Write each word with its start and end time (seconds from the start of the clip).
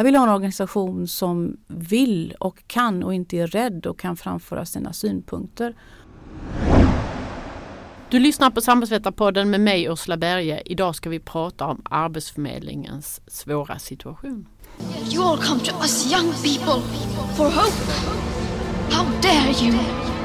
Jag 0.00 0.04
vill 0.04 0.16
ha 0.16 0.22
en 0.22 0.34
organisation 0.34 1.08
som 1.08 1.56
vill 1.66 2.34
och 2.40 2.62
kan 2.66 3.02
och 3.02 3.14
inte 3.14 3.36
är 3.36 3.46
rädd 3.46 3.86
och 3.86 3.98
kan 3.98 4.16
framföra 4.16 4.66
sina 4.66 4.92
synpunkter. 4.92 5.74
Du 8.10 8.18
lyssnar 8.18 8.50
på 8.50 8.60
Samhällsvetarpodden 8.60 9.50
med 9.50 9.60
mig 9.60 9.84
Ursula 9.84 10.16
Berge. 10.16 10.62
Idag 10.64 10.94
ska 10.94 11.10
vi 11.10 11.20
prata 11.20 11.66
om 11.66 11.82
Arbetsförmedlingens 11.84 13.20
svåra 13.26 13.78
situation. 13.78 14.46
You 15.12 15.24
all 15.24 15.38
come 15.38 15.60
to 15.60 15.76
us 15.80 16.12
young 16.12 16.32
people 16.32 16.82
for 17.36 17.44
hope. 17.44 17.92
How 18.90 19.04
dare 19.22 19.66
you? 19.66 20.19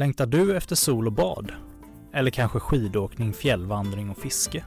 Längtar 0.00 0.26
du 0.26 0.56
efter 0.56 0.76
sol 0.76 1.06
och 1.06 1.12
bad? 1.12 1.52
Eller 2.12 2.30
kanske 2.30 2.60
skidåkning, 2.60 3.32
fjällvandring 3.32 4.10
och 4.10 4.18
fiske? 4.18 4.64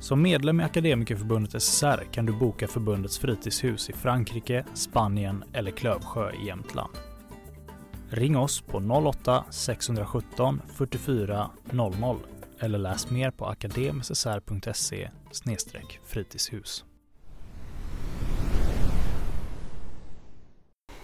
Som 0.00 0.22
medlem 0.22 0.60
i 0.60 0.64
Akademikerförbundet 0.64 1.62
SSR 1.62 2.04
kan 2.12 2.26
du 2.26 2.32
boka 2.32 2.68
förbundets 2.68 3.18
fritidshus 3.18 3.90
i 3.90 3.92
Frankrike, 3.92 4.64
Spanien 4.74 5.44
eller 5.52 5.70
Klövsjö 5.70 6.32
i 6.32 6.46
Jämtland. 6.46 6.92
Ring 8.10 8.36
oss 8.36 8.60
på 8.60 8.80
08-617 8.80 10.60
44 10.74 11.50
00 11.70 11.94
eller 12.58 12.78
läs 12.78 13.10
mer 13.10 13.30
på 13.30 13.46
akademssr.se 13.46 15.10
fritidshus. 16.04 16.84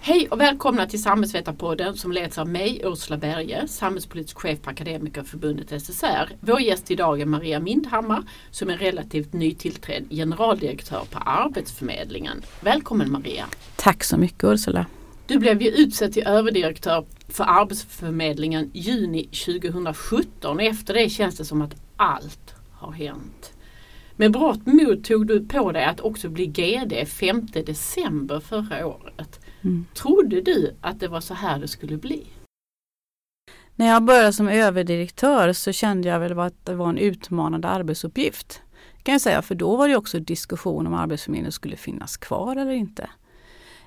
Hej 0.07 0.29
och 0.29 0.41
välkomna 0.41 0.87
till 0.87 1.03
Samhällsvetarpodden 1.03 1.97
som 1.97 2.13
leds 2.13 2.39
av 2.39 2.49
mig, 2.49 2.81
Ursula 2.85 3.17
Berge, 3.17 3.69
samhällspolitisk 3.69 4.39
chef 4.39 4.63
på 4.63 4.71
Akademikerförbundet 4.71 5.83
SSR. 5.83 6.37
Vår 6.41 6.61
gäst 6.61 6.91
idag 6.91 7.21
är 7.21 7.27
Maria 7.27 7.61
Mindhammar 7.61 8.23
som 8.51 8.71
är 8.71 8.77
relativt 8.77 9.33
nytillträdd 9.33 10.05
generaldirektör 10.11 11.05
på 11.11 11.19
Arbetsförmedlingen. 11.19 12.43
Välkommen 12.61 13.13
Maria! 13.13 13.45
Tack 13.77 14.05
så 14.05 14.17
mycket 14.17 14.45
Ursula! 14.45 14.87
Du 15.27 15.39
blev 15.39 15.63
ju 15.63 15.71
utsedd 15.71 16.13
till 16.13 16.27
överdirektör 16.27 17.05
för 17.29 17.45
Arbetsförmedlingen 17.45 18.71
juni 18.75 19.25
2017 19.25 20.57
och 20.57 20.63
efter 20.63 20.95
det 20.95 21.09
känns 21.09 21.37
det 21.37 21.45
som 21.45 21.63
att 21.63 21.75
allt 21.97 22.55
har 22.73 22.93
hänt. 22.93 23.53
Med 24.17 24.33
brått 24.33 24.67
mod 24.67 25.05
tog 25.05 25.27
du 25.27 25.47
på 25.47 25.73
dig 25.73 25.85
att 25.85 26.01
också 26.01 26.29
bli 26.29 26.47
GD 26.47 27.09
5 27.09 27.47
december 27.53 28.41
förra 28.41 28.87
året. 28.87 29.41
Mm. 29.65 29.87
Trodde 29.95 30.41
du 30.41 30.77
att 30.81 31.01
det 31.01 31.09
var 31.09 31.21
så 31.21 31.35
här 31.35 31.59
det 31.59 31.69
skulle 31.69 31.97
bli? 31.97 32.27
När 33.77 33.87
jag 33.87 34.05
började 34.05 34.33
som 34.33 34.49
överdirektör 34.49 35.53
så 35.53 35.73
kände 35.73 36.09
jag 36.09 36.21
väl 36.21 36.39
att 36.39 36.67
det 36.67 36.75
var 36.75 36.89
en 36.89 36.99
utmanande 36.99 37.69
arbetsuppgift. 37.69 38.63
Kan 39.03 39.13
jag 39.13 39.21
säga, 39.21 39.43
för 39.43 39.55
då 39.55 39.77
var 39.77 39.89
det 39.89 39.97
också 39.97 40.19
diskussion 40.21 40.87
om 40.87 40.95
Arbetsförmedlingen 40.95 41.53
skulle 41.53 41.77
finnas 41.77 42.17
kvar 42.17 42.57
eller 42.57 42.73
inte. 42.73 43.11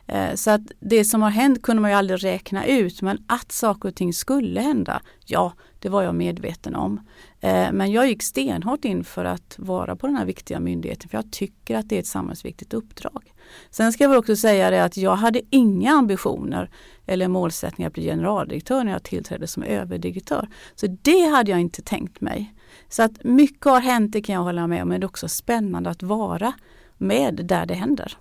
Eh, 0.08 0.36
så 0.36 0.52
att 0.52 0.62
det 0.80 1.06
som 1.06 1.22
har 1.22 1.30
hänt 1.30 1.62
kunde 1.62 1.82
man 1.82 1.92
ju 1.92 1.98
aldrig 1.98 2.24
räkna 2.24 2.66
ut 2.66 3.02
men 3.02 3.24
att 3.28 3.52
saker 3.52 3.90
och 3.90 3.96
ting 3.96 4.14
skulle 4.14 4.62
hända, 4.62 5.02
ja 5.26 5.54
det 5.80 5.90
var 5.90 6.04
jag 6.04 6.16
medveten 6.16 6.76
om. 6.76 7.00
Eh, 7.40 7.72
men 7.72 7.92
jag 7.92 8.08
gick 8.08 8.24
stenhårt 8.24 8.86
in 8.86 9.04
för 9.04 9.26
att 9.26 9.56
vara 9.58 9.96
på 9.96 10.08
den 10.08 10.16
här 10.16 10.26
viktiga 10.26 10.60
myndigheten 10.60 11.10
för 11.10 11.18
jag 11.18 11.32
tycker 11.32 11.76
att 11.76 11.90
det 11.90 11.96
är 11.96 12.00
ett 12.00 12.08
samhällsviktigt 12.08 12.74
uppdrag. 12.74 13.34
Sen 13.70 13.94
ska 13.94 14.04
jag 14.04 14.10
väl 14.10 14.20
också 14.20 14.36
säga 14.36 14.70
det 14.70 14.84
att 14.84 14.98
jag 14.98 15.16
hade 15.16 15.42
inga 15.50 15.92
ambitioner 15.92 16.70
eller 17.06 17.28
målsättningar 17.28 17.88
att 17.88 17.94
bli 17.94 18.04
generaldirektör 18.04 18.84
när 18.84 18.92
jag 18.92 19.04
tillträdde 19.04 19.48
som 19.48 19.64
överdirektör. 19.64 20.48
Så 20.76 20.88
det 21.02 21.28
hade 21.28 21.52
jag 21.52 21.60
inte 21.60 21.82
tänkt 21.82 22.22
mig. 22.22 22.54
Så 22.90 23.04
att 23.04 23.24
mycket 23.24 23.66
har 23.66 23.80
hänt, 23.80 24.12
det 24.12 24.22
kan 24.22 24.36
jag 24.36 24.42
hålla 24.42 24.68
med 24.68 24.82
om, 24.82 24.90
men 24.90 25.02
det 25.02 25.06
är 25.06 25.08
också 25.08 25.28
spännande 25.28 25.90
att 25.90 26.04
vara 26.04 26.54
med 26.98 27.46
där 27.46 27.66
det 27.66 27.74
händer. 27.74 28.18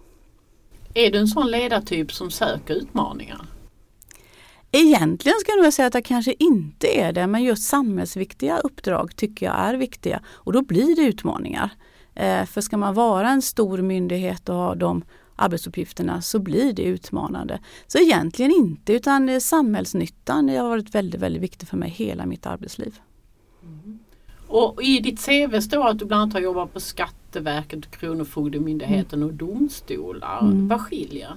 Är 0.95 1.11
du 1.11 1.19
en 1.19 1.29
sån 1.29 1.51
ledartyp 1.51 2.13
som 2.13 2.31
söker 2.31 2.75
utmaningar? 2.75 3.47
Egentligen 4.73 5.39
ska 5.41 5.53
jag 5.53 5.63
nog 5.63 5.73
säga 5.73 5.87
att 5.87 5.95
jag 5.95 6.05
kanske 6.05 6.35
inte 6.39 7.01
är 7.01 7.13
det 7.13 7.27
men 7.27 7.43
just 7.43 7.63
samhällsviktiga 7.63 8.59
uppdrag 8.59 9.17
tycker 9.17 9.47
jag 9.47 9.55
är 9.55 9.75
viktiga 9.75 10.21
och 10.29 10.53
då 10.53 10.63
blir 10.63 10.97
det 10.97 11.03
utmaningar. 11.03 11.71
Eh, 12.17 12.45
för 12.45 12.61
ska 12.61 12.77
man 12.77 12.95
vara 12.95 13.31
en 13.31 13.43
stor 13.43 13.79
myndighet 13.79 14.49
och 14.49 14.55
ha 14.55 14.75
de 14.75 15.03
arbetsuppgifterna 15.37 16.23
så 16.23 16.39
blir 16.39 16.73
det 16.73 16.83
utmanande. 16.83 17.61
Så 17.87 17.99
egentligen 17.99 18.51
inte 18.51 18.93
utan 18.93 19.41
samhällsnyttan 19.41 20.49
har 20.49 20.69
varit 20.69 20.95
väldigt, 20.95 21.21
väldigt 21.21 21.43
viktig 21.43 21.69
för 21.69 21.77
mig 21.77 21.91
hela 21.91 22.27
mitt 22.27 22.47
arbetsliv. 22.47 22.99
Mm. 23.63 23.99
Och 24.49 24.83
i 24.83 25.01
ditt 25.01 25.27
CV 25.27 25.61
står 25.61 25.89
att 25.89 25.99
du 25.99 26.05
bland 26.05 26.23
annat 26.23 26.35
har 26.35 26.41
jobbat 26.41 26.73
på 26.73 26.81
Skatteverket, 26.81 27.91
Kronofogdemyndigheten 27.91 29.23
och 29.23 29.35
domstolar. 29.35 30.41
Mm. 30.41 30.69
Vad 30.69 30.81
skiljer? 30.81 31.33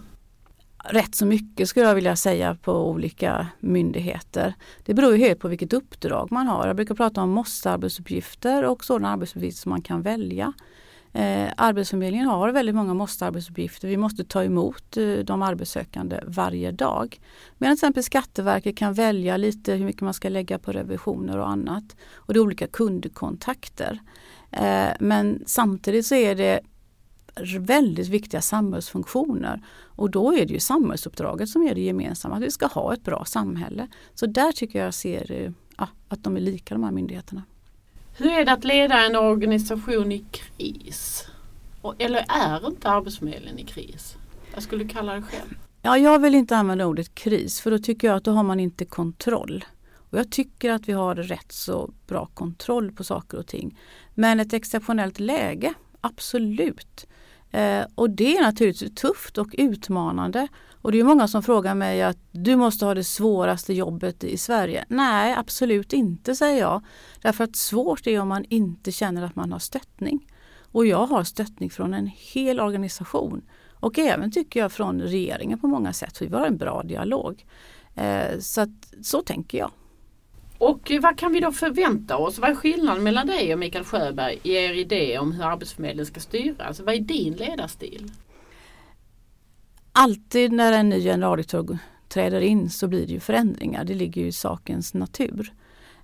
Rätt 0.83 1.15
så 1.15 1.25
mycket 1.25 1.69
skulle 1.69 1.85
jag 1.85 1.95
vilja 1.95 2.15
säga 2.15 2.55
på 2.55 2.89
olika 2.89 3.47
myndigheter. 3.59 4.53
Det 4.85 4.93
beror 4.93 5.11
ju 5.11 5.17
helt 5.17 5.39
på 5.39 5.47
vilket 5.47 5.73
uppdrag 5.73 6.31
man 6.31 6.47
har. 6.47 6.67
Jag 6.67 6.75
brukar 6.75 6.95
prata 6.95 7.21
om 7.21 7.29
måste-arbetsuppgifter 7.29 8.65
och 8.65 8.83
sådana 8.83 9.09
arbetsuppgifter 9.09 9.61
som 9.61 9.69
man 9.69 9.81
kan 9.81 10.01
välja. 10.01 10.53
Eh, 11.13 11.51
Arbetsförmedlingen 11.57 12.27
har 12.27 12.51
väldigt 12.51 12.75
många 12.75 12.93
måste-arbetsuppgifter. 12.93 13.87
Vi 13.87 13.97
måste 13.97 14.23
ta 14.23 14.43
emot 14.43 14.97
eh, 14.97 15.13
de 15.13 15.41
arbetssökande 15.41 16.19
varje 16.27 16.71
dag. 16.71 17.19
Medan 17.57 17.75
till 17.75 17.79
exempel 17.79 18.03
Skatteverket 18.03 18.77
kan 18.77 18.93
välja 18.93 19.37
lite 19.37 19.73
hur 19.73 19.85
mycket 19.85 20.01
man 20.01 20.13
ska 20.13 20.29
lägga 20.29 20.59
på 20.59 20.71
revisioner 20.71 21.37
och 21.37 21.49
annat. 21.49 21.95
Och 22.15 22.33
det 22.33 22.37
är 22.37 22.41
olika 22.41 22.67
kundkontakter. 22.67 23.99
Eh, 24.51 24.89
men 24.99 25.43
samtidigt 25.45 26.05
så 26.05 26.15
är 26.15 26.35
det 26.35 26.59
väldigt 27.59 28.07
viktiga 28.07 28.41
samhällsfunktioner. 28.41 29.61
Och 29.83 30.09
då 30.09 30.33
är 30.33 30.45
det 30.45 30.53
ju 30.53 30.59
samhällsuppdraget 30.59 31.49
som 31.49 31.67
är 31.67 31.75
det 31.75 31.81
gemensamma, 31.81 32.35
att 32.35 32.41
vi 32.41 32.51
ska 32.51 32.65
ha 32.65 32.93
ett 32.93 33.03
bra 33.03 33.25
samhälle. 33.25 33.87
Så 34.13 34.25
där 34.25 34.51
tycker 34.51 34.83
jag 34.83 34.93
ser 34.93 35.31
eh, 35.31 35.51
ja, 35.77 35.87
att 36.07 36.23
de 36.23 36.35
är 36.35 36.41
lika 36.41 36.73
de 36.75 36.83
här 36.83 36.91
myndigheterna. 36.91 37.43
Hur 38.17 38.31
är 38.31 38.45
det 38.45 38.51
att 38.51 38.63
leda 38.63 39.05
en 39.05 39.15
organisation 39.15 40.11
i 40.11 40.25
kris? 40.31 41.27
Eller 41.97 42.25
är 42.29 42.67
inte 42.67 42.89
Arbetsförmedlingen 42.89 43.59
i 43.59 43.63
kris? 43.63 44.15
Jag 44.53 44.63
skulle 44.63 44.87
kalla 44.87 45.13
det 45.13 45.21
själv. 45.21 45.57
Ja, 45.81 45.97
jag 45.97 46.19
vill 46.19 46.35
inte 46.35 46.57
använda 46.57 46.85
ordet 46.85 47.15
kris 47.15 47.61
för 47.61 47.71
då 47.71 47.79
tycker 47.79 48.07
jag 48.07 48.17
att 48.17 48.23
då 48.23 48.31
har 48.31 48.43
man 48.43 48.59
inte 48.59 48.85
kontroll. 48.85 49.65
Och 49.95 50.17
jag 50.17 50.31
tycker 50.31 50.71
att 50.71 50.89
vi 50.89 50.93
har 50.93 51.15
rätt 51.15 51.51
så 51.51 51.91
bra 52.07 52.25
kontroll 52.25 52.91
på 52.91 53.03
saker 53.03 53.37
och 53.37 53.47
ting. 53.47 53.79
Men 54.15 54.39
ett 54.39 54.53
exceptionellt 54.53 55.19
läge, 55.19 55.73
absolut. 56.01 57.07
Eh, 57.51 57.85
och 57.95 58.09
det 58.09 58.37
är 58.37 58.41
naturligtvis 58.41 58.95
tufft 58.95 59.37
och 59.37 59.55
utmanande. 59.57 60.47
Och 60.81 60.91
det 60.91 60.99
är 60.99 61.03
många 61.03 61.27
som 61.27 61.43
frågar 61.43 61.75
mig 61.75 62.01
att 62.01 62.17
du 62.31 62.55
måste 62.55 62.85
ha 62.85 62.93
det 62.93 63.03
svåraste 63.03 63.73
jobbet 63.73 64.23
i 64.23 64.37
Sverige. 64.37 64.85
Nej, 64.89 65.35
absolut 65.37 65.93
inte 65.93 66.35
säger 66.35 66.59
jag. 66.59 66.85
Därför 67.21 67.43
att 67.43 67.55
svårt 67.55 68.07
är 68.07 68.21
om 68.21 68.27
man 68.27 68.45
inte 68.49 68.91
känner 68.91 69.23
att 69.23 69.35
man 69.35 69.51
har 69.51 69.59
stöttning. 69.59 70.27
Och 70.71 70.85
jag 70.85 71.05
har 71.05 71.23
stöttning 71.23 71.69
från 71.69 71.93
en 71.93 72.07
hel 72.07 72.59
organisation. 72.59 73.41
Och 73.79 73.99
även 73.99 74.31
tycker 74.31 74.59
jag 74.59 74.71
från 74.71 75.01
regeringen 75.01 75.59
på 75.59 75.67
många 75.67 75.93
sätt. 75.93 76.21
Vi 76.21 76.35
har 76.35 76.45
en 76.45 76.57
bra 76.57 76.83
dialog. 76.83 77.45
Eh, 77.95 78.39
så, 78.39 78.61
att, 78.61 78.93
så 79.01 79.21
tänker 79.21 79.57
jag. 79.57 79.71
Och 80.59 80.91
vad 81.01 81.17
kan 81.17 81.33
vi 81.33 81.39
då 81.39 81.51
förvänta 81.51 82.17
oss? 82.17 82.39
Vad 82.39 82.49
är 82.49 82.55
skillnaden 82.55 83.03
mellan 83.03 83.27
dig 83.27 83.53
och 83.53 83.59
Mikael 83.59 83.83
Sjöberg 83.83 84.39
i 84.43 84.53
er 84.55 84.73
idé 84.73 85.19
om 85.19 85.31
hur 85.31 85.43
Arbetsförmedlingen 85.43 86.05
ska 86.05 86.19
styras? 86.19 86.59
Alltså, 86.59 86.83
vad 86.83 86.95
är 86.95 86.99
din 86.99 87.33
ledarstil? 87.33 88.11
Alltid 89.91 90.51
när 90.51 90.73
en 90.73 90.89
ny 90.89 91.03
generaldirektör 91.03 91.77
träder 92.07 92.41
in 92.41 92.69
så 92.69 92.87
blir 92.87 93.07
det 93.07 93.13
ju 93.13 93.19
förändringar. 93.19 93.83
Det 93.83 93.93
ligger 93.93 94.21
ju 94.21 94.27
i 94.27 94.31
sakens 94.31 94.93
natur. 94.93 95.53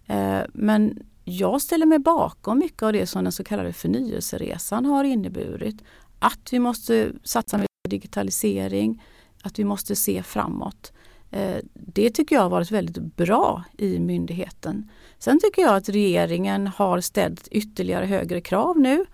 Eh, 0.05 0.41
men 0.53 0.99
jag 1.23 1.61
ställer 1.61 1.85
mig 1.85 1.99
bakom 1.99 2.59
mycket 2.59 2.83
av 2.83 2.93
det 2.93 3.07
som 3.07 3.23
den 3.23 3.31
så 3.31 3.43
kallade 3.43 3.73
förnyelseresan 3.73 4.85
har 4.85 5.03
inneburit. 5.03 5.83
Att 6.19 6.49
vi 6.51 6.59
måste 6.59 7.11
satsa 7.23 7.57
mer 7.57 7.67
på 7.83 7.89
digitalisering, 7.89 9.03
att 9.43 9.59
vi 9.59 9.63
måste 9.63 9.95
se 9.95 10.23
framåt. 10.23 10.91
Eh, 11.35 11.57
det 11.73 12.09
tycker 12.09 12.35
jag 12.35 12.43
har 12.43 12.49
varit 12.49 12.71
väldigt 12.71 13.15
bra 13.15 13.63
i 13.77 13.99
myndigheten. 13.99 14.89
Sen 15.19 15.39
tycker 15.39 15.61
jag 15.61 15.75
att 15.75 15.89
regeringen 15.89 16.67
har 16.67 17.01
ställt 17.01 17.47
ytterligare 17.47 18.05
högre 18.05 18.41
krav 18.41 18.79
nu 18.79 19.05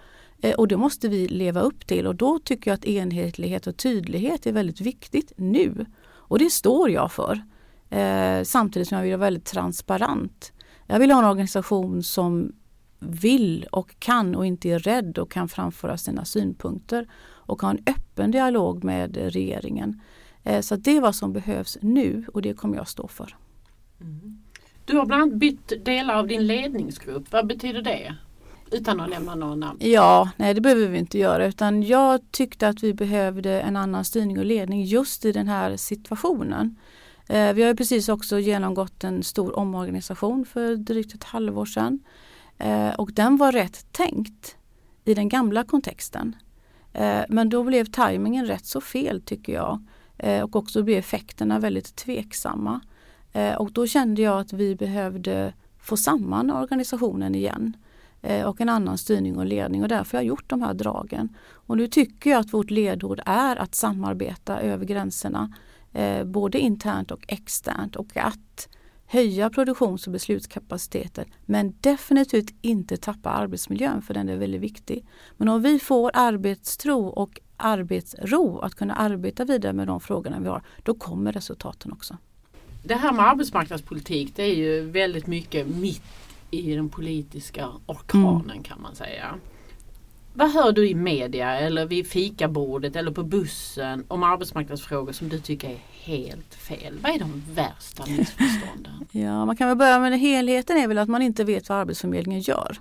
eh, 0.41 0.53
och 0.55 0.67
det 0.67 0.77
måste 0.77 1.07
vi 1.07 1.27
leva 1.27 1.61
upp 1.61 1.87
till 1.87 2.07
och 2.07 2.15
då 2.15 2.39
tycker 2.39 2.71
jag 2.71 2.75
att 2.75 2.85
enhetlighet 2.85 3.67
och 3.67 3.77
tydlighet 3.77 4.45
är 4.45 4.51
väldigt 4.51 4.81
viktigt 4.81 5.33
nu. 5.35 5.85
Och 6.03 6.39
det 6.39 6.49
står 6.49 6.89
jag 6.89 7.11
för. 7.11 7.41
Eh, 7.89 8.43
samtidigt 8.43 8.87
som 8.87 8.97
jag 8.97 9.03
vill 9.03 9.11
vara 9.11 9.25
väldigt 9.25 9.45
transparent. 9.45 10.53
Jag 10.87 10.99
vill 10.99 11.11
ha 11.11 11.19
en 11.19 11.29
organisation 11.29 12.03
som 12.03 12.51
vill 12.99 13.67
och 13.71 13.99
kan 13.99 14.35
och 14.35 14.45
inte 14.45 14.69
är 14.69 14.79
rädd 14.79 15.17
och 15.17 15.31
kan 15.31 15.49
framföra 15.49 15.97
sina 15.97 16.25
synpunkter 16.25 17.07
och 17.23 17.61
ha 17.61 17.69
en 17.69 17.83
öppen 17.85 18.31
dialog 18.31 18.83
med 18.83 19.17
regeringen. 19.17 20.01
Eh, 20.43 20.61
så 20.61 20.75
det 20.75 20.97
är 20.97 21.01
vad 21.01 21.15
som 21.15 21.33
behövs 21.33 21.77
nu 21.81 22.25
och 22.33 22.41
det 22.41 22.53
kommer 22.53 22.77
jag 22.77 22.87
stå 22.87 23.07
för. 23.07 23.35
Mm. 24.01 24.41
Du 24.85 24.97
har 24.97 25.05
bland 25.05 25.23
annat 25.23 25.35
bytt 25.35 25.85
delar 25.85 26.15
av 26.15 26.27
din 26.27 26.47
ledningsgrupp. 26.47 27.31
Vad 27.31 27.47
betyder 27.47 27.81
det? 27.81 28.15
Utan 28.71 28.99
att 28.99 29.09
nämna 29.09 29.35
några 29.35 29.55
namn. 29.55 29.79
Ja, 29.81 30.29
nej 30.37 30.53
det 30.53 30.61
behöver 30.61 30.87
vi 30.87 30.97
inte 30.97 31.17
göra 31.17 31.45
utan 31.45 31.83
jag 31.83 32.31
tyckte 32.31 32.67
att 32.67 32.83
vi 32.83 32.93
behövde 32.93 33.61
en 33.61 33.75
annan 33.75 34.05
styrning 34.05 34.39
och 34.39 34.45
ledning 34.45 34.83
just 34.83 35.25
i 35.25 35.31
den 35.31 35.47
här 35.47 35.77
situationen. 35.77 36.75
Eh, 37.27 37.53
vi 37.53 37.63
har 37.63 37.73
precis 37.73 38.09
också 38.09 38.39
genomgått 38.39 39.03
en 39.03 39.23
stor 39.23 39.59
omorganisation 39.59 40.45
för 40.45 40.75
drygt 40.75 41.15
ett 41.15 41.23
halvår 41.23 41.65
sedan. 41.65 41.99
Eh, 42.57 42.89
och 42.89 43.11
den 43.13 43.37
var 43.37 43.51
rätt 43.51 43.91
tänkt 43.91 44.55
i 45.05 45.13
den 45.13 45.29
gamla 45.29 45.63
kontexten. 45.63 46.35
Men 47.29 47.49
då 47.49 47.63
blev 47.63 47.85
tajmingen 47.85 48.45
rätt 48.45 48.65
så 48.65 48.81
fel 48.81 49.21
tycker 49.21 49.53
jag. 49.53 49.85
Eh, 50.23 50.43
och 50.43 50.55
också 50.55 50.83
blir 50.83 50.97
effekterna 50.97 51.59
väldigt 51.59 51.95
tveksamma. 51.95 52.81
Eh, 53.33 53.55
och 53.55 53.71
då 53.71 53.87
kände 53.87 54.21
jag 54.21 54.39
att 54.39 54.53
vi 54.53 54.75
behövde 54.75 55.53
få 55.79 55.97
samman 55.97 56.51
organisationen 56.51 57.35
igen 57.35 57.77
eh, 58.21 58.45
och 58.45 58.61
en 58.61 58.69
annan 58.69 58.97
styrning 58.97 59.37
och 59.37 59.45
ledning 59.45 59.83
och 59.83 59.87
därför 59.87 60.17
har 60.17 60.23
jag 60.23 60.27
gjort 60.27 60.49
de 60.49 60.61
här 60.61 60.73
dragen. 60.73 61.35
Och 61.51 61.77
nu 61.77 61.87
tycker 61.87 62.29
jag 62.29 62.39
att 62.39 62.53
vårt 62.53 62.69
ledord 62.71 63.21
är 63.25 63.55
att 63.55 63.75
samarbeta 63.75 64.59
över 64.59 64.85
gränserna 64.85 65.53
både 66.25 66.59
internt 66.59 67.11
och 67.11 67.25
externt 67.27 67.95
och 67.95 68.17
att 68.17 68.67
höja 69.05 69.49
produktions 69.49 70.07
och 70.07 70.13
beslutskapaciteten 70.13 71.25
men 71.45 71.75
definitivt 71.81 72.55
inte 72.61 72.97
tappa 72.97 73.29
arbetsmiljön 73.29 74.01
för 74.01 74.13
den 74.13 74.29
är 74.29 74.37
väldigt 74.37 74.61
viktig. 74.61 75.05
Men 75.37 75.47
om 75.47 75.61
vi 75.61 75.79
får 75.79 76.11
arbetstro 76.13 77.07
och 77.07 77.39
arbetsro 77.61 78.59
att 78.59 78.75
kunna 78.75 78.95
arbeta 78.95 79.45
vidare 79.45 79.73
med 79.73 79.87
de 79.87 79.99
frågorna 79.99 80.39
vi 80.39 80.47
har, 80.47 80.61
då 80.83 80.93
kommer 80.93 81.31
resultaten 81.31 81.91
också. 81.91 82.17
Det 82.83 82.95
här 82.95 83.11
med 83.11 83.27
arbetsmarknadspolitik 83.27 84.35
det 84.35 84.43
är 84.43 84.55
ju 84.55 84.81
väldigt 84.81 85.27
mycket 85.27 85.67
mitt 85.67 86.03
i 86.51 86.75
den 86.75 86.89
politiska 86.89 87.69
orkanen 87.85 88.51
mm. 88.51 88.63
kan 88.63 88.81
man 88.81 88.95
säga. 88.95 89.35
Vad 90.33 90.51
hör 90.51 90.71
du 90.71 90.89
i 90.89 90.95
media 90.95 91.59
eller 91.59 91.85
vid 91.85 92.07
fikabordet 92.07 92.95
eller 92.95 93.11
på 93.11 93.23
bussen 93.23 94.05
om 94.07 94.23
arbetsmarknadsfrågor 94.23 95.11
som 95.11 95.29
du 95.29 95.39
tycker 95.39 95.69
är 95.69 95.79
helt 95.91 96.53
fel? 96.53 96.99
Vad 97.01 97.11
är 97.11 97.19
de 97.19 97.43
värsta 97.53 98.03
missförstånden? 98.05 98.93
ja, 99.11 99.45
man 99.45 99.57
kan 99.57 99.67
väl 99.67 99.77
börja 99.77 99.99
med 99.99 100.19
helheten 100.19 100.77
är 100.77 100.87
väl 100.87 100.97
att 100.97 101.09
man 101.09 101.21
inte 101.21 101.43
vet 101.43 101.69
vad 101.69 101.77
Arbetsförmedlingen 101.77 102.41
gör. 102.41 102.77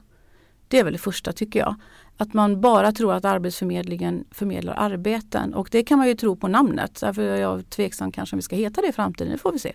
Det 0.68 0.78
är 0.78 0.84
väl 0.84 0.92
det 0.92 0.98
första 0.98 1.32
tycker 1.32 1.60
jag. 1.60 1.74
Att 2.20 2.34
man 2.34 2.60
bara 2.60 2.92
tror 2.92 3.14
att 3.14 3.24
Arbetsförmedlingen 3.24 4.24
förmedlar 4.30 4.74
arbeten 4.74 5.54
och 5.54 5.68
det 5.72 5.82
kan 5.82 5.98
man 5.98 6.08
ju 6.08 6.14
tro 6.14 6.36
på 6.36 6.48
namnet. 6.48 7.00
Därför 7.00 7.22
är 7.22 7.36
jag 7.36 7.70
tveksam 7.70 8.12
kanske 8.12 8.34
om 8.34 8.38
vi 8.38 8.42
ska 8.42 8.56
heta 8.56 8.80
det 8.80 8.88
i 8.88 8.92
framtiden, 8.92 9.32
det 9.32 9.38
får 9.38 9.52
vi 9.52 9.58
se. 9.58 9.72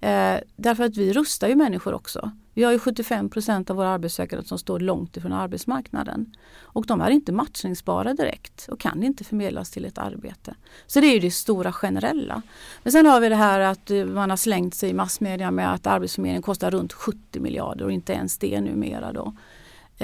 Eh, 0.00 0.40
därför 0.56 0.84
att 0.84 0.96
vi 0.96 1.12
rustar 1.12 1.48
ju 1.48 1.56
människor 1.56 1.94
också. 1.94 2.30
Vi 2.54 2.64
har 2.64 2.72
ju 2.72 2.78
75 2.78 3.30
procent 3.30 3.70
av 3.70 3.76
våra 3.76 3.88
arbetssökande 3.88 4.44
som 4.46 4.58
står 4.58 4.80
långt 4.80 5.16
ifrån 5.16 5.32
arbetsmarknaden. 5.32 6.36
Och 6.60 6.86
de 6.86 7.00
är 7.00 7.10
inte 7.10 7.32
matchningsbara 7.32 8.14
direkt 8.14 8.68
och 8.68 8.80
kan 8.80 9.02
inte 9.02 9.24
förmedlas 9.24 9.70
till 9.70 9.84
ett 9.84 9.98
arbete. 9.98 10.54
Så 10.86 11.00
det 11.00 11.06
är 11.06 11.14
ju 11.14 11.20
det 11.20 11.30
stora 11.30 11.72
generella. 11.72 12.42
Men 12.82 12.92
sen 12.92 13.06
har 13.06 13.20
vi 13.20 13.28
det 13.28 13.36
här 13.36 13.60
att 13.60 13.90
eh, 13.90 14.04
man 14.04 14.30
har 14.30 14.36
slängt 14.36 14.74
sig 14.74 14.90
i 14.90 14.94
massmedia 14.94 15.50
med 15.50 15.72
att 15.72 15.86
Arbetsförmedlingen 15.86 16.42
kostar 16.42 16.70
runt 16.70 16.92
70 16.92 17.40
miljarder 17.40 17.84
och 17.84 17.92
inte 17.92 18.12
ens 18.12 18.38
det 18.38 18.60
numera. 18.60 19.12
Då. 19.12 19.34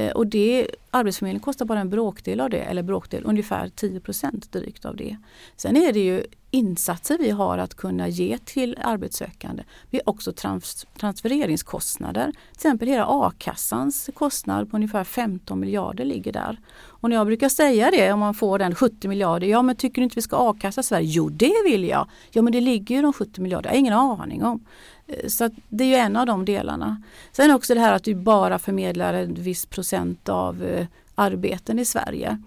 Eh, 0.00 0.12
och 0.12 0.26
det, 0.26 0.69
Arbetsförmedlingen 0.91 1.43
kostar 1.43 1.64
bara 1.64 1.81
en 1.81 1.91
bråkdel 1.91 2.41
av 2.41 2.50
det, 2.50 2.62
eller 2.62 2.82
bråkdel, 2.82 3.23
ungefär 3.26 3.67
10% 3.69 4.52
drygt 4.52 4.85
av 4.85 4.97
det. 4.97 5.17
Sen 5.56 5.76
är 5.76 5.93
det 5.93 6.00
ju 6.00 6.25
insatser 6.50 7.19
vi 7.19 7.31
har 7.31 7.58
att 7.58 7.75
kunna 7.75 8.08
ge 8.08 8.38
till 8.38 8.76
arbetssökande. 8.82 9.62
Vi 9.91 9.99
har 9.99 10.12
också 10.12 10.32
trans 10.32 10.87
transfereringskostnader. 10.99 12.26
Till 12.26 12.55
exempel 12.55 12.88
hela 12.88 13.06
a-kassans 13.08 14.11
kostnad 14.14 14.70
på 14.70 14.76
ungefär 14.76 15.05
15 15.05 15.61
miljarder 15.61 16.05
ligger 16.05 16.32
där. 16.32 16.61
Och 16.81 17.11
när 17.11 17.17
jag 17.17 17.26
brukar 17.26 17.49
säga 17.49 17.91
det 17.91 18.12
om 18.12 18.20
man 18.20 18.35
får 18.35 18.58
den 18.58 18.75
70 18.75 19.08
miljarder, 19.08 19.46
ja 19.46 19.62
men 19.62 19.76
tycker 19.76 20.00
du 20.00 20.05
inte 20.05 20.17
vi 20.17 20.23
ska 20.23 20.50
a-kassa 20.50 20.82
Sverige? 20.82 21.06
Jo 21.06 21.29
det 21.29 21.55
vill 21.64 21.85
jag! 21.85 22.08
Ja 22.31 22.43
men 22.43 22.53
det 22.53 22.61
ligger 22.61 22.96
ju 22.96 23.03
de 23.03 23.12
70 23.12 23.41
miljarder, 23.41 23.70
jag 23.70 23.75
har 23.75 23.79
ingen 23.79 23.93
aning 23.93 24.44
om. 24.44 24.64
Eh, 25.11 25.29
så 25.29 25.51
det 25.69 25.85
är 25.85 25.89
ju 25.89 25.95
en 25.95 26.17
av 26.17 26.27
de 26.27 26.45
delarna. 26.45 27.03
Sen 27.33 27.51
också 27.51 27.75
det 27.75 27.81
här 27.81 27.93
att 27.93 28.05
du 28.05 28.15
bara 28.15 28.59
förmedlar 28.59 29.15
en 29.15 29.35
viss 29.35 29.67
procent 29.67 30.29
av 30.29 30.65
eh, 30.65 30.87
arbeten 31.15 31.79
i 31.79 31.85
Sverige. 31.85 32.43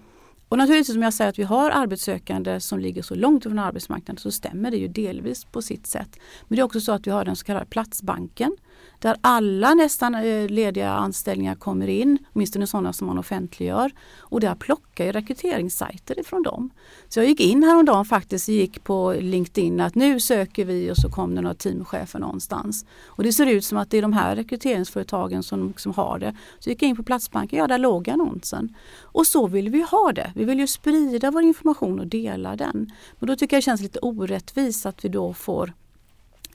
Och 0.48 0.58
naturligtvis 0.58 0.96
om 0.96 1.02
jag 1.02 1.14
säger 1.14 1.28
att 1.28 1.38
vi 1.38 1.42
har 1.42 1.70
arbetssökande 1.70 2.60
som 2.60 2.78
ligger 2.78 3.02
så 3.02 3.14
långt 3.14 3.42
från 3.42 3.58
arbetsmarknaden 3.58 4.18
så 4.18 4.30
stämmer 4.30 4.70
det 4.70 4.76
ju 4.76 4.88
delvis 4.88 5.44
på 5.44 5.62
sitt 5.62 5.86
sätt. 5.86 6.18
Men 6.48 6.56
det 6.56 6.62
är 6.62 6.64
också 6.64 6.80
så 6.80 6.92
att 6.92 7.06
vi 7.06 7.10
har 7.10 7.24
den 7.24 7.36
så 7.36 7.44
kallade 7.44 7.66
Platsbanken 7.66 8.56
där 9.04 9.16
alla 9.20 9.74
nästan 9.74 10.14
eh, 10.14 10.48
lediga 10.48 10.90
anställningar 10.90 11.54
kommer 11.54 11.88
in, 11.88 12.18
åtminstone 12.32 12.66
sådana 12.66 12.92
som 12.92 13.06
man 13.06 13.18
offentliggör. 13.18 13.92
Och 14.18 14.40
där 14.40 14.54
plockar 14.54 15.04
jag 15.04 15.14
rekryteringssajter 15.14 16.20
ifrån 16.20 16.42
dem. 16.42 16.70
Så 17.08 17.20
jag 17.20 17.26
gick 17.26 17.40
in 17.40 17.62
häromdagen 17.62 18.04
faktiskt, 18.04 18.48
gick 18.48 18.84
på 18.84 19.14
LinkedIn 19.20 19.80
att 19.80 19.94
nu 19.94 20.20
söker 20.20 20.64
vi 20.64 20.90
och 20.90 20.96
så 20.96 21.10
kom 21.10 21.34
det 21.34 21.40
några 21.40 21.54
teamchefer 21.54 22.18
någonstans. 22.18 22.86
Och 23.06 23.22
det 23.22 23.32
ser 23.32 23.46
ut 23.46 23.64
som 23.64 23.78
att 23.78 23.90
det 23.90 23.98
är 23.98 24.02
de 24.02 24.12
här 24.12 24.36
rekryteringsföretagen 24.36 25.42
som, 25.42 25.74
som 25.76 25.92
har 25.92 26.18
det. 26.18 26.36
Så 26.58 26.68
jag 26.68 26.72
gick 26.72 26.82
in 26.82 26.96
på 26.96 27.02
Platsbanken, 27.02 27.58
ja 27.58 27.66
där 27.66 27.78
låg 27.78 28.10
annonsen. 28.10 28.74
Och 29.00 29.26
så 29.26 29.46
vill 29.46 29.68
vi 29.68 29.82
ha 29.90 30.12
det. 30.12 30.32
Vi 30.34 30.44
vill 30.44 30.58
ju 30.58 30.66
sprida 30.66 31.30
vår 31.30 31.42
information 31.42 32.00
och 32.00 32.06
dela 32.06 32.56
den. 32.56 32.92
Men 33.18 33.26
då 33.26 33.36
tycker 33.36 33.56
jag 33.56 33.58
det 33.58 33.64
känns 33.64 33.80
lite 33.80 33.98
orättvist 33.98 34.86
att 34.86 35.04
vi 35.04 35.08
då 35.08 35.34
får 35.34 35.72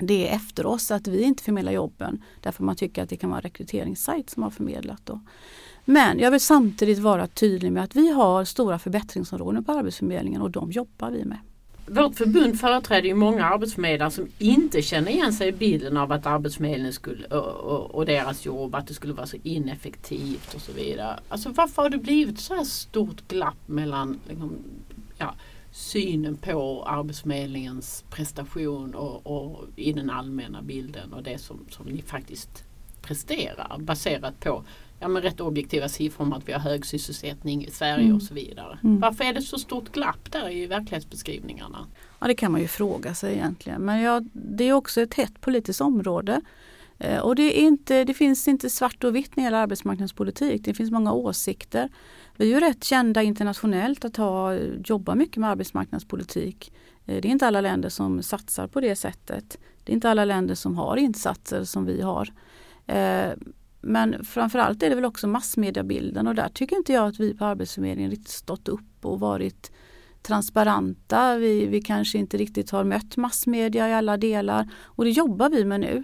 det 0.02 0.28
efter 0.28 0.66
oss, 0.66 0.92
att 0.92 1.08
vi 1.08 1.24
inte 1.24 1.44
förmedlar 1.44 1.72
jobben 1.72 2.24
därför 2.42 2.64
man 2.64 2.76
tycker 2.76 3.04
att 3.04 3.10
det 3.10 3.18
kan 3.18 3.30
vara 3.30 3.40
en 3.40 3.44
rekryteringssajt 3.44 4.30
som 4.30 4.44
har 4.44 4.50
förmedlat. 4.50 5.02
Då. 5.06 5.20
Men 5.86 6.20
jag 6.20 6.32
vill 6.32 6.40
samtidigt 6.40 7.00
vara 7.00 7.28
tydlig 7.28 7.72
med 7.72 7.84
att 7.84 7.96
vi 7.96 8.12
har 8.12 8.46
stora 8.46 8.80
förbättringsområden 8.80 9.64
på 9.64 9.72
Arbetsförmedlingen 9.72 10.42
och 10.42 10.52
de 10.52 10.72
jobbar 10.72 11.12
vi 11.12 11.26
med. 11.26 11.38
Vårt 11.92 12.16
förbund 12.16 12.60
företräder 12.60 13.08
ju 13.08 13.14
många 13.14 13.46
arbetsförmedlare 13.46 14.12
som 14.12 14.28
inte 14.38 14.82
känner 14.82 15.12
igen 15.12 15.34
sig 15.34 15.48
i 15.48 15.52
bilden 15.52 15.98
av 15.98 16.12
att 16.12 16.26
Arbetsförmedlingen 16.26 16.94
skulle, 16.94 17.28
och, 17.28 17.54
och, 17.54 17.96
och, 17.96 18.06
deras 18.06 18.46
jobb, 18.46 18.76
att 18.76 18.88
det 18.88 18.94
skulle 18.94 19.14
vara 19.14 19.28
så 19.28 19.38
ineffektivt 19.44 20.54
och 20.56 20.62
så 20.62 20.72
vidare. 20.72 21.20
Alltså 21.30 21.50
varför 21.50 21.82
har 21.82 21.90
det 21.90 21.98
blivit 21.98 22.40
så 22.40 22.56
här 22.56 22.64
stort 22.64 23.28
glapp 23.28 23.68
mellan 23.68 24.20
liksom, 24.28 24.54
ja, 25.18 25.36
synen 25.72 26.38
på 26.38 26.84
Arbetsförmedlingens 26.84 28.06
prestation 28.10 28.96
och, 28.96 29.28
och, 29.28 29.66
i 29.76 29.94
den 29.94 30.10
allmänna 30.10 30.62
bilden 30.62 31.14
och 31.14 31.24
det 31.24 31.38
som, 31.38 31.66
som 31.70 31.86
ni 31.86 32.02
faktiskt 32.02 32.64
presterar 33.02 33.78
baserat 33.80 34.40
på 34.40 34.64
ja, 35.00 35.08
men 35.08 35.22
rätt 35.22 35.40
objektiva 35.40 35.90
siffror 35.90 36.26
om 36.26 36.34
att 36.34 36.48
vi 36.48 36.54
har 36.54 36.60
hög 36.60 36.86
sysselsättning 36.86 37.66
i 37.66 37.72
Sverige 37.72 38.04
mm. 38.04 38.16
och 38.16 38.24
så 38.24 38.34
vidare. 38.34 38.80
Mm. 38.84 39.00
Varför 39.00 39.24
är 39.24 39.34
det 39.34 39.42
så 39.42 39.58
stort 39.58 39.92
glapp 39.92 40.32
där 40.32 40.50
i 40.50 40.68
verklighetsbeskrivningarna? 40.68 41.88
Ja 42.20 42.28
det 42.28 42.36
kan 42.36 42.52
man 42.52 42.62
ju 42.62 42.68
fråga 42.68 43.14
sig 43.14 43.34
egentligen 43.34 43.82
men 43.82 44.02
ja, 44.02 44.22
det 44.34 44.64
är 44.64 44.74
också 44.74 45.02
ett 45.02 45.14
hett 45.14 45.42
politiskt 45.42 45.82
område. 45.82 46.42
Eh, 47.00 47.20
och 47.20 47.36
det, 47.36 47.60
är 47.60 47.68
inte, 47.68 48.04
det 48.04 48.14
finns 48.14 48.48
inte 48.48 48.70
svart 48.70 49.04
och 49.04 49.16
vitt 49.16 49.36
när 49.36 49.44
det 49.44 49.46
gäller 49.46 49.58
arbetsmarknadspolitik. 49.58 50.66
Det 50.66 50.74
finns 50.74 50.92
många 50.92 51.14
åsikter. 51.14 51.90
Vi 52.36 52.46
är 52.46 52.56
ju 52.56 52.60
rätt 52.60 52.84
kända 52.84 53.24
internationellt 53.24 54.06
att 54.06 54.18
ha, 54.18 54.54
jobba 54.86 55.16
mycket 55.16 55.38
med 55.38 55.50
arbetsmarknadspolitik. 55.50 56.74
Eh, 57.06 57.22
det 57.22 57.28
är 57.28 57.32
inte 57.32 57.48
alla 57.48 57.62
länder 57.62 57.90
som 57.90 58.24
satsar 58.24 58.68
på 58.68 58.82
det 58.82 58.96
sättet. 58.96 59.58
Det 59.84 59.92
är 59.92 59.94
inte 59.94 60.10
alla 60.10 60.26
länder 60.26 60.56
som 60.56 60.78
har 60.78 60.98
insatser 60.98 61.64
som 61.64 61.86
vi 61.86 62.02
har. 62.02 62.34
Eh, 62.88 63.32
men 63.82 64.26
framförallt 64.26 64.84
är 64.84 64.90
det 64.90 64.96
väl 64.96 65.06
också 65.06 65.28
massmediabilden 65.28 66.28
och 66.28 66.36
där 66.36 66.50
tycker 66.50 66.76
inte 66.76 66.94
jag 66.94 67.08
att 67.08 67.20
vi 67.20 67.34
på 67.34 67.46
Arbetsförmedlingen 67.46 68.12
riktigt 68.12 68.30
stått 68.30 68.68
upp 68.68 69.06
och 69.06 69.20
varit 69.20 69.72
transparenta. 70.22 71.38
Vi, 71.38 71.66
vi 71.66 71.82
kanske 71.82 72.18
inte 72.18 72.38
riktigt 72.38 72.72
har 72.72 72.84
mött 72.84 73.18
massmedia 73.18 73.90
i 73.90 73.94
alla 73.94 74.18
delar 74.18 74.70
och 74.84 75.04
det 75.04 75.12
jobbar 75.12 75.50
vi 75.50 75.66
med 75.66 75.80
nu. 75.80 76.04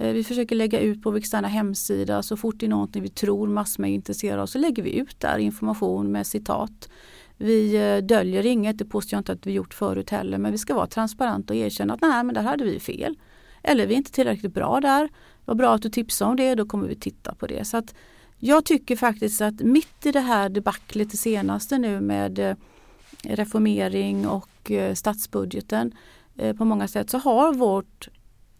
Eh, 0.00 0.12
vi 0.12 0.24
försöker 0.24 0.56
lägga 0.56 0.80
ut 0.80 1.02
på 1.02 1.10
vår 1.10 1.18
externa 1.18 1.48
hemsida 1.48 2.22
så 2.22 2.36
fort 2.36 2.54
det 2.58 2.66
är 2.66 2.70
någonting 2.70 3.02
vi 3.02 3.08
tror 3.08 3.48
massmedia 3.48 3.92
är 3.92 3.94
intresserade 3.94 4.42
av 4.42 4.46
så 4.46 4.58
lägger 4.58 4.82
vi 4.82 4.96
ut 4.96 5.20
där 5.20 5.38
information 5.38 6.12
med 6.12 6.26
citat. 6.26 6.88
Vi 7.36 7.76
eh, 7.76 8.06
döljer 8.06 8.46
inget, 8.46 8.78
det 8.78 8.84
påstår 8.84 9.16
jag 9.16 9.20
inte 9.20 9.32
att 9.32 9.46
vi 9.46 9.52
gjort 9.52 9.74
förut 9.74 10.10
heller, 10.10 10.38
men 10.38 10.52
vi 10.52 10.58
ska 10.58 10.74
vara 10.74 10.86
transparenta 10.86 11.52
och 11.52 11.58
erkänna 11.58 11.94
att 11.94 12.00
nej 12.00 12.24
men 12.24 12.34
där 12.34 12.42
hade 12.42 12.64
vi 12.64 12.80
fel. 12.80 13.18
Eller 13.62 13.86
vi 13.86 13.94
är 13.94 13.98
inte 13.98 14.12
tillräckligt 14.12 14.54
bra 14.54 14.80
där. 14.80 15.08
Vad 15.44 15.56
bra 15.56 15.74
att 15.74 15.82
du 15.82 15.90
tipsade 15.90 16.30
om 16.30 16.36
det, 16.36 16.54
då 16.54 16.66
kommer 16.66 16.88
vi 16.88 16.94
titta 16.94 17.34
på 17.34 17.46
det. 17.46 17.64
Så 17.64 17.76
att 17.76 17.94
Jag 18.38 18.64
tycker 18.64 18.96
faktiskt 18.96 19.40
att 19.40 19.60
mitt 19.60 20.06
i 20.06 20.12
det 20.12 20.20
här 20.20 20.48
debaclet 20.48 21.10
det 21.10 21.16
senaste 21.16 21.78
nu 21.78 22.00
med 22.00 22.38
eh, 22.38 22.56
reformering 23.22 24.28
och 24.28 24.72
statsbudgeten 24.94 25.94
på 26.58 26.64
många 26.64 26.88
sätt 26.88 27.10
så 27.10 27.18
har 27.18 27.52
vårt 27.52 28.08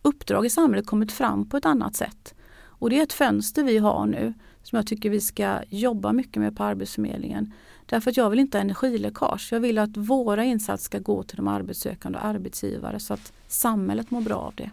uppdrag 0.03 0.47
i 0.47 0.51
samhället 0.51 0.87
kommit 0.87 1.13
fram 1.13 1.49
på 1.49 1.57
ett 1.57 1.67
annat 1.67 1.97
sätt. 1.97 2.35
Och 2.63 2.91
det 2.91 2.99
är 2.99 3.03
ett 3.03 3.13
fönster 3.13 3.65
vi 3.65 3.79
har 3.79 4.07
nu 4.07 4.35
som 4.63 4.77
jag 4.77 4.87
tycker 4.87 5.11
vi 5.11 5.21
ska 5.21 5.59
jobba 5.69 6.13
mycket 6.13 6.37
med 6.37 6.57
på 6.57 6.65
Arbetsförmedlingen. 6.65 7.53
Därför 7.87 8.11
att 8.11 8.17
jag 8.17 8.31
vill 8.31 8.39
inte 8.39 8.59
ha 8.59 8.63
energiläckage. 8.63 9.49
Jag 9.53 9.61
vill 9.61 9.79
att 9.79 9.97
våra 9.97 10.45
insatser 10.45 10.85
ska 10.85 10.99
gå 10.99 11.23
till 11.23 11.37
de 11.37 11.49
arbetssökande 11.49 12.19
och 12.19 12.25
arbetsgivare 12.25 13.01
så 13.01 13.15
att 13.15 13.33
samhället 13.49 14.11
mår 14.11 14.21
bra 14.21 14.37
av 14.37 14.55
det. 14.55 14.71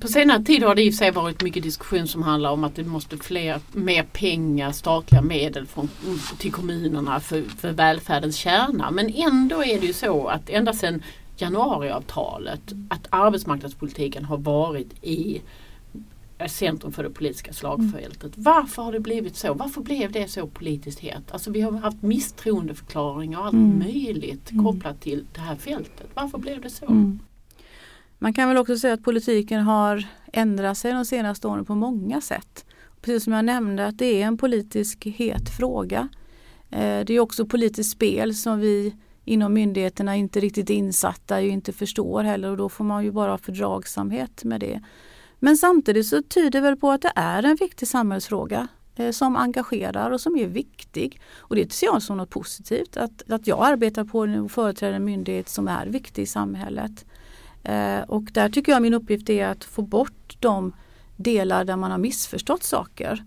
På 0.00 0.08
senare 0.08 0.44
tid 0.44 0.62
har 0.62 0.74
det 0.74 0.82
i 0.82 0.90
och 0.90 0.94
för 0.94 0.98
sig 0.98 1.10
varit 1.10 1.42
mycket 1.42 1.62
diskussion 1.62 2.08
som 2.08 2.22
handlar 2.22 2.50
om 2.50 2.64
att 2.64 2.76
det 2.76 2.84
måste 2.84 3.16
fler, 3.16 3.60
mer 3.72 4.02
pengar, 4.02 4.72
statliga 4.72 5.22
medel 5.22 5.66
från, 5.66 5.88
till 6.38 6.52
kommunerna 6.52 7.20
för, 7.20 7.42
för 7.42 7.72
välfärdens 7.72 8.36
kärna. 8.36 8.90
Men 8.90 9.14
ändå 9.14 9.64
är 9.64 9.80
det 9.80 9.86
ju 9.86 9.92
så 9.92 10.26
att 10.26 10.50
ända 10.50 10.72
sedan 10.72 11.02
januariavtalet 11.36 12.72
att 12.88 13.06
arbetsmarknadspolitiken 13.10 14.24
har 14.24 14.38
varit 14.38 15.04
i 15.04 15.42
centrum 16.48 16.92
för 16.92 17.02
det 17.02 17.10
politiska 17.10 17.52
slagfältet. 17.52 18.22
Mm. 18.22 18.32
Varför 18.36 18.82
har 18.82 18.92
det 18.92 19.00
blivit 19.00 19.36
så? 19.36 19.54
Varför 19.54 19.80
blev 19.80 20.12
det 20.12 20.28
så 20.28 20.46
politiskt 20.46 21.00
hett? 21.00 21.32
Alltså 21.32 21.50
vi 21.50 21.60
har 21.60 21.72
haft 21.72 22.02
misstroendeförklaringar 22.02 23.38
och 23.38 23.44
allt 23.44 23.54
mm. 23.54 23.78
möjligt 23.78 24.50
mm. 24.50 24.64
kopplat 24.64 25.00
till 25.00 25.26
det 25.32 25.40
här 25.40 25.56
fältet. 25.56 26.06
Varför 26.14 26.38
blev 26.38 26.60
det 26.60 26.70
så? 26.70 26.86
Mm. 26.86 27.18
Man 28.18 28.34
kan 28.34 28.48
väl 28.48 28.58
också 28.58 28.78
säga 28.78 28.94
att 28.94 29.04
politiken 29.04 29.62
har 29.62 30.04
ändrat 30.32 30.78
sig 30.78 30.92
de 30.92 31.04
senaste 31.04 31.48
åren 31.48 31.64
på 31.64 31.74
många 31.74 32.20
sätt. 32.20 32.64
Precis 33.00 33.24
som 33.24 33.32
jag 33.32 33.44
nämnde 33.44 33.86
att 33.86 33.98
det 33.98 34.22
är 34.22 34.26
en 34.26 34.38
politisk 34.38 35.06
het 35.06 35.50
fråga. 35.58 36.08
Eh, 36.70 37.04
det 37.04 37.10
är 37.10 37.20
också 37.20 37.46
politiskt 37.46 37.90
spel 37.90 38.34
som 38.34 38.60
vi 38.60 38.94
inom 39.24 39.52
myndigheterna 39.52 40.16
inte 40.16 40.40
riktigt 40.40 40.70
insatta 40.70 41.36
och 41.36 41.42
inte 41.42 41.72
förstår 41.72 42.24
heller 42.24 42.50
och 42.50 42.56
då 42.56 42.68
får 42.68 42.84
man 42.84 43.04
ju 43.04 43.10
bara 43.10 43.30
ha 43.30 43.38
fördragsamhet 43.38 44.44
med 44.44 44.60
det. 44.60 44.80
Men 45.38 45.56
samtidigt 45.56 46.06
så 46.06 46.22
tyder 46.22 46.50
det 46.50 46.60
väl 46.60 46.76
på 46.76 46.90
att 46.90 47.02
det 47.02 47.12
är 47.14 47.42
en 47.42 47.56
viktig 47.56 47.88
samhällsfråga 47.88 48.68
eh, 48.96 49.10
som 49.10 49.36
engagerar 49.36 50.10
och 50.10 50.20
som 50.20 50.36
är 50.36 50.46
viktig. 50.46 51.20
Och 51.38 51.56
det 51.56 51.72
ser 51.72 51.86
jag 51.86 52.02
som 52.02 52.16
något 52.16 52.30
positivt 52.30 52.96
att, 52.96 53.30
att 53.30 53.46
jag 53.46 53.66
arbetar 53.66 54.04
på 54.04 54.18
och 54.18 54.50
företräder 54.50 54.94
en 54.94 55.04
myndighet 55.04 55.48
som 55.48 55.68
är 55.68 55.86
viktig 55.86 56.22
i 56.22 56.26
samhället. 56.26 57.04
Eh, 57.62 58.00
och 58.00 58.22
där 58.22 58.48
tycker 58.48 58.72
jag 58.72 58.82
min 58.82 58.94
uppgift 58.94 59.30
är 59.30 59.46
att 59.46 59.64
få 59.64 59.82
bort 59.82 60.36
de 60.40 60.72
delar 61.16 61.64
där 61.64 61.76
man 61.76 61.90
har 61.90 61.98
missförstått 61.98 62.62
saker. 62.62 63.24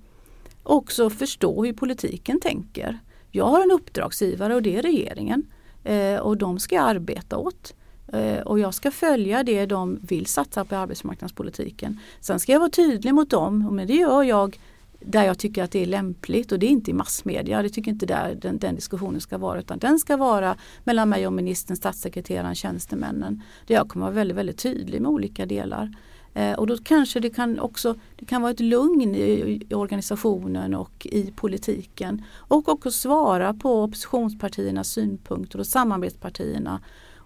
Och 0.64 0.76
också 0.76 1.10
förstå 1.10 1.66
hur 1.66 1.74
politiken 1.74 2.40
tänker. 2.40 3.00
Jag 3.32 3.46
har 3.46 3.62
en 3.62 3.72
uppdragsgivare 3.72 4.56
och 4.56 4.62
det 4.62 4.76
är 4.76 4.82
regeringen. 4.82 5.46
Eh, 5.86 6.20
och 6.20 6.38
de 6.38 6.60
ska 6.60 6.76
jag 6.76 6.86
arbeta 6.86 7.38
åt. 7.38 7.74
Eh, 8.08 8.40
och 8.40 8.60
jag 8.60 8.74
ska 8.74 8.92
följa 8.92 9.44
det 9.44 9.66
de 9.66 10.00
vill 10.02 10.26
satsa 10.26 10.66
på 10.66 10.76
i 10.76 10.78
arbetsmarknadspolitiken. 10.78 12.00
Sen 12.20 12.40
ska 12.40 12.52
jag 12.52 12.60
vara 12.60 12.70
tydlig 12.70 13.14
mot 13.14 13.30
dem, 13.30 13.76
men 13.76 13.88
det 13.88 13.94
gör 13.94 14.24
jag 14.24 14.60
där 15.00 15.24
jag 15.24 15.38
tycker 15.38 15.64
att 15.64 15.72
det 15.72 15.82
är 15.82 15.86
lämpligt 15.86 16.52
och 16.52 16.60
det 16.60 16.66
är 16.66 16.70
inte 16.70 16.92
i 16.92 16.94
massmedia. 16.94 17.62
Det 17.62 17.70
tycker 17.70 17.92
inte 17.92 18.06
där 18.06 18.38
den, 18.42 18.58
den 18.58 18.76
diskussionen 18.76 19.22
ska 19.22 19.38
vara 19.38 19.60
utan 19.60 19.80
den 19.80 20.00
ska 20.00 20.18
vara 20.18 20.58
mellan 20.84 21.10
mig 21.10 21.28
och 21.28 21.34
ministern, 21.34 21.78
statssekreteraren, 21.78 22.56
tjänstemännen. 22.56 23.42
Där 23.68 23.76
jag 23.76 23.90
kommer 23.90 24.06
vara 24.06 24.16
väldigt, 24.16 24.38
väldigt 24.38 24.58
tydlig 24.58 25.02
med 25.02 25.12
olika 25.12 25.46
delar. 25.46 25.92
Eh, 26.36 26.54
och 26.54 26.68
då 26.68 26.78
kanske 26.78 27.20
det 27.20 27.30
kan 27.30 27.60
också 27.60 27.96
det 28.16 28.26
kan 28.26 28.42
vara 28.42 28.52
ett 28.52 28.60
lugn 28.60 29.16
i, 29.16 29.22
i, 29.70 29.74
organisationen 29.76 30.74
och 30.74 31.08
i 31.12 31.32
politiken. 31.32 32.24
Och 32.36 32.70
också 32.70 32.92
svara 32.92 33.54
på 33.54 33.84
oppositionspartiernas 33.84 34.90
synpunkter 34.90 35.60
och 35.60 35.68
samarbetspartierna 35.68 36.80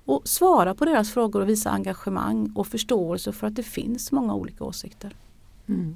och 0.06 0.28
svara 0.28 0.76
på 0.76 0.86
deras 0.86 1.14
frågor 1.14 1.42
och 1.42 1.50
visa 1.50 1.70
engagemang 1.70 2.52
och 2.56 2.68
förståelse 2.68 3.32
för 3.32 3.48
att 3.48 3.56
det 3.56 3.64
finns 3.64 4.12
många 4.12 4.34
olika 4.34 4.64
åsikter. 4.64 5.16
Mm. 5.68 5.96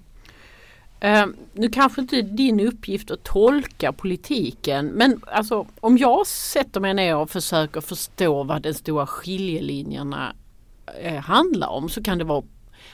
Uh, 1.04 1.34
nu 1.54 1.70
kanske 1.70 2.02
inte 2.02 2.18
är 2.18 2.24
din 2.24 2.60
uppgift 2.60 3.12
att 3.12 3.24
tolka 3.24 3.92
politiken 3.92 4.86
men 4.86 5.22
alltså 5.28 5.68
om 5.80 5.98
jag 5.98 6.28
sätter 6.28 6.80
mig 6.80 6.94
ner 6.94 7.16
och 7.16 7.30
försöker 7.30 7.82
förstå 7.82 8.44
vad 8.44 8.62
de 8.62 8.74
stora 8.74 9.08
skiljelinjerna 9.08 10.36
uh, 11.06 11.20
handlar 11.20 11.68
om 11.68 11.90
så 11.90 12.04
kan 12.04 12.18
det 12.18 12.24
vara 12.24 12.44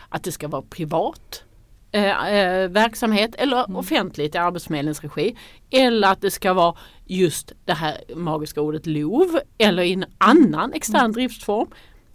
att 0.10 0.24
det 0.24 0.32
ska 0.32 0.48
vara 0.48 0.62
privat 0.62 1.44
eh, 1.92 2.34
eh, 2.34 2.70
verksamhet 2.70 3.36
eller 3.36 3.64
mm. 3.66 3.76
offentligt 3.76 4.36
i 4.36 4.38
Arbetsförmedlingens 4.38 5.02
regi. 5.02 5.36
Eller 5.70 6.12
att 6.12 6.22
det 6.22 6.32
ska 6.32 6.54
vara 6.54 6.76
just 7.06 7.54
det 7.66 7.74
här 7.74 7.98
magiska 8.16 8.62
ordet 8.62 8.86
LOV 8.86 9.40
eller 9.58 9.84
i 9.84 9.94
en 9.94 10.06
annan 10.18 10.74
extern 10.74 11.00
mm. 11.00 11.12
driftsform. 11.12 11.68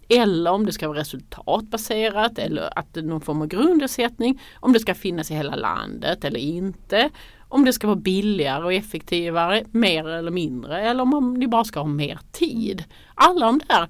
Eller 0.09 0.51
om 0.51 0.65
det 0.65 0.71
ska 0.71 0.87
vara 0.87 0.99
resultatbaserat 0.99 2.39
eller 2.39 2.79
att 2.79 2.93
det 2.93 2.99
är 2.99 3.03
någon 3.03 3.21
form 3.21 3.41
av 3.41 3.47
grundersättning. 3.47 4.41
Om 4.59 4.73
det 4.73 4.79
ska 4.79 4.95
finnas 4.95 5.31
i 5.31 5.35
hela 5.35 5.55
landet 5.55 6.25
eller 6.25 6.39
inte. 6.39 7.09
Om 7.47 7.65
det 7.65 7.73
ska 7.73 7.87
vara 7.87 7.99
billigare 7.99 8.63
och 8.63 8.73
effektivare, 8.73 9.63
mer 9.71 10.07
eller 10.07 10.31
mindre. 10.31 10.81
Eller 10.81 11.03
om 11.03 11.33
ni 11.33 11.47
bara 11.47 11.63
ska 11.63 11.79
ha 11.79 11.87
mer 11.87 12.19
tid. 12.31 12.83
Alla 13.15 13.45
de 13.45 13.61
där 13.67 13.89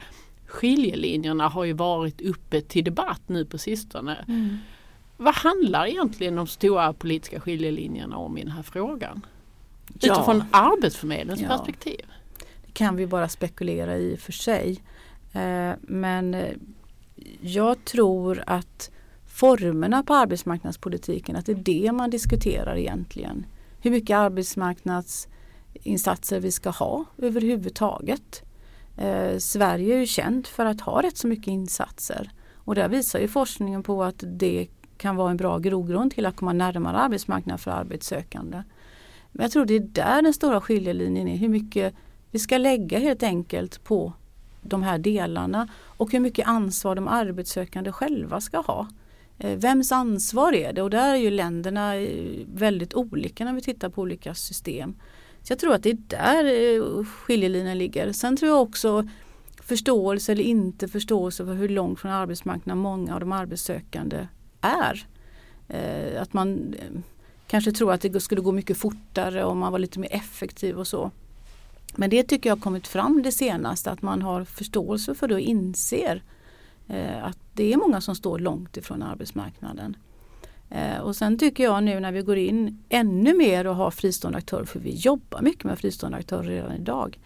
skiljelinjerna 0.55 1.47
har 1.47 1.63
ju 1.63 1.74
varit 1.74 2.21
uppe 2.21 2.62
till 2.62 2.83
debatt 2.83 3.21
nu 3.27 3.45
på 3.45 3.57
sistone. 3.57 4.25
Mm. 4.27 4.57
Vad 5.17 5.35
handlar 5.35 5.88
egentligen 5.88 6.35
de 6.35 6.47
stora 6.47 6.93
politiska 6.93 7.39
skiljelinjerna 7.39 8.17
om 8.17 8.38
i 8.38 8.43
den 8.43 8.51
här 8.51 8.63
frågan? 8.63 9.25
Ja. 10.00 10.13
Utifrån 10.13 10.43
Arbetsförmedlingens 10.51 11.41
ja. 11.41 11.47
perspektiv. 11.47 12.05
Det 12.65 12.71
kan 12.74 12.95
vi 12.95 13.07
bara 13.07 13.29
spekulera 13.29 13.97
i 13.97 14.17
för 14.17 14.31
sig. 14.31 14.81
Eh, 15.33 15.71
men 15.81 16.33
eh, 16.33 16.53
jag 17.41 17.85
tror 17.85 18.43
att 18.47 18.91
formerna 19.27 20.03
på 20.03 20.13
arbetsmarknadspolitiken, 20.13 21.35
att 21.35 21.45
det 21.45 21.51
är 21.51 21.55
det 21.55 21.91
man 21.91 22.09
diskuterar 22.09 22.75
egentligen. 22.75 23.45
Hur 23.81 23.91
mycket 23.91 24.17
arbetsmarknadsinsatser 24.17 26.39
vi 26.39 26.51
ska 26.51 26.69
ha 26.69 27.05
överhuvudtaget. 27.17 28.43
Eh, 28.97 29.37
Sverige 29.37 29.95
är 29.95 29.99
ju 29.99 30.05
känt 30.05 30.47
för 30.47 30.65
att 30.65 30.81
ha 30.81 31.01
rätt 31.01 31.17
så 31.17 31.27
mycket 31.27 31.47
insatser. 31.47 32.31
Och 32.55 32.75
där 32.75 32.89
visar 32.89 33.19
ju 33.19 33.27
forskningen 33.27 33.83
på 33.83 34.03
att 34.03 34.23
det 34.27 34.67
kan 34.97 35.15
vara 35.15 35.31
en 35.31 35.37
bra 35.37 35.57
grogrund 35.57 36.11
till 36.11 36.25
att 36.25 36.35
komma 36.35 36.53
närmare 36.53 36.97
arbetsmarknaden 36.97 37.59
för 37.59 37.71
arbetssökande. 37.71 38.63
Men 39.31 39.43
jag 39.43 39.51
tror 39.51 39.65
det 39.65 39.75
är 39.75 39.79
där 39.79 40.21
den 40.21 40.33
stora 40.33 40.61
skiljelinjen 40.61 41.27
är, 41.27 41.37
hur 41.37 41.49
mycket 41.49 41.93
vi 42.31 42.39
ska 42.39 42.57
lägga 42.57 42.99
helt 42.99 43.23
enkelt 43.23 43.83
på 43.83 44.13
de 44.61 44.83
här 44.83 44.97
delarna 44.97 45.67
och 45.83 46.11
hur 46.11 46.19
mycket 46.19 46.47
ansvar 46.47 46.95
de 46.95 47.07
arbetssökande 47.07 47.91
själva 47.91 48.41
ska 48.41 48.59
ha. 48.59 48.87
Eh, 49.37 49.57
vems 49.57 49.91
ansvar 49.91 50.53
är 50.53 50.73
det? 50.73 50.81
Och 50.81 50.89
där 50.89 51.13
är 51.13 51.17
ju 51.17 51.29
länderna 51.29 51.95
eh, 51.95 52.45
väldigt 52.53 52.93
olika 52.93 53.45
när 53.45 53.53
vi 53.53 53.61
tittar 53.61 53.89
på 53.89 54.01
olika 54.01 54.33
system. 54.33 54.95
Så 55.45 55.51
jag 55.51 55.59
tror 55.59 55.73
att 55.73 55.83
det 55.83 55.89
är 55.89 55.97
där 56.07 56.45
eh, 56.45 57.05
skiljelinjen 57.05 57.77
ligger. 57.77 58.11
Sen 58.11 58.37
tror 58.37 58.51
jag 58.51 58.61
också 58.61 59.07
förståelse 59.61 60.31
eller 60.31 60.43
inte 60.43 60.87
förståelse 60.87 61.45
för 61.45 61.53
hur 61.53 61.69
långt 61.69 61.99
från 61.99 62.11
arbetsmarknaden 62.11 62.81
många 62.81 63.13
av 63.13 63.19
de 63.19 63.31
arbetssökande 63.31 64.27
är. 64.61 65.07
Eh, 65.67 66.21
att 66.21 66.33
man 66.33 66.73
eh, 66.73 66.99
kanske 67.47 67.71
tror 67.71 67.93
att 67.93 68.01
det 68.01 68.19
skulle 68.19 68.41
gå 68.41 68.51
mycket 68.51 68.77
fortare 68.77 69.43
om 69.43 69.59
man 69.59 69.71
var 69.71 69.79
lite 69.79 69.99
mer 69.99 70.13
effektiv 70.13 70.79
och 70.79 70.87
så. 70.87 71.11
Men 71.95 72.09
det 72.09 72.23
tycker 72.23 72.49
jag 72.49 72.55
har 72.55 72.61
kommit 72.61 72.87
fram 72.87 73.23
det 73.23 73.31
senaste 73.31 73.91
att 73.91 74.01
man 74.01 74.21
har 74.21 74.43
förståelse 74.43 75.15
för 75.15 75.27
det 75.27 75.33
och 75.33 75.39
inser 75.39 76.23
att 77.21 77.37
det 77.53 77.73
är 77.73 77.77
många 77.77 78.01
som 78.01 78.15
står 78.15 78.39
långt 78.39 78.77
ifrån 78.77 79.03
arbetsmarknaden. 79.03 79.97
Eh, 80.75 81.00
och 81.00 81.15
sen 81.15 81.38
tycker 81.38 81.63
jag 81.63 81.84
nu 81.84 82.00
när 82.00 82.12
vi 82.12 82.22
går 82.22 82.38
in 82.38 82.84
ännu 82.89 83.34
mer 83.38 83.67
och 83.67 83.75
har 83.75 83.91
fristående 83.91 84.38
aktörer, 84.38 84.65
för 84.65 84.79
vi 84.79 84.96
jobbar 84.96 85.41
mycket 85.41 85.63
med 85.63 85.79
fristående 85.79 86.17
aktörer 86.17 86.44
redan 86.44 86.72
idag, 86.72 87.20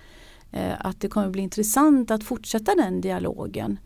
eh, 0.51 0.74
att 0.79 1.01
det 1.01 1.08
kommer 1.08 1.29
bli 1.29 1.41
intressant 1.41 2.12
att 2.12 2.24
fortsätta 2.24 2.75
den 2.75 3.01
dialogen. 3.01 3.79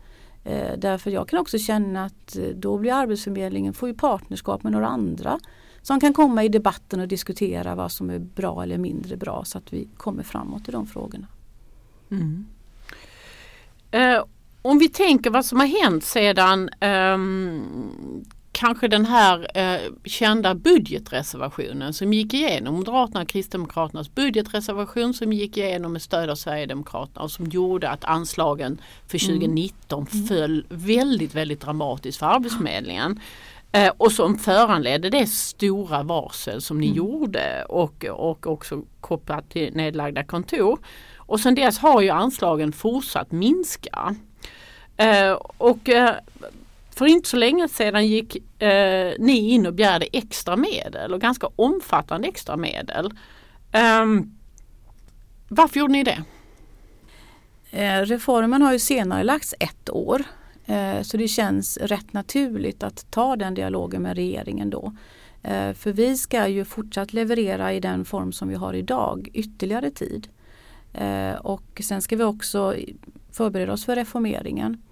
Eh, 0.44 0.78
därför 0.78 1.10
jag 1.10 1.28
kan 1.28 1.38
också 1.38 1.58
känna 1.58 2.04
att 2.04 2.36
då 2.54 2.78
blir 2.78 2.92
Arbetsförmedlingen, 2.92 3.74
får 3.74 3.88
ju 3.88 3.94
partnerskap 3.94 4.62
med 4.62 4.72
några 4.72 4.86
andra 4.86 5.38
som 5.82 6.00
kan 6.00 6.12
komma 6.12 6.44
i 6.44 6.48
debatten 6.48 7.00
och 7.00 7.08
diskutera 7.08 7.74
vad 7.74 7.92
som 7.92 8.10
är 8.10 8.18
bra 8.18 8.62
eller 8.62 8.78
mindre 8.78 9.16
bra 9.16 9.44
så 9.44 9.58
att 9.58 9.72
vi 9.72 9.88
kommer 9.96 10.22
framåt 10.22 10.68
i 10.68 10.72
de 10.72 10.86
frågorna. 10.86 11.26
Mm. 12.10 12.46
Eh, 13.90 14.24
om 14.62 14.78
vi 14.78 14.88
tänker 14.88 15.30
vad 15.30 15.44
som 15.44 15.60
har 15.60 15.66
hänt 15.66 16.04
sedan 16.04 16.68
eh, 16.68 17.18
kanske 18.54 18.88
den 18.88 19.06
här 19.06 19.58
eh, 19.58 19.80
kända 20.04 20.54
budgetreservationen 20.54 21.92
som 21.92 22.12
gick 22.12 22.34
igenom, 22.34 22.74
Moderaterna 22.74 23.22
och 23.22 23.28
Kristdemokraternas 23.28 24.14
budgetreservation 24.14 25.14
som 25.14 25.32
gick 25.32 25.56
igenom 25.56 25.92
med 25.92 26.02
stöd 26.02 26.30
av 26.30 26.34
Sverigedemokraterna 26.34 27.20
och 27.20 27.30
som 27.30 27.46
gjorde 27.46 27.90
att 27.90 28.04
anslagen 28.04 28.80
för 29.06 29.18
2019 29.18 30.06
mm. 30.12 30.24
mm. 30.24 30.26
föll 30.26 30.66
väldigt, 30.68 31.34
väldigt 31.34 31.60
dramatiskt 31.60 32.18
för 32.18 32.26
Arbetsförmedlingen. 32.26 33.20
Eh, 33.72 33.92
och 33.96 34.12
som 34.12 34.38
föranledde 34.38 35.10
det 35.10 35.26
stora 35.26 36.02
varsel 36.02 36.62
som 36.62 36.80
ni 36.80 36.86
Mm. 36.86 36.96
gjorde 36.96 37.64
och, 37.68 38.04
och 38.04 38.46
också 38.46 38.82
kopplat 39.00 39.50
till 39.50 39.76
nedlagda 39.76 40.24
kontor. 40.24 40.78
Och 41.16 41.40
sedan 41.40 41.54
dess 41.54 41.78
har 41.78 42.00
ju 42.00 42.10
anslagen 42.10 42.72
fortsatt 42.72 43.32
minska. 43.32 44.14
Eh, 44.96 45.32
och 45.56 45.88
eh, 45.88 46.14
för 46.98 47.06
inte 47.06 47.28
så 47.28 47.36
länge 47.36 47.68
sedan 47.68 48.06
gick 48.06 48.62
eh, 48.62 49.12
ni 49.18 49.50
in 49.50 49.66
och 49.66 49.74
begärde 49.74 50.06
extra 50.12 50.56
medel 50.56 51.14
och 51.14 51.20
ganska 51.20 51.48
omfattande 51.56 52.28
extra 52.28 52.56
medel. 52.56 53.10
Ehm, 53.72 54.36
varför 55.48 55.80
gjorde 55.80 55.92
ni 55.92 56.04
det? 56.04 56.24
Eh, 57.70 58.00
reformen 58.00 58.62
har 58.62 58.72
ju 58.72 58.78
senare 58.78 59.22
lagts 59.22 59.54
ett 59.60 59.90
år. 59.90 60.24
Eh, 60.66 61.02
så 61.02 61.16
det 61.16 61.28
känns 61.28 61.76
rätt 61.76 62.12
naturligt 62.12 62.82
att 62.82 63.10
ta 63.10 63.36
den 63.36 63.54
dialogen 63.54 64.02
med 64.02 64.16
regeringen 64.16 64.70
då. 64.70 64.92
Eh, 65.42 65.72
för 65.72 65.92
vi 65.92 66.16
ska 66.16 66.48
ju 66.48 66.64
fortsatt 66.64 67.12
leverera 67.12 67.72
i 67.72 67.80
den 67.80 68.04
form 68.04 68.32
som 68.32 68.48
vi 68.48 68.54
har 68.54 68.74
idag 68.74 69.28
ytterligare 69.32 69.90
tid. 69.90 70.28
Eh, 70.92 71.34
och 71.34 71.80
sen 71.84 72.02
ska 72.02 72.16
vi 72.16 72.24
också 72.24 72.74
förbereda 73.32 73.72
oss 73.72 73.84
för 73.84 73.96
reformeringen. 73.96 74.82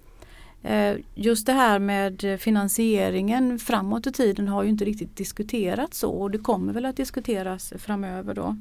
Eh, 0.63 0.97
just 1.15 1.47
det 1.47 1.53
här 1.53 1.79
med 1.79 2.41
finansieringen 2.41 3.59
framåt 3.59 4.07
i 4.07 4.13
tiden 4.13 4.49
har 4.49 4.63
ju 4.63 4.69
inte 4.69 4.85
riktigt 4.85 5.17
diskuterats 5.17 5.99
så 5.99 6.11
och 6.11 6.31
det 6.31 6.39
kommer 6.39 6.73
väl 6.73 6.87
att 6.87 6.97
diskuteras 6.97 7.73
framöver 7.79 8.35
då. 8.35 8.57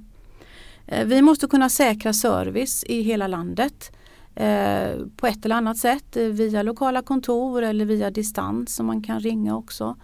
Eh, 0.87 1.05
vi 1.05 1.21
måste 1.21 1.47
kunna 1.47 1.69
säkra 1.69 2.13
service 2.13 2.83
i 2.87 3.01
hela 3.01 3.27
landet 3.27 3.91
eh, 4.35 4.91
på 5.17 5.27
ett 5.27 5.45
eller 5.45 5.55
annat 5.55 5.77
sätt 5.77 6.17
via 6.17 6.63
lokala 6.63 7.01
kontor 7.01 7.61
eller 7.61 7.85
via 7.85 8.11
distans 8.11 8.75
som 8.75 8.85
man 8.85 9.03
kan 9.03 9.19
ringa 9.19 9.57
också. 9.57 9.95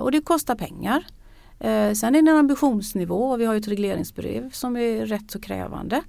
Och 0.00 0.12
det 0.12 0.20
kostar 0.20 0.54
pengar. 0.54 1.06
Sen 1.94 2.14
är 2.14 2.22
det 2.22 2.30
en 2.30 2.36
ambitionsnivå 2.36 3.30
och 3.30 3.40
vi 3.40 3.44
har 3.44 3.54
ett 3.54 3.68
regleringsbrev 3.68 4.50
som 4.50 4.76
är 4.76 5.06
rätt 5.06 5.30
så 5.30 5.40
krävande. 5.40 6.02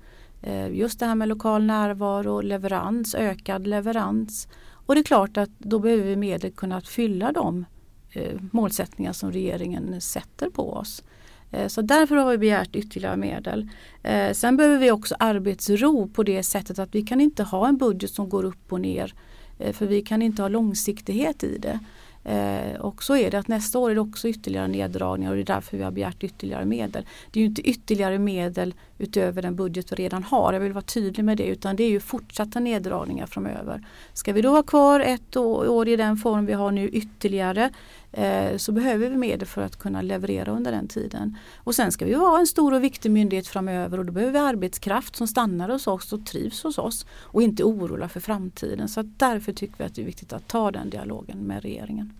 Just 0.72 1.00
det 1.00 1.06
här 1.06 1.16
med 1.16 1.28
lokal 1.28 1.64
närvaro, 1.64 2.42
leverans, 2.42 3.16
ökad 3.16 3.68
leverans. 3.68 4.48
Och 4.90 4.96
det 4.96 5.02
är 5.02 5.04
klart 5.04 5.38
att 5.38 5.50
då 5.58 5.80
behöver 5.80 6.04
vi 6.04 6.16
medel 6.16 6.52
kunna 6.52 6.82
fylla 6.82 7.32
de 7.32 7.66
eh, 8.12 8.38
målsättningar 8.52 9.14
som 9.14 9.32
regeringen 9.32 10.02
sätter 10.02 10.50
på 10.50 10.74
oss. 10.74 11.04
Eh, 11.52 11.68
Så 11.68 11.82
därför 11.82 12.16
har 12.16 12.32
vi 12.32 12.38
begärt 12.38 12.76
ytterligare 12.76 13.18
medel. 13.18 13.70
Eh, 14.04 14.34
Sen 14.34 14.58
behöver 14.58 14.78
vi 14.78 14.92
också 14.92 15.16
arbetsro 15.20 16.08
på 16.08 16.24
det 16.24 16.44
sättet 16.44 16.80
att 16.80 16.96
vi 16.96 17.02
kan 17.02 17.22
inte 17.22 17.44
ha 17.44 17.68
en 17.68 17.78
budget 17.78 18.12
som 18.12 18.30
går 18.30 18.44
upp 18.46 18.74
och 18.74 18.82
ner. 18.82 19.14
Eh, 19.60 19.74
För 19.74 19.86
vi 19.86 20.02
kan 20.02 20.22
inte 20.22 20.42
ha 20.42 20.50
långsiktighet 20.50 21.44
i 21.44 21.58
det. 21.58 21.80
Eh, 22.24 22.80
Och 22.82 23.04
så 23.04 23.16
är 23.16 23.32
det 23.32 23.40
att 23.40 23.48
nästa 23.48 23.80
år 23.80 23.92
är 23.92 23.96
det 23.96 24.02
också 24.02 24.28
ytterligare 24.28 24.68
neddragningar 24.68 25.32
och 25.32 25.36
det 25.38 25.44
är 25.44 25.56
därför 25.56 25.78
vi 25.78 25.84
har 25.84 25.92
begärt 25.92 26.24
ytterligare 26.24 26.66
medel. 26.66 27.06
Det 27.32 27.40
är 27.40 27.42
ju 27.42 27.48
inte 27.48 27.62
ytterligare 27.62 28.20
medel 28.20 28.74
utöver 29.00 29.42
den 29.42 29.56
budget 29.56 29.92
vi 29.92 29.96
redan 29.96 30.24
har. 30.24 30.54
Jag 30.54 30.60
vill 30.60 30.74
vara 30.74 30.84
tydlig 30.84 31.24
med 31.26 31.38
det 31.38 31.46
utan 31.46 31.76
det 31.76 31.84
är 31.84 31.90
ju 31.90 32.00
fortsatta 32.00 32.60
neddragningar 32.60 33.26
framöver. 33.26 33.88
Ska 34.14 34.34
vi 34.34 34.42
då 34.42 34.50
ha 34.50 34.64
kvar 34.64 35.00
ett 35.00 35.36
år 35.36 35.88
i 35.88 35.96
den 35.96 36.18
form 36.18 36.46
vi 36.46 36.54
har 36.54 36.72
nu 36.72 36.90
ytterligare 36.90 37.70
eh, 38.12 38.58
så 38.58 38.72
behöver 38.72 39.10
vi 39.10 39.18
medel 39.18 39.48
för 39.48 39.62
att 39.62 39.76
kunna 39.80 40.02
leverera 40.02 40.52
under 40.52 40.72
den 40.72 40.88
tiden. 40.88 41.38
Och 41.58 41.76
sen 41.76 41.92
ska 41.92 42.06
vi 42.06 42.14
vara 42.14 42.40
en 42.40 42.48
stor 42.48 42.74
och 42.74 42.84
viktig 42.84 43.12
myndighet 43.12 43.48
framöver 43.48 43.98
och 43.98 44.06
då 44.06 44.14
behöver 44.14 44.34
vi 44.34 44.40
arbetskraft 44.40 45.16
som 45.16 45.28
stannar 45.28 45.70
hos 45.70 45.88
oss 45.88 46.14
och 46.14 46.26
trivs 46.26 46.64
hos 46.64 46.78
oss 46.78 47.06
och 47.12 47.42
inte 47.42 47.64
oroar 47.64 48.08
för 48.08 48.20
framtiden. 48.20 48.90
Så 48.90 49.02
därför 49.02 49.54
tycker 49.54 49.78
vi 49.78 49.84
att 49.84 49.96
det 49.96 50.02
är 50.02 50.06
viktigt 50.06 50.34
att 50.34 50.48
ta 50.48 50.72
den 50.72 50.90
dialogen 50.90 51.38
med 51.38 51.62
regeringen. 51.62 52.14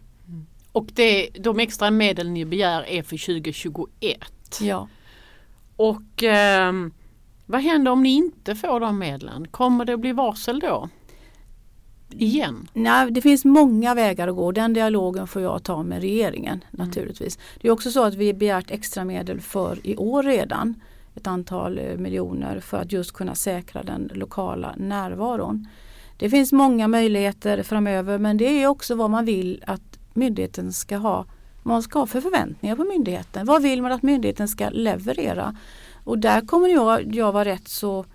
Och 0.72 0.88
det, 0.94 1.30
de 1.40 1.60
extra 1.60 1.92
medel 1.92 2.30
ni 2.30 2.46
begär 2.46 2.84
är 2.84 3.04
för 3.04 3.18
2021. 3.18 4.20
Ja. 4.62 4.88
Och 5.80 6.24
ehm, 6.24 6.92
vad 7.46 7.62
händer 7.62 7.92
om 7.92 8.04
ni 8.04 8.10
inte 8.10 8.56
får 8.56 8.80
de 8.80 9.00
medlen? 9.00 9.48
Kommer 9.48 9.86
det 9.86 9.94
att 9.94 10.00
bli 10.00 10.12
varsel 10.12 10.60
då? 10.60 10.90
Igen? 12.10 12.68
Nej, 12.74 13.12
det 13.12 13.22
finns 13.22 13.46
många 13.46 13.96
vägar 13.96 14.28
att 14.28 14.36
gå. 14.36 14.52
Den 14.52 14.74
dialogen 14.74 15.28
får 15.28 15.42
jag 15.42 15.64
ta 15.64 15.84
med 15.84 16.02
regeringen 16.02 16.64
naturligtvis. 16.72 17.40
Det 17.62 17.68
är 17.68 17.72
också 17.72 17.92
så 17.92 18.04
att 18.04 18.16
vi 18.16 18.34
begärt 18.34 18.72
extra 18.72 19.06
medel 19.06 19.42
för 19.42 19.88
i 19.88 19.98
år 19.98 20.24
redan. 20.24 20.82
Ett 21.16 21.28
antal 21.28 21.78
eh, 21.78 21.98
miljoner 21.98 22.60
för 22.60 22.78
att 22.78 22.92
just 22.92 23.12
kunna 23.12 23.36
säkra 23.36 23.84
den 23.84 24.12
lokala 24.14 24.76
närvaron. 24.78 25.68
Det 26.18 26.30
finns 26.30 26.52
många 26.52 26.88
möjligheter 26.88 27.64
framöver 27.64 28.18
men 28.18 28.38
det 28.38 28.64
är 28.64 28.68
också 28.68 28.96
vad 28.96 29.10
man 29.10 29.26
vill 29.26 29.64
att 29.68 30.00
myndigheten 30.14 30.74
ska 30.74 30.98
ha. 30.98 31.26
Man 31.64 31.84
ska 31.84 32.00
ha 32.00 32.06
för 32.06 32.22
förväntningar 32.22 32.76
på 32.76 32.84
myndigheten. 32.84 33.46
Vad 33.46 33.62
vill 33.62 33.82
man 33.82 33.92
att 33.92 34.04
myndigheten 34.04 34.48
ska 34.48 34.70
leverera? 34.70 35.56
Och 36.04 36.20
där 36.20 36.42
kommer 36.42 36.68
jag, 36.70 37.16
jag 37.16 37.32
vara 37.32 37.46
rätt 37.46 37.68
så 37.68 38.06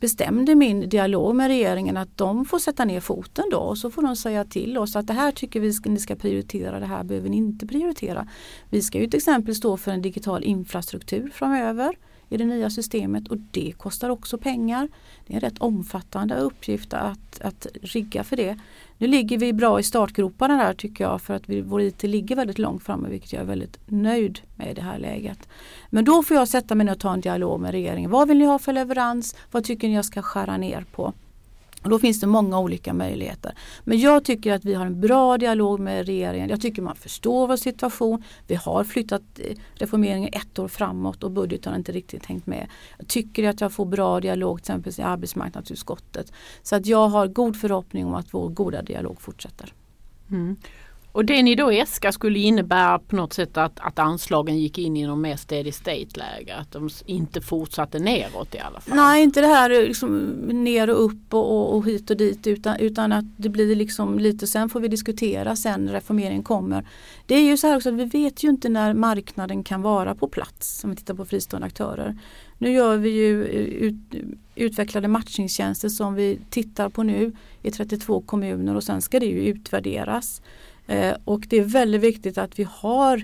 bestämd 0.00 0.48
i 0.48 0.54
min 0.54 0.88
dialog 0.88 1.34
med 1.34 1.48
regeringen 1.48 1.96
att 1.96 2.18
de 2.18 2.44
får 2.44 2.58
sätta 2.58 2.84
ner 2.84 3.00
foten 3.00 3.44
då 3.50 3.58
och 3.58 3.78
så 3.78 3.90
får 3.90 4.02
de 4.02 4.16
säga 4.16 4.44
till 4.44 4.78
oss 4.78 4.96
att 4.96 5.06
det 5.06 5.12
här 5.12 5.32
tycker 5.32 5.60
vi 5.60 5.72
ska, 5.72 5.90
ni 5.90 5.98
ska 5.98 6.16
prioritera, 6.16 6.80
det 6.80 6.86
här 6.86 7.04
behöver 7.04 7.28
ni 7.28 7.36
inte 7.36 7.66
prioritera. 7.66 8.28
Vi 8.70 8.82
ska 8.82 8.98
ju 8.98 9.06
till 9.06 9.16
exempel 9.16 9.54
stå 9.54 9.76
för 9.76 9.90
en 9.90 10.02
digital 10.02 10.44
infrastruktur 10.44 11.30
framöver 11.34 11.96
i 12.32 12.36
det 12.36 12.44
nya 12.44 12.70
systemet 12.70 13.28
och 13.28 13.36
det 13.50 13.72
kostar 13.76 14.10
också 14.10 14.38
pengar. 14.38 14.88
Det 15.26 15.32
är 15.32 15.34
en 15.34 15.40
rätt 15.40 15.58
omfattande 15.58 16.36
uppgift 16.36 16.94
att, 16.94 17.40
att 17.40 17.66
rigga 17.82 18.24
för 18.24 18.36
det. 18.36 18.58
Nu 18.98 19.06
ligger 19.06 19.38
vi 19.38 19.52
bra 19.52 19.80
i 19.80 19.82
startgroparna 19.82 20.56
där 20.56 20.74
tycker 20.74 21.04
jag 21.04 21.22
för 21.22 21.34
att 21.34 21.48
vi, 21.48 21.60
vår 21.60 21.82
IT 21.82 22.02
ligger 22.02 22.36
väldigt 22.36 22.58
långt 22.58 22.82
framme 22.82 23.08
vilket 23.08 23.32
jag 23.32 23.42
är 23.42 23.46
väldigt 23.46 23.78
nöjd 23.86 24.40
med 24.56 24.70
i 24.70 24.74
det 24.74 24.82
här 24.82 24.98
läget. 24.98 25.48
Men 25.90 26.04
då 26.04 26.22
får 26.22 26.36
jag 26.36 26.48
sätta 26.48 26.74
mig 26.74 26.86
ner 26.86 26.92
och 26.92 27.00
ta 27.00 27.12
en 27.12 27.20
dialog 27.20 27.60
med 27.60 27.70
regeringen. 27.70 28.10
Vad 28.10 28.28
vill 28.28 28.38
ni 28.38 28.44
ha 28.44 28.58
för 28.58 28.72
leverans? 28.72 29.36
Vad 29.50 29.64
tycker 29.64 29.88
ni 29.88 29.94
jag 29.94 30.04
ska 30.04 30.22
skära 30.22 30.56
ner 30.56 30.84
på? 30.92 31.12
Och 31.82 31.90
då 31.90 31.98
finns 31.98 32.20
det 32.20 32.26
många 32.26 32.58
olika 32.58 32.94
möjligheter. 32.94 33.54
Men 33.84 33.98
jag 33.98 34.24
tycker 34.24 34.52
att 34.52 34.64
vi 34.64 34.74
har 34.74 34.86
en 34.86 35.00
bra 35.00 35.38
dialog 35.38 35.80
med 35.80 36.06
regeringen. 36.06 36.48
Jag 36.48 36.60
tycker 36.60 36.82
man 36.82 36.96
förstår 36.96 37.46
vår 37.48 37.56
situation. 37.56 38.24
Vi 38.46 38.54
har 38.54 38.84
flyttat 38.84 39.22
eh, 39.38 39.56
reformeringen 39.74 40.30
ett 40.32 40.58
år 40.58 40.68
framåt 40.68 41.24
och 41.24 41.30
budgeten 41.30 41.72
har 41.72 41.78
inte 41.78 41.92
riktigt 41.92 42.26
hängt 42.26 42.46
med. 42.46 42.66
Jag 42.98 43.08
tycker 43.08 43.48
att 43.48 43.60
jag 43.60 43.72
får 43.72 43.84
bra 43.84 44.20
dialog 44.20 44.58
till 44.58 44.62
exempel 44.62 44.92
i 44.98 45.02
arbetsmarknadsutskottet. 45.02 46.32
Så 46.62 46.76
att 46.76 46.86
jag 46.86 47.08
har 47.08 47.26
god 47.26 47.56
förhoppning 47.56 48.06
om 48.06 48.14
att 48.14 48.34
vår 48.34 48.48
goda 48.48 48.82
dialog 48.82 49.20
fortsätter. 49.20 49.72
Mm. 50.30 50.56
Och 51.12 51.24
det 51.24 51.42
ni 51.42 51.54
då 51.54 51.70
äskar 51.70 52.10
skulle 52.10 52.38
innebära 52.38 52.98
på 52.98 53.16
något 53.16 53.32
sätt 53.32 53.56
att, 53.56 53.80
att 53.80 53.98
anslagen 53.98 54.58
gick 54.58 54.78
in 54.78 54.96
i 54.96 55.06
någon 55.06 55.20
mer 55.20 55.36
steady 55.36 55.72
state 55.72 56.08
läge. 56.14 56.56
Att 56.56 56.72
de 56.72 56.88
inte 57.06 57.40
fortsatte 57.40 57.98
neråt 57.98 58.54
i 58.54 58.58
alla 58.58 58.80
fall. 58.80 58.96
Nej, 58.96 59.22
inte 59.22 59.40
det 59.40 59.46
här 59.46 59.68
liksom 59.68 60.18
ner 60.64 60.90
och 60.90 61.04
upp 61.04 61.34
och, 61.34 61.50
och, 61.50 61.76
och 61.76 61.86
hit 61.86 62.10
och 62.10 62.16
dit 62.16 62.46
utan, 62.46 62.76
utan 62.76 63.12
att 63.12 63.24
det 63.36 63.48
blir 63.48 63.76
liksom 63.76 64.18
lite, 64.18 64.46
sen 64.46 64.68
får 64.68 64.80
vi 64.80 64.88
diskutera 64.88 65.56
sen 65.56 65.88
reformeringen 65.88 66.42
kommer. 66.42 66.86
Det 67.26 67.34
är 67.34 67.42
ju 67.42 67.56
så 67.56 67.66
här 67.66 67.76
också 67.76 67.88
att 67.88 67.94
vi 67.94 68.04
vet 68.04 68.44
ju 68.44 68.48
inte 68.48 68.68
när 68.68 68.94
marknaden 68.94 69.64
kan 69.64 69.82
vara 69.82 70.14
på 70.14 70.28
plats 70.28 70.84
om 70.84 70.90
vi 70.90 70.96
tittar 70.96 71.14
på 71.14 71.24
fristående 71.24 71.66
aktörer. 71.66 72.18
Nu 72.58 72.72
gör 72.72 72.96
vi 72.96 73.10
ju 73.10 73.44
eh, 73.44 73.86
ut, 73.88 73.94
utvecklade 74.54 75.08
matchningstjänster 75.08 75.88
som 75.88 76.14
vi 76.14 76.38
tittar 76.50 76.88
på 76.88 77.02
nu 77.02 77.32
i 77.62 77.70
32 77.70 78.20
kommuner 78.20 78.76
och 78.76 78.84
sen 78.84 79.02
ska 79.02 79.20
det 79.20 79.26
ju 79.26 79.46
utvärderas. 79.46 80.42
Eh, 80.92 81.16
och 81.24 81.44
det 81.48 81.58
är 81.58 81.64
väldigt 81.64 82.00
viktigt 82.00 82.38
att 82.38 82.58
vi 82.58 82.66
har 82.70 83.22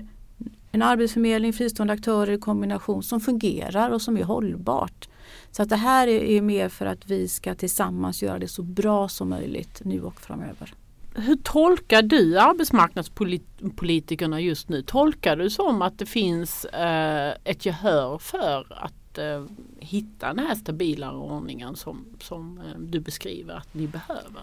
en 0.71 0.81
arbetsförmedling, 0.81 1.53
fristående 1.53 1.93
aktörer 1.93 2.31
i 2.31 2.37
kombination 2.37 3.03
som 3.03 3.19
fungerar 3.19 3.89
och 3.89 4.01
som 4.01 4.17
är 4.17 4.23
hållbart. 4.23 5.09
Så 5.51 5.63
att 5.63 5.69
det 5.69 5.75
här 5.75 6.07
är, 6.07 6.23
är 6.23 6.41
mer 6.41 6.69
för 6.69 6.85
att 6.85 7.09
vi 7.09 7.27
ska 7.27 7.55
tillsammans 7.55 8.23
göra 8.23 8.39
det 8.39 8.47
så 8.47 8.63
bra 8.63 9.09
som 9.09 9.29
möjligt 9.29 9.81
nu 9.85 10.01
och 10.01 10.21
framöver. 10.21 10.73
Hur 11.15 11.35
tolkar 11.35 12.01
du 12.01 12.39
arbetsmarknadspolitikerna 12.39 14.41
just 14.41 14.69
nu? 14.69 14.81
Tolkar 14.81 15.35
du 15.35 15.49
som 15.49 15.81
att 15.81 15.99
det 15.99 16.05
finns 16.05 16.65
eh, 16.65 17.33
ett 17.43 17.65
gehör 17.65 18.17
för 18.17 18.83
att 18.83 19.17
eh, 19.17 19.45
hitta 19.79 20.33
den 20.33 20.45
här 20.45 20.55
stabilare 20.55 21.17
ordningen 21.17 21.75
som, 21.75 22.05
som 22.19 22.57
eh, 22.57 22.79
du 22.79 22.99
beskriver 22.99 23.55
att 23.55 23.73
ni 23.73 23.87
behöver? 23.87 24.41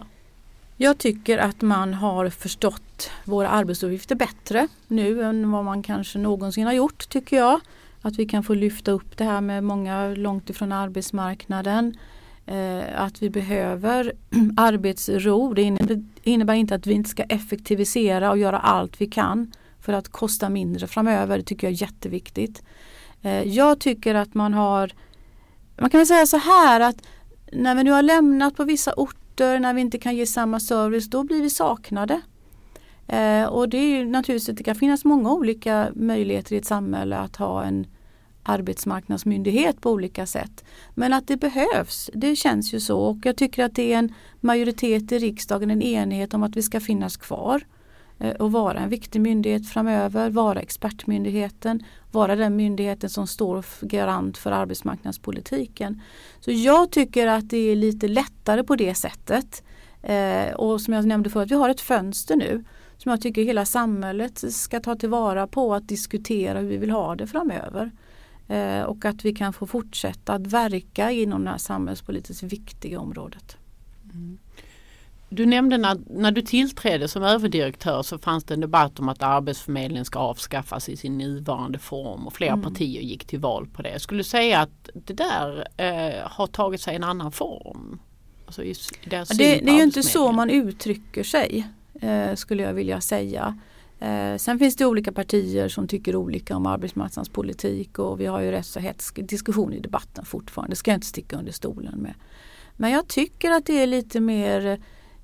Jag 0.79 0.97
tycker 0.97 1.37
att 1.37 1.61
man 1.61 1.93
har 1.93 2.29
förstått 2.29 3.09
våra 3.25 3.49
arbetsuppgifter 3.49 4.15
bättre 4.15 4.67
nu 4.87 5.23
än 5.23 5.51
vad 5.51 5.65
man 5.65 5.83
kanske 5.83 6.19
någonsin 6.19 6.65
har 6.65 6.73
gjort 6.73 7.09
tycker 7.09 7.37
jag. 7.37 7.59
Att 8.01 8.19
vi 8.19 8.25
kan 8.25 8.43
få 8.43 8.53
lyfta 8.53 8.91
upp 8.91 9.17
det 9.17 9.23
här 9.23 9.41
med 9.41 9.63
många 9.63 10.07
långt 10.07 10.49
ifrån 10.49 10.71
arbetsmarknaden. 10.71 11.97
Eh, 12.45 13.01
att 13.01 13.21
vi 13.21 13.29
behöver 13.29 14.13
arbetsro. 14.57 15.53
Det 15.53 15.61
innebär, 16.23 16.53
inte 16.53 16.75
att 16.75 16.87
vi 16.87 16.93
inte 16.93 17.09
ska 17.09 17.23
effektivisera 17.23 18.31
och 18.31 18.37
göra 18.37 18.59
allt 18.59 19.01
vi 19.01 19.05
kan 19.05 19.51
för 19.81 19.93
att 19.93 20.09
kosta 20.09 20.49
mindre 20.49 20.87
framöver. 20.87 21.37
Det 21.37 21.43
tycker 21.43 21.67
jag 21.67 21.73
är 21.73 21.81
jätteviktigt. 21.81 22.63
Eh, 23.21 23.43
jag 23.43 23.79
tycker 23.79 24.15
att 24.15 24.33
man 24.33 24.53
har, 24.53 24.91
man 25.77 25.89
kan 25.89 25.99
väl 25.99 26.07
säga 26.07 26.25
så 26.25 26.37
här 26.37 26.79
att 26.79 27.01
när 27.51 27.75
vi 27.75 27.83
nu 27.83 27.91
har 27.91 28.01
lämnat 28.01 28.55
på 28.55 28.63
vissa 28.63 28.93
orter, 28.93 29.16
när 29.39 29.73
vi 29.73 29.81
inte 29.81 29.97
kan 29.97 30.15
ge 30.15 30.25
samma 30.25 30.59
service, 30.59 31.09
då 31.09 31.23
blir 31.23 31.41
vi 31.41 31.49
saknade. 31.49 32.21
Eh, 33.07 33.45
och 33.45 33.69
det 33.69 33.77
är 33.77 33.97
ju 33.97 34.05
naturligtvis, 34.05 34.57
det 34.57 34.63
kan 34.63 34.75
finnas 34.75 35.05
många 35.05 35.33
olika 35.33 35.91
möjligheter 35.95 36.55
i 36.55 36.57
ett 36.57 36.65
samhälle 36.65 37.17
att 37.17 37.35
ha 37.35 37.63
en 37.63 37.87
arbetsmarknadsmyndighet 38.43 39.81
på 39.81 39.91
olika 39.91 40.25
sätt. 40.25 40.65
Men 40.95 41.13
att 41.13 41.27
det 41.27 41.37
behövs, 41.37 42.09
det 42.13 42.35
känns 42.35 42.73
ju 42.73 42.79
så 42.79 42.99
och 42.99 43.17
jag 43.23 43.35
tycker 43.35 43.63
att 43.63 43.75
det 43.75 43.93
är 43.93 43.97
en 43.97 44.13
majoritet 44.41 45.11
i 45.11 45.19
riksdagen, 45.19 45.71
en 45.71 45.81
enighet 45.81 46.33
om 46.33 46.43
att 46.43 46.57
vi 46.57 46.61
ska 46.61 46.79
finnas 46.79 47.17
kvar 47.17 47.55
eh, 47.55 47.76
Eh, 48.19 48.31
och 48.31 48.51
vara 48.51 48.79
en 48.79 48.89
viktig 48.89 49.21
myndighet 49.21 49.69
framöver, 49.69 50.29
vara 50.29 50.59
expertmyndigheten, 50.59 51.83
vara 52.11 52.35
den 52.35 52.55
myndigheten 52.55 53.09
som 53.09 53.27
står 53.27 53.65
garant 53.81 54.37
för 54.37 54.51
arbetsmarknadspolitiken. 54.51 56.01
Så 56.39 56.51
jag 56.51 56.91
tycker 56.91 57.27
att 57.27 57.49
det 57.49 57.57
är 57.57 57.75
lite 57.75 58.07
lättare 58.07 58.63
på 58.63 58.75
det 58.75 58.95
sättet. 58.95 59.63
Eh, 60.01 60.53
och 60.53 60.81
som 60.81 60.93
jag 60.93 61.05
nämnde 61.05 61.29
förut, 61.29 61.51
vi 61.51 61.55
har 61.55 61.69
ett 61.69 61.81
fönster 61.81 62.35
nu 62.35 62.63
som 62.97 63.09
jag 63.09 63.21
tycker 63.21 63.43
hela 63.43 63.65
samhället 63.65 64.53
ska 64.53 64.79
ta 64.79 64.95
tillvara 64.95 65.47
på 65.47 65.73
att 65.73 65.87
diskutera 65.87 66.59
hur 66.59 66.67
vi 66.67 66.77
vill 66.77 66.91
ha 66.91 67.15
det 67.15 67.27
framöver. 67.27 67.91
Eh, 68.47 68.81
och 68.81 69.05
att 69.05 69.25
vi 69.25 69.35
kan 69.35 69.53
få 69.53 69.67
fortsätta 69.67 70.33
att 70.33 70.47
verka 70.47 71.11
inom 71.11 71.43
det 71.43 71.49
här 71.49 71.57
samhällspolitiskt 71.57 72.43
viktiga 72.43 72.99
området. 72.99 73.57
Mm. 74.13 74.37
Du 75.29 75.45
nämnde 75.45 75.77
när, 75.77 75.97
när 76.09 76.31
du 76.31 76.41
tillträdde 76.41 77.07
som 77.07 77.23
överdirektör 77.23 78.03
så 78.03 78.17
fanns 78.17 78.43
det 78.43 78.53
en 78.53 78.61
debatt 78.61 78.99
om 78.99 79.09
att 79.09 79.23
Arbetsförmedlingen 79.23 80.05
ska 80.05 80.19
avskaffas 80.19 80.89
i 80.89 80.97
sin 80.97 81.17
nuvarande 81.17 81.79
form 81.79 82.27
och 82.27 82.33
flera 82.33 82.53
mm. 82.53 82.63
partier 82.63 83.01
gick 83.01 83.25
till 83.25 83.39
val 83.39 83.67
på 83.67 83.81
det. 83.81 83.89
Jag 83.89 84.01
skulle 84.01 84.23
säga 84.23 84.59
att 84.59 84.89
det 84.93 85.13
där 85.13 85.67
eh, 85.77 86.29
har 86.29 86.47
tagit 86.47 86.81
sig 86.81 86.95
en 86.95 87.03
annan 87.03 87.31
form. 87.31 87.99
Alltså 88.45 88.61
det, 88.61 89.37
det, 89.37 89.69
är 89.69 89.75
ju 89.75 89.83
inte 89.83 90.03
så 90.03 90.31
man 90.31 90.49
uttrycker 90.49 91.23
sig 91.23 91.67
eh, 92.01 92.35
skulle 92.35 92.63
jag 92.63 92.73
vilja 92.73 93.01
säga. 93.01 93.59
Eh, 93.99 94.37
sen 94.37 94.59
finns 94.59 94.75
det 94.75 94.85
olika 94.85 95.11
partier 95.11 95.69
som 95.69 95.87
tycker 95.87 96.15
olika 96.15 96.55
om 96.55 96.65
arbetsmarknadspolitik 96.65 97.99
och 97.99 98.19
vi 98.19 98.25
har 98.25 98.41
ju 98.41 98.51
rätt 98.51 98.65
så 98.65 98.79
hetsk 98.79 99.19
diskussion 99.29 99.73
i 99.73 99.79
debatten 99.79 100.25
fortfarande. 100.25 100.71
Det 100.71 100.75
ska 100.75 100.91
jag 100.91 100.97
inte 100.97 101.07
sticka 101.07 101.37
under 101.37 101.51
stolen 101.51 101.99
med. 101.99 102.13
Men 102.75 102.91
jag 102.91 103.07
tycker 103.07 103.51
att 103.51 103.65
det 103.65 103.83
är 103.83 103.87
lite 103.87 104.19
mer 104.19 104.79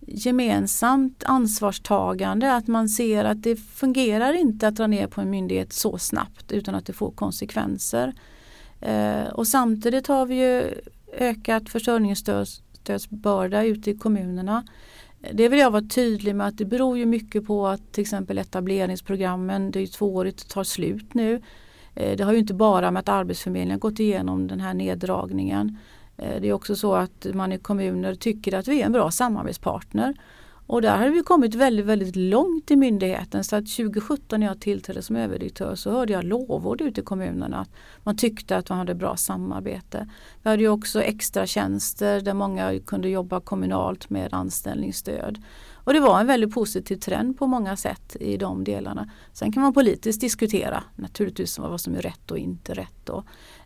gemensamt 0.08 1.24
ansvarstagande 1.26 2.56
att 2.56 2.68
man 2.68 2.90
ser 2.90 3.26
att 3.26 3.44
det 3.44 3.56
fungerar 3.56 4.34
inte 4.34 4.68
att 4.68 4.76
dra 4.76 4.88
ner 4.88 5.08
på 5.08 5.22
en 5.22 5.30
myndighet 5.30 5.74
så 5.74 5.98
snabbt 5.98 6.52
utan 6.52 6.76
att 6.76 6.86
det 6.86 6.94
får 6.94 7.12
konsekvenser. 7.12 8.14
Eh, 8.82 9.28
och 9.34 9.48
samtidigt 9.48 10.08
har 10.08 10.26
vi 10.26 10.36
ju 10.36 10.64
ökat 11.18 11.70
försörjningsstödsbörda 11.70 13.64
ute 13.64 13.92
i 13.92 13.98
kommunerna. 13.98 14.64
Det 15.34 15.50
vill 15.50 15.60
jag 15.60 15.72
vara 15.72 15.84
tydlig 15.90 16.36
med 16.36 16.48
att 16.48 16.58
det 16.58 16.66
beror 16.66 16.98
ju 16.98 17.06
mycket 17.06 17.48
på 17.48 17.68
att 17.68 17.92
till 17.92 18.02
exempel 18.02 18.38
etableringsprogrammen, 18.38 19.72
det 19.72 19.80
är 19.80 19.82
ju 19.82 19.88
tvåårigt, 19.88 20.50
tar 20.50 20.64
slut 20.64 21.14
nu. 21.14 21.42
Eh, 21.96 22.18
det 22.18 22.24
har 22.24 22.34
ju 22.34 22.40
inte 22.40 22.54
bara 22.54 22.92
med 22.92 23.00
att 23.00 23.10
Arbetsförmedlingen 23.10 23.80
gått 23.80 24.00
igenom 24.00 24.48
den 24.48 24.60
här 24.60 24.74
neddragningen. 24.74 25.78
Eh, 26.18 26.42
det 26.42 26.50
är 26.50 26.54
också 26.54 26.76
så 26.76 26.96
att 26.96 27.26
man 27.34 27.52
i 27.52 27.58
kommuner 27.58 28.16
tycker 28.16 28.54
att 28.54 28.68
vi 28.68 28.82
är 28.82 28.86
en 28.86 28.92
bra 28.92 29.12
samarbetspartner. 29.12 30.16
Och 30.68 30.82
där 30.82 30.98
har 30.98 31.10
vi 31.10 31.24
kommit 31.24 31.56
väldigt, 31.56 31.86
väldigt 31.86 32.16
långt 32.16 32.72
i 32.72 32.76
myndigheten. 32.76 33.44
Så 33.44 33.56
att 33.56 33.66
2017 33.66 34.40
när 34.40 34.48
jag 34.48 34.62
tillträdde 34.62 35.02
som 35.02 35.16
överdirektör 35.16 35.76
så 35.76 35.92
hörde 35.92 36.14
jag 36.14 36.24
lovord 36.24 36.82
ute 36.82 37.02
i 37.02 37.04
kommunerna. 37.04 37.60
Att 37.60 37.70
man 38.04 38.18
tyckte 38.18 38.58
att 38.58 38.70
man 38.70 38.78
hade 38.78 38.96
bra 38.96 39.16
samarbete. 39.16 40.10
Vi 40.44 40.50
hade 40.50 40.64
ju 40.64 40.70
också 40.70 41.02
extra 41.02 41.48
tjänster 41.48 42.22
där 42.22 42.34
många 42.34 42.80
kunde 42.86 43.10
jobba 43.10 43.40
kommunalt 43.40 44.10
med 44.10 44.34
anställningsstöd. 44.34 45.44
Och 45.74 45.94
det 45.94 46.00
var 46.00 46.20
en 46.20 46.28
väldigt 46.28 46.54
positiv 46.54 46.96
trend 46.96 47.38
på 47.38 47.48
många 47.48 47.78
sätt 47.78 48.16
i 48.20 48.38
de 48.38 48.64
delarna. 48.64 49.10
Sen 49.34 49.52
kan 49.52 49.64
man 49.64 49.74
politiskt 49.74 50.22
diskutera 50.22 50.84
naturligtvis 50.96 51.60
vad 51.60 51.82
som 51.82 51.96
är 51.96 52.02
rätt 52.02 52.32
och 52.32 52.38
inte 52.38 52.74
rätt. 52.74 53.06
Då. 53.06 53.24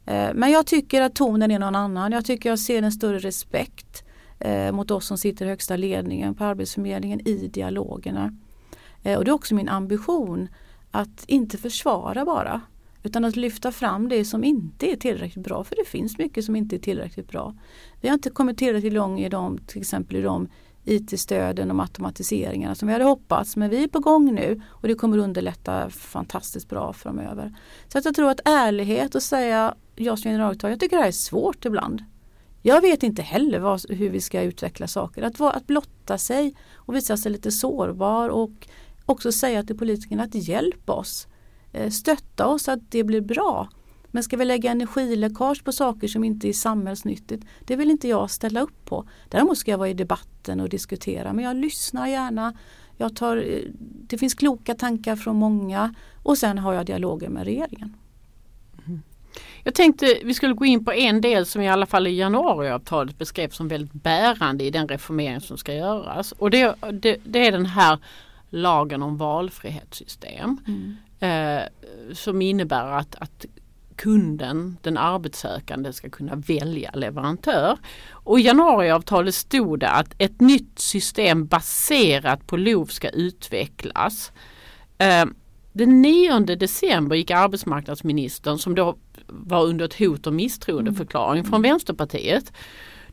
Eh, 0.08 0.34
men 0.34 0.52
jag 0.52 0.66
tycker 0.66 1.02
att 1.02 1.16
tonen 1.16 1.52
är 1.52 1.60
någon 1.60 1.76
annan. 1.76 2.12
Jag 2.12 2.26
tycker 2.26 2.50
jag 2.50 2.60
ser 2.60 2.84
en 2.84 2.92
större 2.92 3.20
respekt 3.20 4.04
eh, 4.40 4.72
mot 4.72 4.92
oss 4.92 5.06
som 5.08 5.18
sitter 5.18 5.46
i 5.46 5.50
högsta 5.50 5.76
ledningen 5.76 6.36
på 6.36 6.44
Arbetsförmedlingen 6.44 7.28
i 7.28 7.48
dialogerna. 7.48 8.34
Eh, 9.04 9.18
och 9.18 9.26
det 9.26 9.32
är 9.32 9.34
också 9.36 9.56
min 9.56 9.70
ambition 9.70 10.48
att 10.92 11.26
inte 11.28 11.58
försvara 11.58 12.26
bara 12.26 12.62
utan 13.04 13.26
att 13.26 13.36
lyfta 13.36 13.72
fram 13.72 14.10
det 14.10 14.26
som 14.26 14.44
inte 14.44 14.92
är 14.92 14.96
tillräckligt 14.96 15.44
bra 15.44 15.64
för 15.64 15.76
det 15.76 15.86
finns 15.86 16.18
mycket 16.18 16.46
som 16.46 16.56
inte 16.56 16.76
är 16.76 16.80
tillräckligt 16.80 17.28
bra. 17.28 17.56
Vi 18.02 18.08
har 18.08 18.14
inte 18.14 18.30
kommit 18.30 18.58
tillräckligt 18.58 18.94
långt 18.94 19.20
i 19.20 19.30
de, 19.30 19.58
till 19.58 19.82
exempel 19.82 20.16
i 20.16 20.22
de 20.22 20.48
IT-stöden 20.86 21.72
och 21.72 21.82
automatiseringarna 21.82 22.76
som 22.76 22.88
vi 22.88 22.94
hade 22.94 23.06
hoppats 23.06 23.56
men 23.56 23.70
vi 23.70 23.84
är 23.84 23.88
på 23.88 24.00
gång 24.00 24.36
nu 24.36 24.62
och 24.68 24.88
det 24.88 24.96
kommer 24.96 25.18
underlätta 25.18 25.90
fantastiskt 25.90 26.70
bra 26.70 26.94
framöver. 26.94 27.56
Så 27.88 27.98
att 27.98 28.06
jag 28.06 28.16
tror 28.16 28.30
att 28.30 28.40
ärlighet 28.46 29.16
och 29.16 29.24
säga 29.24 29.76
jag 30.06 30.20
som 30.20 30.32
generaldirektör, 30.32 30.70
jag 30.70 30.80
tycker 30.80 30.96
det 30.96 31.02
här 31.02 31.08
är 31.08 31.12
svårt 31.12 31.66
ibland. 31.66 32.04
Jag 32.62 32.82
vet 32.82 33.04
inte 33.04 33.22
heller 33.22 33.60
vad, 33.60 33.90
hur 33.90 34.10
vi 34.10 34.22
ska 34.22 34.42
utveckla 34.42 34.88
saker. 34.88 35.22
Att, 35.22 35.42
att 35.42 35.68
blotta 35.68 36.18
sig 36.18 36.56
och 36.76 36.96
visa 36.96 37.18
sig 37.18 37.32
lite 37.32 37.52
sårbar 37.52 38.30
och 38.30 38.68
också 39.06 39.32
säga 39.32 39.64
till 39.64 39.78
politikerna 39.78 40.24
att 40.24 40.36
hjälp 40.36 40.90
oss. 40.90 41.28
Eh, 41.72 41.90
stötta 41.90 42.48
oss 42.48 42.64
så 42.64 42.72
att 42.72 42.92
det 42.92 43.04
blir 43.04 43.22
bra. 43.22 43.70
Men 44.12 44.24
ska 44.24 44.38
vi 44.38 44.46
lägga 44.46 44.72
energiläckage 44.72 45.64
på 45.64 45.72
saker 45.72 46.08
som 46.08 46.24
inte 46.24 46.50
är 46.50 46.54
samhällsnyttigt? 46.54 47.46
Det 47.66 47.76
vill 47.76 47.92
inte 47.92 48.08
jag 48.08 48.32
ställa 48.32 48.62
upp 48.62 48.86
på. 48.86 49.08
Däremot 49.30 49.58
ska 49.58 49.72
jag 49.72 49.78
vara 49.78 49.90
i 49.90 49.94
debatten 49.94 50.60
och 50.60 50.70
diskutera 50.70 51.34
men 51.34 51.46
jag 51.46 51.56
lyssnar 51.56 52.08
gärna. 52.08 52.58
Jag 52.98 53.16
tar, 53.16 53.38
eh, 53.38 53.60
det 53.80 54.18
finns 54.18 54.34
kloka 54.34 54.76
tankar 54.76 55.16
från 55.16 55.36
många 55.36 55.96
och 56.24 56.38
sen 56.38 56.58
har 56.58 56.74
jag 56.74 56.86
dialoger 56.86 57.30
med 57.30 57.44
regeringen. 57.44 57.96
Jag 59.64 59.74
tänkte 59.74 60.18
vi 60.24 60.34
skulle 60.34 60.54
gå 60.54 60.66
in 60.66 60.86
på 60.86 60.94
en 60.94 61.22
del 61.22 61.46
som 61.46 61.62
i 61.62 61.70
alla 61.70 61.86
fall 61.86 62.08
i 62.08 62.18
januariavtalet 62.18 63.18
beskrevs 63.18 63.56
som 63.56 63.68
väldigt 63.68 63.94
bärande 63.94 64.64
i 64.64 64.70
den 64.70 64.88
reformering 64.88 65.42
som 65.42 65.58
ska 65.58 65.74
göras. 65.74 66.32
Och 66.32 66.50
det, 66.50 66.76
det, 66.92 67.18
det 67.24 67.48
är 67.48 67.52
den 67.52 67.66
här 67.66 68.00
lagen 68.50 69.04
om 69.04 69.18
valfrihetssystem. 69.18 70.58
Mm. 70.68 70.98
Eh, 71.20 71.64
som 72.14 72.42
innebär 72.42 72.92
att, 72.92 73.16
att 73.16 73.46
kunden, 73.96 74.78
den 74.82 74.98
arbetssökande 74.98 75.94
ska 75.94 76.10
kunna 76.10 76.36
välja 76.36 76.92
leverantör. 76.92 77.78
Och 78.12 78.40
i 78.40 78.44
januariavtalet 78.44 79.36
stod 79.36 79.80
det 79.80 79.90
att 79.90 80.14
ett 80.18 80.42
nytt 80.42 80.80
system 80.80 81.46
baserat 81.46 82.48
på 82.48 82.58
LOV 82.58 82.86
ska 82.86 83.10
utvecklas. 83.10 84.32
Eh, 84.98 85.26
den 85.74 86.02
9 86.02 86.40
december 86.40 87.16
gick 87.16 87.32
arbetsmarknadsministern 87.32 88.58
som 88.58 88.76
då 88.76 88.98
var 89.28 89.66
under 89.66 89.86
ett 89.86 90.00
hot 90.00 90.28
om 90.28 90.36
misstroendeförklaring 90.36 91.40
mm. 91.40 91.50
från 91.50 91.62
Vänsterpartiet. 91.62 92.54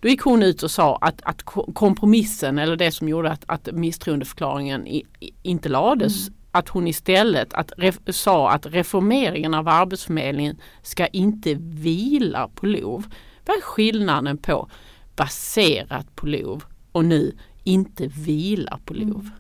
Då 0.01 0.09
gick 0.09 0.21
hon 0.21 0.43
ut 0.43 0.63
och 0.63 0.71
sa 0.71 0.97
att, 0.97 1.23
att 1.23 1.43
kompromissen 1.75 2.59
eller 2.59 2.77
det 2.77 2.93
som 2.93 3.09
gjorde 3.09 3.31
att, 3.31 3.45
att 3.47 3.69
misstroendeförklaringen 3.73 4.87
i, 4.87 5.03
inte 5.43 5.69
lades 5.69 6.29
mm. 6.29 6.39
att 6.51 6.69
hon 6.69 6.89
istället 6.89 7.55
att 7.55 7.73
ref, 7.77 7.99
sa 8.09 8.51
att 8.51 8.67
reformeringen 8.67 9.55
av 9.55 9.69
Arbetsförmedlingen 9.69 10.57
ska 10.83 11.07
inte 11.07 11.55
vila 11.61 12.49
på 12.55 12.67
LOV. 12.67 13.07
Vad 13.47 13.57
är 13.57 13.61
skillnaden 13.61 14.39
på 14.39 14.71
baserat 15.17 16.17
på 16.17 16.27
LOV 16.27 16.65
och 16.93 17.05
nu 17.05 17.37
inte 17.65 18.07
vila 18.07 18.79
på 18.85 18.95
LOV? 18.95 19.21
Mm. 19.21 19.31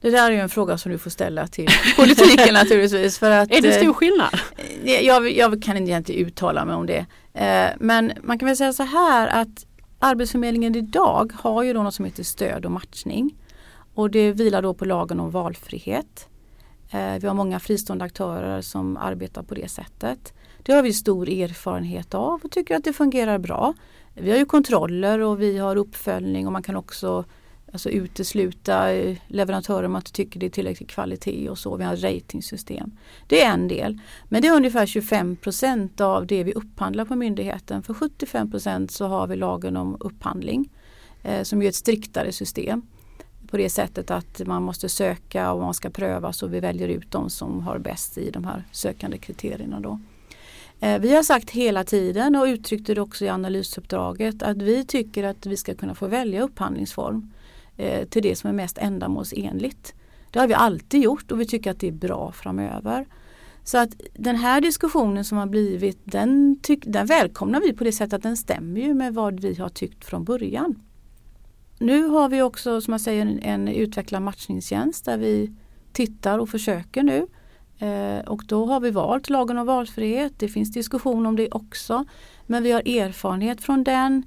Det 0.00 0.10
där 0.10 0.30
är 0.30 0.34
ju 0.34 0.40
en 0.40 0.48
fråga 0.48 0.78
som 0.78 0.92
du 0.92 0.98
får 0.98 1.10
ställa 1.10 1.46
till 1.46 1.68
politiken 1.96 2.54
naturligtvis. 2.54 3.18
För 3.18 3.30
att, 3.30 3.52
är 3.52 3.62
det 3.62 3.72
stor 3.72 3.92
skillnad? 3.92 4.40
Eh, 4.84 5.00
jag, 5.00 5.30
jag 5.30 5.62
kan 5.62 5.88
inte 5.88 6.20
uttala 6.20 6.64
mig 6.64 6.74
om 6.74 6.86
det. 6.86 7.06
Eh, 7.34 7.70
men 7.78 8.12
man 8.22 8.38
kan 8.38 8.46
väl 8.46 8.56
säga 8.56 8.72
så 8.72 8.82
här 8.82 9.26
att 9.26 9.66
Arbetsförmedlingen 9.98 10.74
idag 10.74 11.32
har 11.40 11.62
ju 11.62 11.72
då 11.72 11.82
något 11.82 11.94
som 11.94 12.04
heter 12.04 12.22
stöd 12.22 12.64
och 12.64 12.70
matchning. 12.70 13.34
Och 13.94 14.10
det 14.10 14.32
vilar 14.32 14.62
då 14.62 14.74
på 14.74 14.84
lagen 14.84 15.20
om 15.20 15.30
valfrihet. 15.30 16.28
Eh, 16.90 17.14
vi 17.20 17.26
har 17.26 17.34
många 17.34 17.60
fristående 17.60 18.04
aktörer 18.04 18.60
som 18.60 18.96
arbetar 18.96 19.42
på 19.42 19.54
det 19.54 19.68
sättet. 19.68 20.32
Det 20.62 20.72
har 20.72 20.82
vi 20.82 20.92
stor 20.92 21.28
erfarenhet 21.28 22.14
av 22.14 22.40
och 22.44 22.50
tycker 22.50 22.76
att 22.76 22.84
det 22.84 22.92
fungerar 22.92 23.38
bra. 23.38 23.74
Vi 24.14 24.30
har 24.30 24.38
ju 24.38 24.44
kontroller 24.44 25.18
och 25.18 25.40
vi 25.40 25.58
har 25.58 25.76
uppföljning 25.76 26.46
och 26.46 26.52
man 26.52 26.62
kan 26.62 26.76
också 26.76 27.24
alltså 27.72 27.90
utesluta 27.90 28.92
eh, 28.92 29.16
leverantörer 29.26 29.84
om 29.84 29.92
man 29.92 30.00
inte 30.00 30.12
tycker 30.12 30.40
det 30.40 30.46
är 30.46 30.50
tillräcklig 30.50 30.88
kvalitet 30.88 31.48
och 31.48 31.58
så. 31.58 31.76
Vi 31.76 31.84
har 31.84 31.94
ett 31.94 32.02
ratingsystem. 32.02 32.90
Det 33.26 33.42
är 33.42 33.52
en 33.52 33.68
del. 33.68 33.98
Men 34.28 34.42
det 34.42 34.48
är 34.48 34.56
ungefär 34.56 34.86
25 34.86 35.36
procent 35.36 36.00
av 36.00 36.26
det 36.26 36.44
vi 36.44 36.52
upphandlar 36.52 37.04
på 37.04 37.16
myndigheten. 37.16 37.82
För 37.82 37.94
75 37.94 38.50
procent 38.50 38.90
så 38.90 39.06
har 39.06 39.26
vi 39.26 39.36
lagen 39.36 39.76
om 39.76 39.96
upphandling 40.00 40.70
eh, 41.22 41.42
som 41.42 41.62
är 41.62 41.68
ett 41.68 41.74
striktare 41.74 42.32
system. 42.32 42.82
På 43.50 43.56
det 43.56 43.70
sättet 43.70 44.10
att 44.10 44.46
man 44.46 44.62
måste 44.62 44.88
söka 44.88 45.52
och 45.52 45.60
man 45.60 45.74
ska 45.74 45.90
prövas 45.90 46.42
och 46.42 46.54
vi 46.54 46.60
väljer 46.60 46.88
ut 46.88 47.10
de 47.10 47.30
som 47.30 47.60
har 47.60 47.78
bäst 47.78 48.18
i 48.18 48.30
de 48.30 48.44
här 48.44 48.64
sökande 48.72 49.18
kriterierna. 49.18 49.80
Då. 49.80 50.00
Eh, 50.80 50.98
vi 50.98 51.14
har 51.14 51.22
sagt 51.22 51.50
hela 51.50 51.84
tiden 51.84 52.36
och 52.36 52.44
uttryckte 52.44 52.94
det 52.94 53.00
också 53.00 53.24
i 53.24 53.28
analysuppdraget 53.28 54.42
att 54.42 54.56
vi 54.56 54.84
tycker 54.84 55.24
att 55.24 55.46
vi 55.46 55.56
ska 55.56 55.74
kunna 55.74 55.94
få 55.94 56.06
välja 56.06 56.42
upphandlingsform. 56.42 57.30
Eh, 57.80 58.04
till 58.08 58.22
det 58.22 58.36
som 58.36 58.50
är 58.50 58.54
mest 58.54 58.78
ändamålsenligt. 58.78 59.94
Det 60.30 60.38
har 60.38 60.46
vi 60.46 60.54
alltid 60.54 61.02
gjort 61.02 61.32
och 61.32 61.40
vi 61.40 61.46
tycker 61.46 61.70
att 61.70 61.80
det 61.80 61.88
är 61.88 61.92
bra 61.92 62.32
framöver. 62.32 63.06
Så 63.64 63.78
att 63.78 63.90
den 64.14 64.36
här 64.36 64.60
diskussionen 64.60 65.24
som 65.24 65.38
har 65.38 65.46
blivit 65.46 65.98
den, 66.04 66.58
tyck, 66.62 66.82
den 66.86 67.06
välkomnar 67.06 67.60
vi 67.60 67.72
på 67.72 67.84
det 67.84 67.92
sättet 67.92 68.12
att 68.12 68.22
den 68.22 68.36
stämmer 68.36 68.80
ju 68.80 68.94
med 68.94 69.14
vad 69.14 69.40
vi 69.40 69.54
har 69.54 69.68
tyckt 69.68 70.04
från 70.04 70.24
början. 70.24 70.82
Nu 71.78 72.06
har 72.06 72.28
vi 72.28 72.42
också 72.42 72.80
som 72.80 72.92
jag 72.92 73.00
säger 73.00 73.22
en, 73.22 73.38
en 73.38 73.68
utvecklad 73.68 74.22
matchningstjänst 74.22 75.04
där 75.04 75.18
vi 75.18 75.52
tittar 75.92 76.38
och 76.38 76.48
försöker 76.48 77.02
nu. 77.02 77.26
Eh, 77.78 78.28
och 78.28 78.42
då 78.46 78.66
har 78.66 78.80
vi 78.80 78.90
valt 78.90 79.30
lagen 79.30 79.58
om 79.58 79.66
valfrihet. 79.66 80.32
Det 80.38 80.48
finns 80.48 80.72
diskussion 80.72 81.26
om 81.26 81.36
det 81.36 81.50
också. 81.50 82.04
Men 82.46 82.62
vi 82.62 82.72
har 82.72 82.80
erfarenhet 82.80 83.60
från 83.60 83.84
den. 83.84 84.22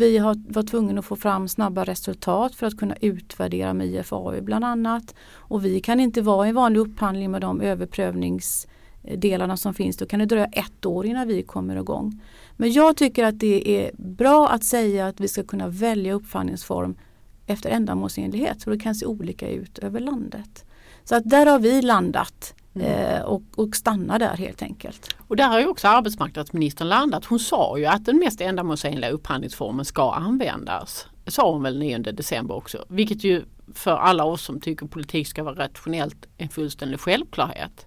Vi 0.00 0.18
har 0.18 0.36
varit 0.52 0.68
tvungna 0.68 0.98
att 0.98 1.04
få 1.04 1.16
fram 1.16 1.48
snabba 1.48 1.84
resultat 1.84 2.54
för 2.54 2.66
att 2.66 2.76
kunna 2.76 2.96
utvärdera 3.00 3.74
med 3.74 3.86
IFAU 3.86 4.40
bland 4.40 4.64
annat. 4.64 5.14
Och 5.32 5.64
vi 5.64 5.80
kan 5.80 6.00
inte 6.00 6.22
vara 6.22 6.46
i 6.46 6.48
en 6.48 6.54
vanlig 6.54 6.80
upphandling 6.80 7.30
med 7.30 7.40
de 7.40 7.60
överprövningsdelarna 7.60 9.56
som 9.56 9.74
finns. 9.74 9.96
Då 9.96 10.06
kan 10.06 10.20
det 10.20 10.26
dröja 10.26 10.46
ett 10.46 10.86
år 10.86 11.06
innan 11.06 11.28
vi 11.28 11.42
kommer 11.42 11.76
igång. 11.76 12.20
Men 12.56 12.72
jag 12.72 12.96
tycker 12.96 13.24
att 13.24 13.38
det 13.38 13.68
är 13.68 13.90
bra 13.96 14.48
att 14.48 14.64
säga 14.64 15.06
att 15.06 15.20
vi 15.20 15.28
ska 15.28 15.44
kunna 15.44 15.68
välja 15.68 16.14
upphandlingsform 16.14 16.98
efter 17.46 17.70
ändamålsenlighet. 17.70 18.60
Så 18.60 18.70
det 18.70 18.78
kan 18.78 18.94
se 18.94 19.06
olika 19.06 19.48
ut 19.48 19.78
över 19.78 20.00
landet. 20.00 20.64
Så 21.04 21.14
att 21.14 21.30
där 21.30 21.46
har 21.46 21.58
vi 21.58 21.82
landat 21.82 22.54
Mm. 22.74 22.86
Eh, 22.86 23.22
och, 23.22 23.42
och 23.56 23.76
stanna 23.76 24.18
där 24.18 24.36
helt 24.36 24.62
enkelt. 24.62 25.14
Och 25.28 25.36
där 25.36 25.48
har 25.48 25.60
ju 25.60 25.66
också 25.66 25.88
arbetsmarknadsministern 25.88 26.88
landat. 26.88 27.24
Hon 27.24 27.38
sa 27.38 27.78
ju 27.78 27.86
att 27.86 28.04
den 28.04 28.18
mest 28.18 28.40
ändamålsenliga 28.40 29.10
upphandlingsformen 29.10 29.84
ska 29.84 30.12
användas. 30.12 31.06
Det 31.24 31.30
sa 31.30 31.52
hon 31.52 31.62
väl 31.62 31.78
9 31.78 31.98
december 31.98 32.54
också. 32.54 32.84
Vilket 32.88 33.24
ju 33.24 33.44
för 33.74 33.96
alla 33.96 34.24
oss 34.24 34.42
som 34.42 34.60
tycker 34.60 34.86
politik 34.86 35.28
ska 35.28 35.42
vara 35.42 35.54
rationellt 35.54 36.26
en 36.36 36.48
fullständig 36.48 37.00
självklarhet. 37.00 37.86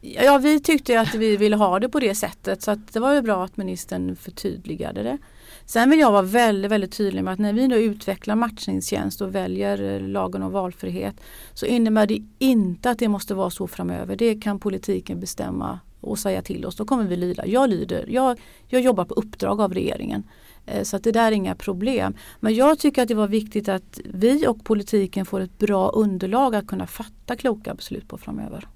Ja, 0.00 0.38
vi 0.38 0.60
tyckte 0.60 1.00
att 1.00 1.14
vi 1.14 1.36
ville 1.36 1.56
ha 1.56 1.80
det 1.80 1.88
på 1.88 2.00
det 2.00 2.14
sättet 2.14 2.62
så 2.62 2.70
att 2.70 2.92
det 2.92 3.00
var 3.00 3.14
ju 3.14 3.22
bra 3.22 3.44
att 3.44 3.56
ministern 3.56 4.16
förtydligade 4.16 5.02
det. 5.02 5.18
Sen 5.66 5.90
vill 5.90 6.00
jag 6.00 6.12
vara 6.12 6.22
väldigt, 6.22 6.70
väldigt 6.70 6.92
tydlig 6.92 7.24
med 7.24 7.32
att 7.32 7.38
när 7.38 7.52
vi 7.52 7.68
nu 7.68 7.76
utvecklar 7.76 8.36
matchningstjänst 8.36 9.20
och 9.20 9.34
väljer 9.34 9.82
eh, 9.82 10.08
lagen 10.08 10.42
om 10.42 10.52
valfrihet 10.52 11.20
så 11.54 11.66
innebär 11.66 12.06
det 12.06 12.22
inte 12.38 12.90
att 12.90 12.98
det 12.98 13.08
måste 13.08 13.34
vara 13.34 13.50
så 13.50 13.66
framöver. 13.66 14.16
Det 14.16 14.34
kan 14.34 14.58
politiken 14.58 15.20
bestämma 15.20 15.78
och 16.00 16.18
säga 16.18 16.42
till 16.42 16.66
oss. 16.66 16.76
Då 16.76 16.84
kommer 16.84 17.04
vi 17.04 17.16
lyda. 17.16 17.46
Jag 17.46 17.70
lyder. 17.70 18.06
Jag, 18.08 18.40
jag 18.68 18.80
jobbar 18.80 19.04
på 19.04 19.14
uppdrag 19.14 19.60
av 19.60 19.74
regeringen. 19.74 20.24
Eh, 20.66 20.82
så 20.82 20.96
att 20.96 21.04
det 21.04 21.12
där 21.12 21.26
är 21.26 21.32
inga 21.32 21.54
problem. 21.54 22.14
Men 22.40 22.54
jag 22.54 22.78
tycker 22.78 23.02
att 23.02 23.08
det 23.08 23.14
var 23.14 23.28
viktigt 23.28 23.68
att 23.68 24.00
vi 24.04 24.46
och 24.46 24.64
politiken 24.64 25.26
får 25.26 25.40
ett 25.40 25.58
bra 25.58 25.88
underlag 25.88 26.54
att 26.54 26.66
kunna 26.66 26.86
fatta 26.86 27.36
kloka 27.36 27.74
beslut 27.74 28.08
på 28.08 28.18
framöver. 28.18 28.68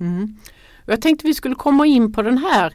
Mm. 0.00 0.36
Jag 0.86 1.02
tänkte 1.02 1.26
vi 1.26 1.34
skulle 1.34 1.54
komma 1.54 1.86
in 1.86 2.12
på 2.12 2.22
den 2.22 2.38
här 2.38 2.74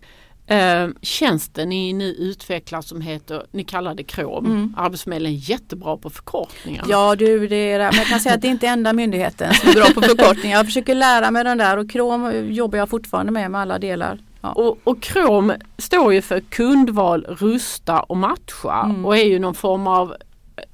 eh, 0.50 0.88
tjänsten 1.02 1.70
ni 1.70 1.94
nu 1.94 2.06
utvecklar 2.06 2.82
som 2.82 3.02
heter, 3.02 3.46
ni 3.52 3.64
kallar 3.64 3.96
det 3.96 4.04
KROM. 4.04 4.46
Mm. 4.46 4.76
Arbetsförmedlingen 4.78 5.40
är 5.40 5.50
jättebra 5.50 5.98
på 5.98 6.10
förkortningar. 6.10 6.86
Ja 6.90 7.16
du, 7.16 7.48
det 7.48 7.72
är, 7.72 7.80
men 7.80 7.94
jag 7.96 8.08
kan 8.08 8.20
säga 8.20 8.36
att 8.36 8.42
det 8.42 8.48
är 8.48 8.52
inte 8.52 8.68
enda 8.68 8.94
myndigheten 8.94 9.54
som 9.54 9.70
är 9.70 9.74
bra 9.74 9.86
på 9.86 10.02
förkortningar. 10.02 10.58
Jag 10.58 10.66
försöker 10.66 10.96
lära 10.96 11.32
mig 11.32 11.44
den 11.44 11.58
där 11.58 11.78
och 11.78 11.92
KROM 11.92 12.48
jobbar 12.50 12.78
jag 12.78 12.90
fortfarande 12.90 13.32
med 13.32 13.52
med 13.52 13.62
alla 13.62 13.80
delar. 13.80 14.20
Ja. 14.42 14.52
Och, 14.52 14.78
och 14.84 15.02
KROM 15.02 15.54
står 15.78 16.14
ju 16.14 16.22
för 16.22 16.40
kundval, 16.40 17.26
rusta 17.40 18.00
och 18.00 18.18
matcha 18.18 18.84
mm. 18.86 19.06
och 19.06 19.18
är 19.18 19.26
ju 19.26 19.40
någon 19.40 19.56
form 19.56 19.88
av 19.88 20.16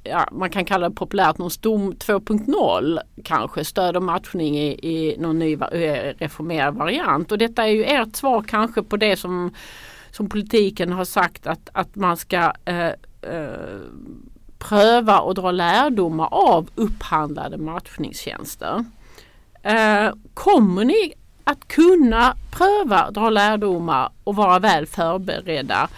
ja, 0.04 0.30
man 0.32 0.50
kan 0.50 0.66
kalla 0.66 0.90
det 0.90 0.96
populärt 0.96 1.38
någon 1.38 1.52
STOM 1.52 1.94
2.0 1.94 3.00
kanske, 3.24 3.66
stöd 3.66 3.96
och 3.96 4.04
matchning 4.04 4.58
i, 4.58 4.68
i 4.68 5.16
någon 5.20 5.40
ny 5.40 5.54
eh, 5.54 6.14
reformerad 6.18 6.76
variant. 6.76 7.32
Och 7.32 7.38
detta 7.38 7.64
är 7.64 7.72
ju 7.72 7.84
ert 7.84 8.16
svar 8.16 8.44
kanske 8.48 8.84
på 8.84 8.98
det 8.98 9.18
som, 9.18 9.54
som 10.12 10.30
politiken 10.30 10.92
har 10.92 11.06
sagt 11.06 11.48
att, 11.48 11.70
att 11.74 11.96
man 11.96 12.18
ska 12.18 12.54
eh, 12.66 12.88
eh, 13.22 13.80
pröva 14.60 15.20
och 15.20 15.36
dra 15.36 15.52
lärdomar 15.52 16.28
av 16.32 16.70
upphandlade 16.76 17.58
matchningstjänster. 17.58 18.86
Eh, 19.64 20.14
kommer 20.34 20.86
ni 20.86 21.14
att 21.44 21.68
kunna 21.68 22.36
pröva, 22.52 23.12
dra 23.12 23.30
lärdomar 23.30 24.10
och 24.24 24.36
vara 24.36 24.60
väl 24.60 24.86
förberedda 24.86 25.90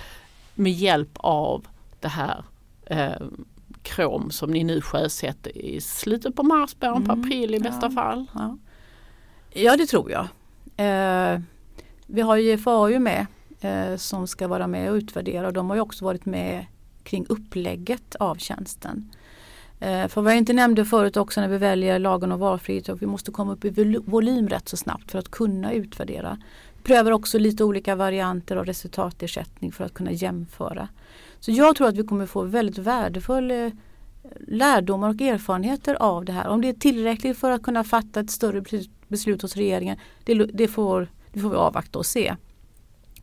med 0.56 0.72
hjälp 0.74 1.10
av 1.16 1.66
det 2.00 2.08
här 2.08 2.44
eh, 2.86 3.28
krom 3.88 4.32
som 4.32 4.52
ni 4.52 4.64
nu 4.64 4.82
sjösätter 4.82 5.58
i 5.58 5.82
slutet 5.82 6.36
på 6.36 6.44
mars, 6.44 6.76
början 6.80 7.06
på 7.06 7.12
mm, 7.12 7.24
april 7.26 7.56
i 7.56 7.60
bästa 7.60 7.86
ja, 7.86 7.92
fall? 7.92 8.26
Ja. 8.34 8.58
ja. 9.54 9.78
det 9.78 9.86
tror 9.86 10.12
jag. 10.12 10.28
Eh, 10.78 11.40
vi 12.06 12.22
har 12.22 12.38
ju 12.38 12.58
FAU 12.58 13.00
med 13.00 13.26
eh, 13.62 13.96
som 13.96 14.28
ska 14.28 14.48
vara 14.48 14.68
med 14.68 14.92
och 14.92 14.96
utvärdera 14.96 15.48
och 15.48 15.54
de 15.54 15.70
har 15.70 15.76
ju 15.76 15.82
också 15.82 16.06
varit 16.06 16.26
med 16.26 16.66
kring 17.04 17.26
upplägget 17.30 18.16
av 18.16 18.36
tjänsten. 18.36 19.12
Eh, 19.80 20.08
för 20.08 20.22
vad 20.22 20.32
jag 20.32 20.38
inte 20.38 20.54
nämnde 20.54 20.86
förut 20.86 21.18
också 21.18 21.42
när 21.42 21.48
vi 21.48 21.58
väljer 21.58 22.00
lagen 22.00 22.32
om 22.32 22.40
valfrihet 22.40 22.90
att 22.90 23.02
vi 23.02 23.06
måste 23.06 23.32
komma 23.32 23.54
upp 23.54 23.66
i 23.66 24.00
volym 24.06 24.50
rätt 24.50 24.70
så 24.70 24.78
snabbt 24.78 25.12
för 25.12 25.20
att 25.20 25.32
kunna 25.32 25.74
utvärdera. 25.74 26.38
Prövar 26.84 27.12
också 27.12 27.40
lite 27.40 27.64
olika 27.64 27.96
varianter 27.96 28.56
av 28.56 28.66
resultatersättning 28.66 29.72
för 29.72 29.84
att 29.84 29.94
kunna 29.94 30.12
jämföra. 30.12 30.88
Så 31.48 31.52
jag 31.52 31.76
tror 31.76 31.88
att 31.88 31.98
vi 31.98 32.04
kommer 32.04 32.26
få 32.26 32.44
väldigt 32.44 32.78
värdefull 32.78 33.52
eh, 33.52 33.70
lärdomar 34.48 35.10
och 35.10 35.22
erfarenheter 35.22 35.96
av 35.96 36.26
det 36.26 36.32
här. 36.32 36.48
Om 36.48 36.62
det 36.62 36.70
är 36.70 36.74
tillräckligt 36.74 37.38
för 37.38 37.52
att 37.52 37.64
kunna 37.64 37.84
fatta 37.84 38.20
ett 38.20 38.32
större 38.32 38.64
beslut 39.08 39.42
hos 39.42 39.56
regeringen, 39.56 39.98
det, 40.24 40.34
det, 40.34 40.68
får, 40.68 41.08
det 41.34 41.40
får 41.40 41.50
vi 41.50 41.56
avvakta 41.56 42.00
och 42.00 42.06
se. 42.06 42.36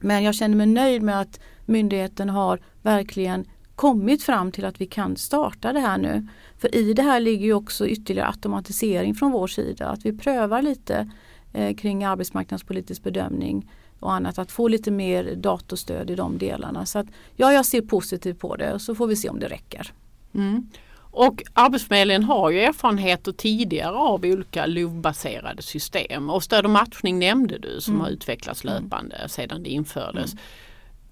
Men 0.00 0.22
jag 0.22 0.34
känner 0.34 0.56
mig 0.56 0.66
nöjd 0.66 1.02
med 1.02 1.20
att 1.20 1.40
myndigheten 1.64 2.28
har 2.28 2.60
verkligen 2.82 3.44
kommit 3.74 4.22
fram 4.22 4.52
till 4.52 4.64
att 4.64 4.80
vi 4.80 4.86
kan 4.86 5.16
starta 5.16 5.72
det 5.72 5.80
här 5.80 5.98
nu. 5.98 6.28
För 6.58 6.74
i 6.74 6.94
det 6.94 7.02
här 7.02 7.20
ligger 7.20 7.46
ju 7.46 7.54
också 7.54 7.86
ytterligare 7.86 8.28
automatisering 8.28 9.14
från 9.14 9.32
vår 9.32 9.46
sida. 9.46 9.86
Att 9.86 10.06
vi 10.06 10.18
prövar 10.18 10.62
lite 10.62 11.10
eh, 11.52 11.74
kring 11.76 12.04
arbetsmarknadspolitisk 12.04 13.02
bedömning 13.02 13.70
och 14.00 14.12
annat. 14.12 14.38
Att 14.38 14.52
få 14.52 14.68
lite 14.68 14.90
mer 14.90 15.34
datorstöd 15.34 16.10
i 16.10 16.14
de 16.14 16.38
delarna. 16.38 16.86
Så 16.86 16.98
att, 16.98 17.06
ja, 17.36 17.52
jag 17.52 17.66
ser 17.66 17.80
positivt 17.80 18.38
på 18.38 18.56
det 18.56 18.72
och 18.72 18.80
så 18.80 18.94
får 18.94 19.06
vi 19.06 19.16
se 19.16 19.28
om 19.28 19.40
det 19.40 19.48
räcker. 19.48 19.92
Mm. 20.34 20.68
Och 21.16 21.42
Arbetsförmedlingen 21.52 22.24
har 22.24 22.50
ju 22.50 22.60
erfarenheter 22.60 23.32
tidigare 23.32 23.96
av 23.96 24.24
olika 24.24 24.66
LOV-baserade 24.66 25.62
system 25.62 26.30
och 26.30 26.42
stöd 26.42 26.64
och 26.64 26.70
matchning 26.70 27.18
nämnde 27.18 27.58
du 27.58 27.80
som 27.80 27.94
mm. 27.94 28.04
har 28.04 28.10
utvecklats 28.10 28.64
mm. 28.64 28.82
löpande 28.82 29.16
mm. 29.16 29.28
sedan 29.28 29.62
det 29.62 29.70
infördes. 29.70 30.32
Mm. 30.32 30.44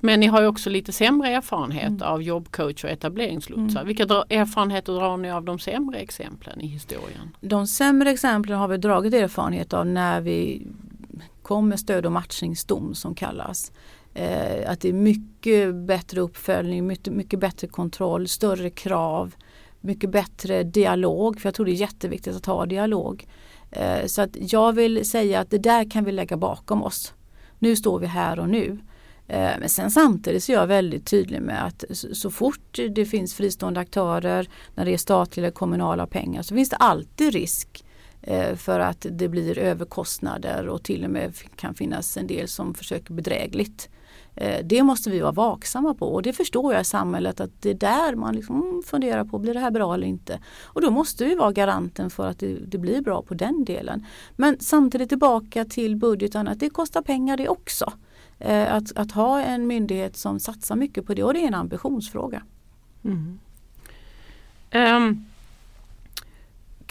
Men 0.04 0.20
ni 0.20 0.26
har 0.26 0.40
ju 0.40 0.46
också 0.46 0.70
lite 0.70 0.92
sämre 0.92 1.28
erfarenhet 1.28 1.88
mm. 1.88 2.02
av 2.02 2.22
jobbcoach 2.22 2.84
och 2.84 2.90
etableringslotsar. 2.90 3.80
Mm. 3.80 3.86
Vilka 3.86 4.02
erfarenheter 4.28 4.92
drar 4.92 5.16
ni 5.16 5.30
av 5.30 5.44
de 5.44 5.58
sämre 5.58 5.98
exemplen 5.98 6.60
i 6.60 6.66
historien? 6.66 7.36
De 7.40 7.66
sämre 7.66 8.10
exemplen 8.10 8.58
har 8.58 8.68
vi 8.68 8.76
dragit 8.76 9.14
erfarenhet 9.14 9.72
av 9.72 9.86
när 9.86 10.20
vi 10.20 10.66
kom 11.42 11.68
med 11.68 11.80
stöd 11.80 12.06
och 12.06 12.12
matchningsdom 12.12 12.94
som 12.94 13.14
kallas. 13.14 13.72
Eh, 14.14 14.70
att 14.70 14.80
det 14.80 14.88
är 14.88 14.92
mycket 14.92 15.74
bättre 15.74 16.20
uppföljning, 16.20 16.86
mycket, 16.86 17.12
mycket 17.12 17.40
bättre 17.40 17.66
kontroll, 17.66 18.28
större 18.28 18.70
krav, 18.70 19.34
mycket 19.80 20.10
bättre 20.10 20.62
dialog. 20.62 21.40
För 21.40 21.46
jag 21.46 21.54
tror 21.54 21.66
det 21.66 21.72
är 21.72 21.74
jätteviktigt 21.74 22.36
att 22.36 22.46
ha 22.46 22.66
dialog. 22.66 23.26
Eh, 23.70 24.06
så 24.06 24.22
att 24.22 24.52
jag 24.52 24.72
vill 24.72 25.10
säga 25.10 25.40
att 25.40 25.50
det 25.50 25.58
där 25.58 25.90
kan 25.90 26.04
vi 26.04 26.12
lägga 26.12 26.36
bakom 26.36 26.82
oss. 26.82 27.14
Nu 27.58 27.76
står 27.76 27.98
vi 27.98 28.06
här 28.06 28.38
och 28.38 28.48
nu. 28.48 28.78
Eh, 29.28 29.50
men 29.58 29.68
sen 29.68 29.90
samtidigt 29.90 30.44
så 30.44 30.52
är 30.52 30.56
jag 30.56 30.66
väldigt 30.66 31.06
tydlig 31.06 31.42
med 31.42 31.64
att 31.66 31.84
så 32.12 32.30
fort 32.30 32.78
det 32.90 33.04
finns 33.04 33.34
fristående 33.34 33.80
aktörer, 33.80 34.48
när 34.74 34.84
det 34.84 34.94
är 34.94 34.98
statliga 34.98 35.46
eller 35.46 35.54
kommunala 35.54 36.06
pengar 36.06 36.42
så 36.42 36.54
finns 36.54 36.70
det 36.70 36.76
alltid 36.76 37.32
risk 37.32 37.84
eh, 37.84 37.91
Eh, 38.22 38.56
för 38.56 38.80
att 38.80 39.06
det 39.10 39.28
blir 39.28 39.58
överkostnader 39.58 40.68
och 40.68 40.82
till 40.82 41.04
och 41.04 41.10
med 41.10 41.34
kan 41.56 41.74
finnas 41.74 42.16
en 42.16 42.26
del 42.26 42.48
som 42.48 42.74
försöker 42.74 43.14
bedrägligt. 43.14 43.88
Eh, 44.34 44.64
det 44.64 44.82
måste 44.82 45.10
vi 45.10 45.20
vara 45.20 45.32
vaksamma 45.32 45.94
på 45.94 46.06
och 46.06 46.22
det 46.22 46.32
förstår 46.32 46.72
jag 46.72 46.82
i 46.82 46.84
samhället 46.84 47.40
att 47.40 47.62
det 47.62 47.70
är 47.70 47.74
där 47.74 48.14
man 48.14 48.34
liksom 48.34 48.62
mm, 48.62 48.82
funderar 48.86 49.24
på, 49.24 49.38
blir 49.38 49.54
det 49.54 49.60
här 49.60 49.70
bra 49.70 49.94
eller 49.94 50.06
inte? 50.06 50.40
Och 50.62 50.80
då 50.80 50.90
måste 50.90 51.24
vi 51.24 51.34
vara 51.34 51.52
garanten 51.52 52.10
för 52.10 52.28
att 52.28 52.38
det, 52.38 52.54
det 52.54 52.78
blir 52.78 53.02
bra 53.02 53.22
på 53.22 53.34
den 53.34 53.64
delen. 53.64 54.06
Men 54.36 54.56
samtidigt 54.60 55.08
tillbaka 55.08 55.64
till 55.64 55.96
budgeten, 55.96 56.48
att 56.48 56.60
det 56.60 56.70
kostar 56.70 57.02
pengar 57.02 57.36
det 57.36 57.48
också. 57.48 57.92
Eh, 58.38 58.74
att, 58.74 58.96
att 58.96 59.12
ha 59.12 59.40
en 59.40 59.66
myndighet 59.66 60.16
som 60.16 60.40
satsar 60.40 60.76
mycket 60.76 61.06
på 61.06 61.14
det 61.14 61.22
och 61.22 61.34
det 61.34 61.42
är 61.42 61.46
en 61.46 61.54
ambitionsfråga. 61.54 62.42
Mm. 63.04 63.38
Um, 64.74 65.24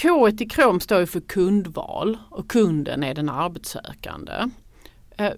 K 0.02 0.30
i 0.30 0.46
KROM 0.46 0.80
står 0.80 1.06
för 1.06 1.20
kundval 1.20 2.18
och 2.30 2.48
kunden 2.48 3.04
är 3.04 3.14
den 3.14 3.30
arbetssökande. 3.30 4.34
Uh, 5.22 5.30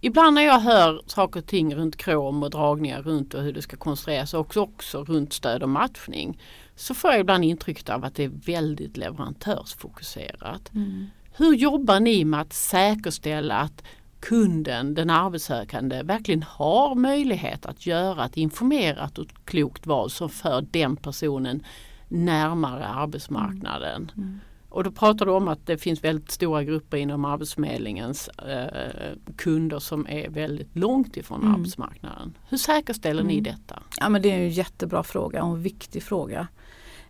ibland 0.00 0.34
när 0.34 0.42
jag 0.42 0.60
hör 0.60 1.02
saker 1.06 1.40
och 1.40 1.46
ting 1.46 1.74
runt 1.74 1.96
krom 1.96 2.42
och 2.42 2.50
dragningar 2.50 3.02
runt 3.02 3.34
och 3.34 3.42
hur 3.42 3.52
det 3.52 3.62
ska 3.62 3.76
konstrueras 3.76 4.34
och 4.34 4.40
också, 4.40 4.60
också 4.60 5.04
runt 5.04 5.32
stöd 5.32 5.62
och 5.62 5.68
matchning 5.68 6.40
så 6.76 6.94
får 6.94 7.10
jag 7.10 7.20
ibland 7.20 7.44
intrycket 7.44 7.88
av 7.88 8.04
att 8.04 8.14
det 8.14 8.24
är 8.24 8.32
väldigt 8.46 8.96
leverantörsfokuserat. 8.96 10.74
Mm. 10.74 11.06
Hur 11.36 11.54
jobbar 11.54 12.00
ni 12.00 12.24
med 12.24 12.40
att 12.40 12.52
säkerställa 12.52 13.56
att 13.56 13.82
kunden, 14.20 14.94
den 14.94 15.10
arbetssökande, 15.10 16.02
verkligen 16.02 16.42
har 16.42 16.94
möjlighet 16.94 17.66
att 17.66 17.86
göra 17.86 18.24
ett 18.24 18.36
informerat 18.36 19.18
och 19.18 19.26
klokt 19.44 19.86
val 19.86 20.10
som 20.10 20.28
för 20.28 20.66
den 20.70 20.96
personen 20.96 21.62
närmare 22.08 22.86
arbetsmarknaden? 22.86 24.10
Mm. 24.16 24.40
Och 24.70 24.84
då 24.84 24.90
pratar 24.90 25.26
du 25.26 25.32
om 25.32 25.48
att 25.48 25.66
det 25.66 25.78
finns 25.78 26.04
väldigt 26.04 26.30
stora 26.30 26.64
grupper 26.64 26.96
inom 26.96 27.24
Arbetsförmedlingens 27.24 28.28
eh, 28.28 28.92
kunder 29.36 29.78
som 29.78 30.06
är 30.08 30.28
väldigt 30.30 30.76
långt 30.76 31.16
ifrån 31.16 31.40
Mm. 31.42 31.54
arbetsmarknaden. 31.54 32.34
Hur 32.48 32.56
säkerställer 32.58 33.22
ni 33.22 33.32
Mm. 33.38 33.44
detta? 33.44 33.82
Ja 34.00 34.08
men 34.08 34.22
det 34.22 34.30
är 34.32 34.38
en 34.38 34.50
jättebra 34.50 35.02
fråga 35.02 35.42
och 35.42 35.56
en 35.56 35.62
viktig 35.62 36.02
fråga. 36.02 36.48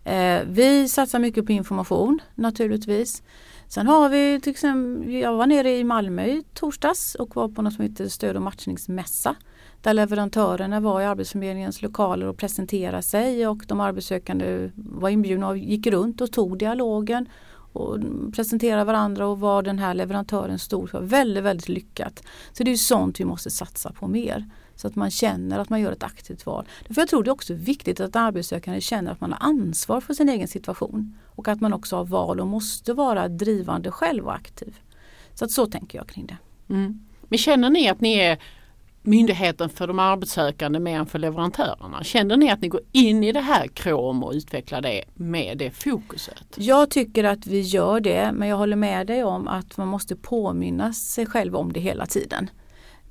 Eh, 0.03 0.41
vi 0.47 0.89
satsar 0.89 1.19
mycket 1.19 1.45
på 1.45 1.51
information 1.51 2.19
naturligtvis. 2.35 3.23
Sen 3.67 3.87
har 3.87 4.09
vi 4.09 4.39
till 4.41 4.51
exempel, 4.51 5.13
jag 5.13 5.33
var 5.33 5.47
nere 5.47 5.71
i 5.77 5.83
Malmö 5.83 6.25
i 6.25 6.43
torsdags 6.53 7.15
och 7.15 7.35
var 7.35 7.47
på 7.47 7.61
något 7.61 7.73
som 7.73 7.83
heter 7.83 8.07
stöd 8.07 8.35
och 8.35 8.41
matchningsmässa. 8.41 9.35
Där 9.81 9.93
leverantörerna 9.93 10.79
var 10.79 11.01
i 11.01 11.05
Arbetsförmedlingens 11.05 11.81
lokaler 11.81 12.25
och 12.25 12.37
presenterade 12.37 13.01
sig 13.01 13.47
och 13.47 13.63
de 13.67 13.79
arbetssökande 13.79 14.71
var 14.75 15.09
inbjudna 15.09 15.47
och 15.47 15.57
gick 15.57 15.87
runt 15.87 16.21
och 16.21 16.31
tog 16.31 16.57
dialogen 16.57 17.29
och 17.73 17.97
presenterade 18.33 18.83
varandra 18.83 19.27
och 19.27 19.39
vad 19.39 19.65
den 19.65 19.79
här 19.79 19.93
leverantören 19.93 20.59
stod 20.59 20.89
för. 20.89 21.01
Väldigt, 21.01 21.43
väldigt 21.43 21.69
lyckat. 21.69 22.23
Så 22.51 22.63
det 22.63 22.71
är 22.71 22.75
sånt 22.75 23.19
vi 23.19 23.25
måste 23.25 23.49
satsa 23.49 23.91
på 23.91 24.07
mer. 24.07 24.49
Så 24.75 24.87
att 24.87 24.95
man 24.95 25.11
känner 25.11 25.59
att 25.59 25.69
man 25.69 25.81
gör 25.81 25.91
ett 25.91 26.03
aktivt 26.03 26.45
val. 26.45 26.65
För 26.87 27.01
jag 27.01 27.07
tror 27.07 27.23
det 27.23 27.29
är 27.29 27.33
också 27.33 27.53
viktigt 27.53 27.99
att 27.99 28.15
arbetssökande 28.15 28.81
känner 28.81 29.11
att 29.11 29.21
man 29.21 29.31
har 29.31 29.49
ansvar 29.49 30.01
för 30.01 30.13
sin 30.13 30.29
egen 30.29 30.47
situation. 30.47 31.17
Och 31.25 31.47
att 31.47 31.61
man 31.61 31.73
också 31.73 31.95
har 31.95 32.05
val 32.05 32.39
och 32.39 32.47
måste 32.47 32.93
vara 32.93 33.27
drivande 33.27 33.91
själv 33.91 34.25
och 34.25 34.35
aktiv. 34.35 34.79
Så 35.33 35.45
att 35.45 35.51
så 35.51 35.65
tänker 35.65 35.97
jag 35.97 36.07
kring 36.07 36.25
det. 36.25 36.37
Mm. 36.73 37.05
Men 37.21 37.37
känner 37.37 37.69
ni 37.69 37.89
att 37.89 38.01
ni 38.01 38.13
är 38.13 38.39
myndigheten 39.09 39.69
för 39.69 39.87
de 39.87 39.99
arbetssökande 39.99 40.79
mer 40.79 40.99
än 40.99 41.05
för 41.05 41.19
leverantörerna? 41.19 42.03
Känner 42.03 42.37
ni 42.37 42.51
att 42.51 42.61
ni 42.61 42.67
går 42.67 42.81
in 42.91 43.23
i 43.23 43.31
det 43.31 43.39
här 43.39 43.67
krom 43.67 44.23
och 44.23 44.33
utvecklar 44.33 44.81
det 44.81 45.03
med 45.13 45.57
det 45.57 45.71
fokuset? 45.71 46.45
Jag 46.55 46.89
tycker 46.89 47.23
att 47.23 47.47
vi 47.47 47.59
gör 47.61 47.99
det 47.99 48.31
men 48.31 48.47
jag 48.47 48.57
håller 48.57 48.75
med 48.75 49.07
dig 49.07 49.23
om 49.23 49.47
att 49.47 49.77
man 49.77 49.87
måste 49.87 50.15
påminna 50.15 50.93
sig 50.93 51.25
själv 51.25 51.55
om 51.55 51.73
det 51.73 51.79
hela 51.79 52.05
tiden. 52.05 52.49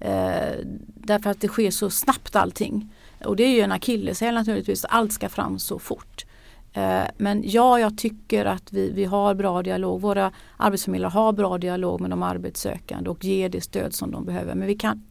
Eh, 0.01 0.55
därför 0.85 1.31
att 1.31 1.41
det 1.41 1.49
sker 1.49 1.71
så 1.71 1.91
snabbt 1.91 2.37
allting. 2.37 2.95
Och 3.25 3.37
det 3.37 3.45
är 3.45 3.55
ju 3.55 3.61
en 3.61 3.73
akilleshäl 3.73 4.35
naturligtvis, 4.35 4.85
allt 4.85 5.13
ska 5.13 5.29
fram 5.29 5.59
så 5.59 5.79
fort. 5.79 6.25
Eh, 6.73 7.03
men 7.17 7.43
ja, 7.47 7.81
jag 7.81 7.99
tycker 7.99 8.45
att 8.45 8.73
vi, 8.73 8.91
vi 8.91 9.05
har 9.05 9.35
bra 9.35 9.63
dialog. 9.63 10.01
Våra 10.01 10.33
arbetsförmedlare 10.57 11.11
har 11.11 11.33
bra 11.33 11.59
dialog 11.59 12.01
med 12.01 12.11
de 12.11 12.23
arbetssökande 12.23 13.11
och 13.11 13.25
ger 13.25 13.49
det 13.49 13.61
stöd 13.61 13.95
som 13.95 14.11
de 14.11 14.25
behöver. 14.25 14.55
Men 14.55 14.67
vi 14.67 14.75
kan 14.75 15.03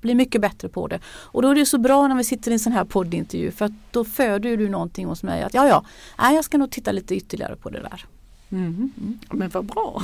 bli 0.00 0.14
mycket 0.14 0.40
bättre 0.40 0.68
på 0.68 0.86
det. 0.86 1.00
Och 1.06 1.42
då 1.42 1.48
är 1.48 1.54
det 1.54 1.66
så 1.66 1.78
bra 1.78 2.08
när 2.08 2.16
vi 2.16 2.24
sitter 2.24 2.50
i 2.50 2.54
en 2.54 2.60
sån 2.60 2.72
här 2.72 2.84
poddintervju 2.84 3.50
för 3.50 3.64
att 3.64 3.72
då 3.90 4.04
föder 4.04 4.56
du 4.56 4.68
någonting 4.68 5.06
hos 5.06 5.22
mig 5.22 5.42
att 5.42 5.54
ja, 5.54 5.68
ja, 5.68 5.84
nej, 6.18 6.34
jag 6.34 6.44
ska 6.44 6.58
nog 6.58 6.70
titta 6.70 6.92
lite 6.92 7.14
ytterligare 7.14 7.56
på 7.56 7.70
det 7.70 7.80
där. 7.80 8.04
Mm. 8.52 8.92
Men 9.30 9.48
vad 9.48 9.64
bra. 9.64 10.02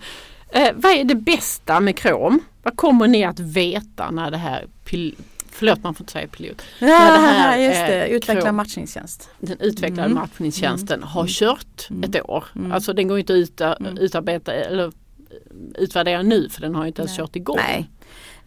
eh, 0.50 0.70
vad 0.74 0.92
är 0.92 1.04
det 1.04 1.14
bästa 1.14 1.80
med 1.80 1.96
krom? 1.96 2.40
Vad 2.62 2.76
kommer 2.76 3.08
ni 3.08 3.24
att 3.24 3.40
veta 3.40 4.10
när 4.10 4.30
det 4.30 4.36
här 4.36 4.66
Förlåt 5.50 5.82
man 5.82 5.94
får 5.94 6.02
inte 6.04 6.12
säga 6.12 6.28
pilot. 6.28 6.62
Ja, 6.78 6.86
det 6.86 7.18
här, 7.18 7.58
just 7.68 7.74
det, 7.86 8.04
eh, 8.04 8.10
utveckla 8.10 8.52
matchningstjänst. 8.52 9.30
Den 9.40 9.60
utvecklade 9.60 10.10
Mm. 10.10 10.14
matchningstjänsten 10.18 11.02
har 11.02 11.20
Mm. 11.20 11.28
kört 11.30 11.90
Mm. 11.90 12.10
ett 12.10 12.22
år. 12.24 12.44
Mm. 12.56 12.72
Alltså 12.72 12.92
den 12.92 13.08
går 13.08 13.18
inte 13.18 13.46
att 13.60 13.80
Mm. 13.80 13.98
utarbeta 13.98 14.52
eller 14.52 14.92
utvärdera 15.74 16.22
nu 16.22 16.48
för 16.48 16.60
den 16.60 16.74
har 16.74 16.86
inte 16.86 17.02
ens 17.02 17.10
Nej. 17.18 17.26
kört 17.26 17.36
igång. 17.36 17.56
Nej. 17.56 17.88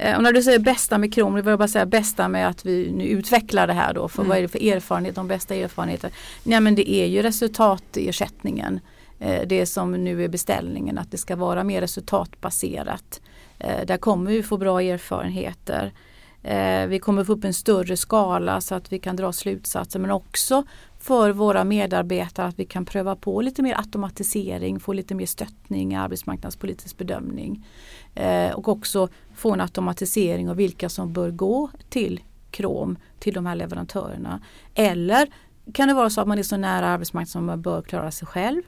Eh, 0.01 0.15
Och 0.17 0.23
när 0.23 0.33
du 0.33 0.43
säger 0.43 0.59
bästa 0.59 0.97
med 0.97 1.13
Krom, 1.13 1.35
det 1.35 1.41
vill 1.41 1.49
jag 1.49 1.59
bara 1.59 1.67
säga 1.67 1.85
bästa 1.85 2.27
med 2.27 2.47
att 2.47 2.65
vi 2.65 2.91
nu 2.91 3.03
utvecklar 3.05 3.67
det 3.67 3.73
här 3.73 3.93
då. 3.93 4.07
För 4.07 4.19
Mm. 4.21 4.29
vad 4.29 4.37
är 4.37 4.41
det 4.41 4.47
för 4.47 4.63
erfarenhet, 4.73 5.15
de 5.15 5.27
bästa 5.27 5.55
erfarenheter? 5.55 6.11
Nej 6.43 6.59
men 6.59 6.75
det 6.75 6.89
är 6.91 7.05
ju 7.05 7.21
resultatersättningen. 7.21 8.79
Eh, 9.19 9.41
Det 9.47 9.65
som 9.65 9.91
nu 10.03 10.23
är 10.23 10.27
beställningen, 10.27 10.97
att 10.97 11.11
det 11.11 11.17
ska 11.17 11.35
vara 11.35 11.63
mer 11.63 11.81
resultatbaserat. 11.81 13.21
Eh, 13.59 13.85
Där 13.85 13.97
kommer 13.97 14.31
vi 14.31 14.43
få 14.43 14.57
bra 14.57 14.81
erfarenheter. 14.81 15.91
Eh, 16.43 16.88
vi 16.88 16.99
kommer 16.99 17.23
få 17.23 17.34
upp 17.34 17.43
en 17.43 17.54
större 17.54 17.97
skala 17.97 18.62
så 18.62 18.75
att 18.75 18.93
vi 18.93 18.99
kan 18.99 19.15
dra 19.15 19.32
slutsatser 19.34 19.99
men 19.99 20.12
också 20.12 20.63
för 20.99 21.32
våra 21.32 21.63
medarbetare 21.63 22.47
att 22.47 22.60
vi 22.60 22.65
kan 22.65 22.86
pröva 22.86 23.15
på 23.15 23.41
lite 23.41 23.62
mer 23.62 23.77
automatisering, 23.77 24.80
få 24.80 24.93
lite 24.93 25.15
mer 25.15 25.25
stöttning 25.25 25.93
i 25.93 25.95
arbetsmarknadspolitisk 25.95 26.97
bedömning. 26.97 27.65
Eh, 28.15 28.51
och 28.51 28.67
också 28.67 29.08
få 29.36 29.54
en 29.54 29.62
automatisering 29.62 30.49
av 30.49 30.56
vilka 30.56 30.89
som 30.89 31.13
bör 31.13 31.32
gå 31.32 31.69
till 31.89 32.21
Krom, 32.51 32.97
till 33.19 33.34
de 33.34 33.45
här 33.45 33.56
leverantörerna. 33.56 34.41
Eller 34.75 35.27
kan 35.73 35.88
det 35.88 35.93
vara 35.93 36.10
så 36.10 36.21
att 36.21 36.27
man 36.27 36.39
är 36.39 36.43
så 36.43 36.58
nära 36.58 36.88
arbetsmarknaden 36.88 37.32
som 37.32 37.45
man 37.45 37.62
bör 37.62 37.82
klara 37.82 38.12
sig 38.12 38.27
själv. 38.27 38.62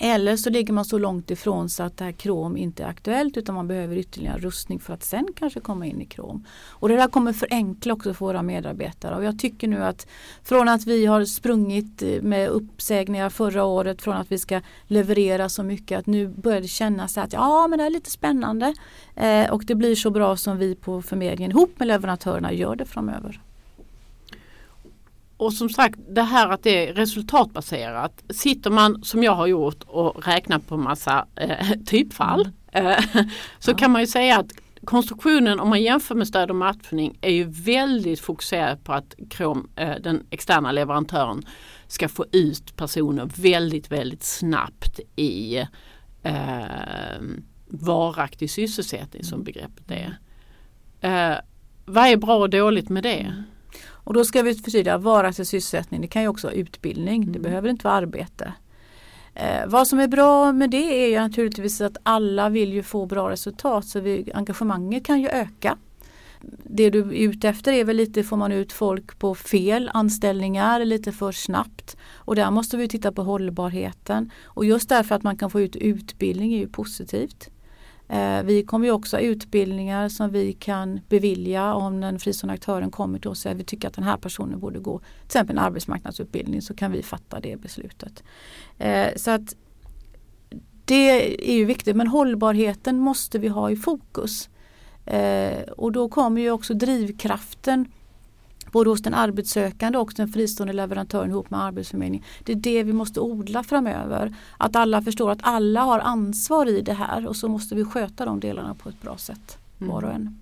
Eller 0.00 0.36
så 0.36 0.50
ligger 0.50 0.72
man 0.72 0.84
så 0.84 0.98
långt 0.98 1.30
ifrån 1.30 1.68
så 1.68 1.82
att 1.82 1.96
det 1.96 2.04
här 2.04 2.12
krom 2.12 2.56
inte 2.56 2.82
är 2.82 2.88
aktuellt 2.88 3.36
utan 3.36 3.54
man 3.54 3.68
behöver 3.68 3.96
ytterligare 3.96 4.38
rustning 4.38 4.80
för 4.80 4.94
att 4.94 5.04
sen 5.04 5.28
kanske 5.36 5.60
komma 5.60 5.86
in 5.86 6.00
i 6.00 6.06
krom. 6.06 6.44
Och 6.68 6.88
det 6.88 6.96
där 6.96 7.08
kommer 7.08 7.32
förenkla 7.32 7.92
också 7.92 8.14
för 8.14 8.26
våra 8.26 8.42
medarbetare 8.42 9.16
och 9.16 9.24
jag 9.24 9.38
tycker 9.38 9.68
nu 9.68 9.84
att 9.84 10.06
från 10.42 10.68
att 10.68 10.86
vi 10.86 11.06
har 11.06 11.24
sprungit 11.24 12.02
eh, 12.02 12.22
med 12.22 12.48
uppsägningar 12.48 13.30
förra 13.30 13.64
året 13.64 14.02
från 14.02 14.16
att 14.16 14.32
vi 14.32 14.38
ska 14.38 14.60
leverera 14.86 15.48
så 15.48 15.62
mycket 15.62 15.98
att 15.98 16.06
nu 16.06 16.28
börjar 16.28 16.60
det 16.60 16.68
kännas 16.68 17.18
att 17.18 17.32
ja 17.32 17.66
men 17.66 17.78
det 17.78 17.84
är 17.84 17.90
lite 17.90 18.10
spännande 18.10 18.74
eh, 19.14 19.50
och 19.50 19.64
det 19.64 19.74
blir 19.74 19.94
så 19.94 20.10
bra 20.10 20.36
som 20.36 20.58
vi 20.58 20.74
på 20.74 21.02
förmedlingen 21.02 21.50
ihop 21.50 21.78
med 21.78 21.88
leverantörerna 21.88 22.52
gör 22.52 22.76
det 22.76 22.84
framöver. 22.84 23.40
Och 25.36 25.52
som 25.52 25.68
sagt 25.68 25.98
det 26.08 26.22
här 26.22 26.48
att 26.48 26.62
det 26.62 26.88
är 26.88 26.94
resultatbaserat. 26.94 28.24
Sitter 28.30 28.70
man 28.70 29.02
som 29.04 29.22
jag 29.24 29.34
har 29.34 29.46
gjort 29.46 29.82
och 29.86 30.26
räknar 30.26 30.58
på 30.58 30.76
massa 30.76 31.26
eh, 31.36 31.70
typfall 31.86 32.48
eh, 32.72 32.98
så 33.58 33.70
Ja. 33.70 33.76
kan 33.76 33.90
man 33.90 34.00
ju 34.00 34.06
säga 34.06 34.38
att 34.38 34.52
konstruktionen 34.84 35.60
om 35.60 35.68
man 35.68 35.82
jämför 35.82 36.14
med 36.14 36.28
stöd 36.28 36.50
och 36.50 36.56
matchning 36.56 37.18
är 37.20 37.30
ju 37.30 37.44
väldigt 37.44 38.20
fokuserad 38.20 38.84
på 38.84 38.92
att 38.92 39.14
Chrome, 39.30 39.62
eh, 39.76 39.94
den 40.00 40.26
externa 40.30 40.72
leverantören 40.72 41.42
ska 41.86 42.08
få 42.08 42.24
ut 42.32 42.76
personer 42.76 43.30
väldigt 43.36 43.92
väldigt 43.92 44.24
snabbt 44.24 45.00
i 45.16 45.56
eh, 46.22 47.20
varaktig 47.66 48.50
sysselsättning 48.50 49.24
som 49.24 49.44
begreppet 49.44 49.90
är. 49.90 50.18
Eh, 51.00 51.38
vad 51.84 52.06
är 52.06 52.16
bra 52.16 52.36
och 52.36 52.50
dåligt 52.50 52.88
med 52.88 53.02
det? 53.02 53.44
Och 54.06 54.14
då 54.14 54.24
ska 54.24 54.42
vi 54.42 54.54
förtydliga 54.54 54.98
varaktig 54.98 55.46
sysselsättning, 55.46 56.00
det 56.00 56.06
kan 56.06 56.22
ju 56.22 56.28
också 56.28 56.46
vara 56.46 56.54
utbildning, 56.54 57.32
det 57.32 57.38
behöver 57.38 57.68
inte 57.68 57.84
vara 57.84 57.94
arbete. 57.94 58.52
Eh, 59.34 59.66
vad 59.66 59.88
som 59.88 60.00
är 60.00 60.08
bra 60.08 60.52
med 60.52 60.70
det 60.70 61.04
är 61.04 61.08
ju 61.08 61.20
naturligtvis 61.20 61.80
att 61.80 61.96
alla 62.02 62.48
vill 62.48 62.72
ju 62.72 62.82
få 62.82 63.06
bra 63.06 63.30
resultat 63.30 63.86
så 63.86 64.00
vi, 64.00 64.30
engagemanget 64.34 65.04
kan 65.04 65.20
ju 65.20 65.28
öka. 65.28 65.78
Det 66.64 66.90
du 66.90 66.98
är 67.00 67.12
ute 67.12 67.48
efter 67.48 67.72
är 67.72 67.84
väl 67.84 67.96
lite, 67.96 68.22
får 68.22 68.36
man 68.36 68.52
ut 68.52 68.72
folk 68.72 69.18
på 69.18 69.34
fel 69.34 69.90
anställningar 69.94 70.84
lite 70.84 71.12
för 71.12 71.32
snabbt. 71.32 71.96
Och 72.14 72.36
där 72.36 72.50
måste 72.50 72.76
vi 72.76 72.88
titta 72.88 73.12
på 73.12 73.22
hållbarheten. 73.22 74.30
Och 74.44 74.64
just 74.64 74.88
därför 74.88 75.14
att 75.14 75.22
man 75.22 75.36
kan 75.36 75.50
få 75.50 75.60
ut 75.60 75.76
utbildning 75.76 76.54
är 76.54 76.58
ju 76.58 76.68
positivt. 76.68 77.50
Eh, 78.08 78.42
vi 78.42 78.62
kommer 78.62 78.86
ju 78.86 78.92
också 78.92 79.16
ha 79.16 79.20
utbildningar 79.20 80.08
som 80.08 80.30
vi 80.30 80.52
kan 80.52 81.00
bevilja 81.08 81.74
om 81.74 82.00
den 82.00 82.18
fristående 82.18 82.54
aktören 82.54 82.90
kommer 82.90 83.18
till 83.18 83.30
oss 83.30 83.38
och 83.38 83.42
säger 83.42 83.54
att 83.54 83.60
vi 83.60 83.64
tycker 83.64 83.88
att 83.88 83.94
den 83.94 84.04
här 84.04 84.16
personen 84.16 84.60
borde 84.60 84.78
gå 84.78 84.98
till 84.98 85.26
exempel 85.26 85.56
en 85.56 85.64
arbetsmarknadsutbildning 85.64 86.62
så 86.62 86.74
kan 86.74 86.92
vi 86.92 87.02
fatta 87.02 87.40
det 87.40 87.60
beslutet. 87.60 88.22
Eh, 88.78 89.08
så 89.16 89.30
att 89.30 89.54
det 90.84 91.48
är 91.50 91.54
ju 91.54 91.64
viktigt 91.64 91.96
men 91.96 92.06
hållbarheten 92.06 92.98
måste 92.98 93.38
vi 93.38 93.48
ha 93.48 93.70
i 93.70 93.76
fokus. 93.76 94.48
Eh, 95.06 95.62
och 95.62 95.92
då 95.92 96.08
kommer 96.08 96.40
ju 96.40 96.50
också 96.50 96.74
drivkraften 96.74 97.88
både 98.72 98.90
hos 98.90 99.02
den 99.02 99.14
arbetssökande 99.14 99.98
och 99.98 100.12
den 100.16 100.28
fristående 100.28 100.72
leverantören 100.72 101.30
ihop 101.30 101.50
med 101.50 101.60
Arbetsförmedlingen. 101.60 102.26
Det 102.44 102.52
är 102.52 102.56
det 102.56 102.82
vi 102.82 102.92
måste 102.92 103.20
odla 103.20 103.62
framöver. 103.62 104.34
Att 104.58 104.76
alla 104.76 105.02
förstår 105.02 105.30
att 105.30 105.40
alla 105.42 105.80
har 105.80 105.98
ansvar 105.98 106.66
i 106.66 106.80
det 106.80 106.92
här 106.92 107.26
och 107.26 107.36
så 107.36 107.48
måste 107.48 107.74
vi 107.74 107.84
sköta 107.84 108.24
de 108.24 108.40
delarna 108.40 108.74
på 108.74 108.88
ett 108.88 109.02
bra 109.02 109.16
sätt 109.16 109.58
var 109.78 110.04
och 110.04 110.12
en. 110.12 110.38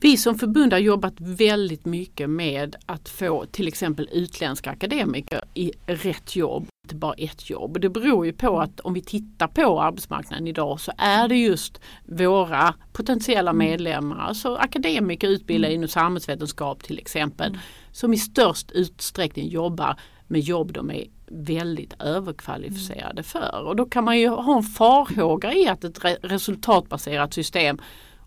Vi 0.00 0.16
som 0.16 0.38
förbund 0.38 0.72
har 0.72 0.80
jobbat 0.80 1.14
väldigt 1.18 1.84
mycket 1.84 2.30
med 2.30 2.76
att 2.86 3.08
få 3.08 3.44
till 3.44 3.68
exempel 3.68 4.08
utländska 4.12 4.70
akademiker 4.70 5.40
i 5.54 5.72
rätt 5.86 6.36
jobb, 6.36 6.68
inte 6.84 6.94
bara 6.94 7.14
ett 7.14 7.50
jobb. 7.50 7.80
Det 7.80 7.88
beror 7.88 8.26
ju 8.26 8.32
på 8.32 8.60
att 8.60 8.80
om 8.80 8.94
vi 8.94 9.02
tittar 9.02 9.46
på 9.46 9.82
arbetsmarknaden 9.82 10.46
idag 10.46 10.80
så 10.80 10.92
är 10.98 11.28
det 11.28 11.36
just 11.36 11.80
våra 12.04 12.74
potentiella 12.92 13.52
medlemmar, 13.52 14.18
alltså 14.18 14.56
akademiker 14.56 15.28
utbildade 15.28 15.74
inom 15.74 15.88
samhällsvetenskap 15.88 16.82
till 16.82 16.98
exempel, 16.98 17.58
som 17.92 18.14
i 18.14 18.16
störst 18.16 18.70
utsträckning 18.70 19.48
jobbar 19.48 20.00
med 20.26 20.40
jobb 20.40 20.72
de 20.72 20.90
är 20.90 21.04
väldigt 21.26 21.94
överkvalificerade 22.00 23.22
för. 23.22 23.62
Och 23.66 23.76
då 23.76 23.86
kan 23.86 24.04
man 24.04 24.18
ju 24.18 24.28
ha 24.28 24.56
en 24.56 24.62
farhåga 24.62 25.52
i 25.52 25.68
att 25.68 25.84
ett 25.84 26.04
re 26.04 26.16
resultatbaserat 26.22 27.34
system 27.34 27.78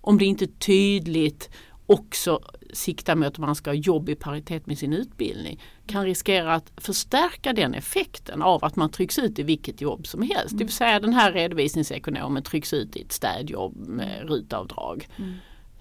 om 0.01 0.17
det 0.17 0.25
inte 0.25 0.47
tydligt 0.47 1.49
också 1.85 2.39
siktar 2.73 3.15
mot 3.15 3.27
att 3.27 3.37
man 3.37 3.55
ska 3.55 3.69
ha 3.69 3.75
jobb 3.75 4.09
i 4.09 4.15
paritet 4.15 4.67
med 4.67 4.77
sin 4.77 4.93
utbildning 4.93 5.61
kan 5.87 6.05
riskera 6.05 6.53
att 6.53 6.71
förstärka 6.77 7.53
den 7.53 7.73
effekten 7.73 8.41
av 8.41 8.65
att 8.65 8.75
man 8.75 8.91
trycks 8.91 9.19
ut 9.19 9.39
i 9.39 9.43
vilket 9.43 9.81
jobb 9.81 10.07
som 10.07 10.21
helst. 10.21 10.57
Det 10.57 10.63
vill 10.63 10.73
säga 10.73 10.99
den 10.99 11.13
här 11.13 11.31
redovisningsekonomen 11.31 12.43
trycks 12.43 12.73
ut 12.73 12.95
i 12.95 13.01
ett 13.01 13.11
städjobb 13.11 13.77
med 13.87 14.29
rutavdrag. 14.29 15.07
Mm. 15.17 15.33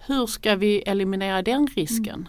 Hur 0.07 0.27
ska 0.27 0.57
vi 0.57 0.83
eliminera 0.83 1.43
den 1.43 1.66
risken? 1.66 2.14
Mm. 2.14 2.29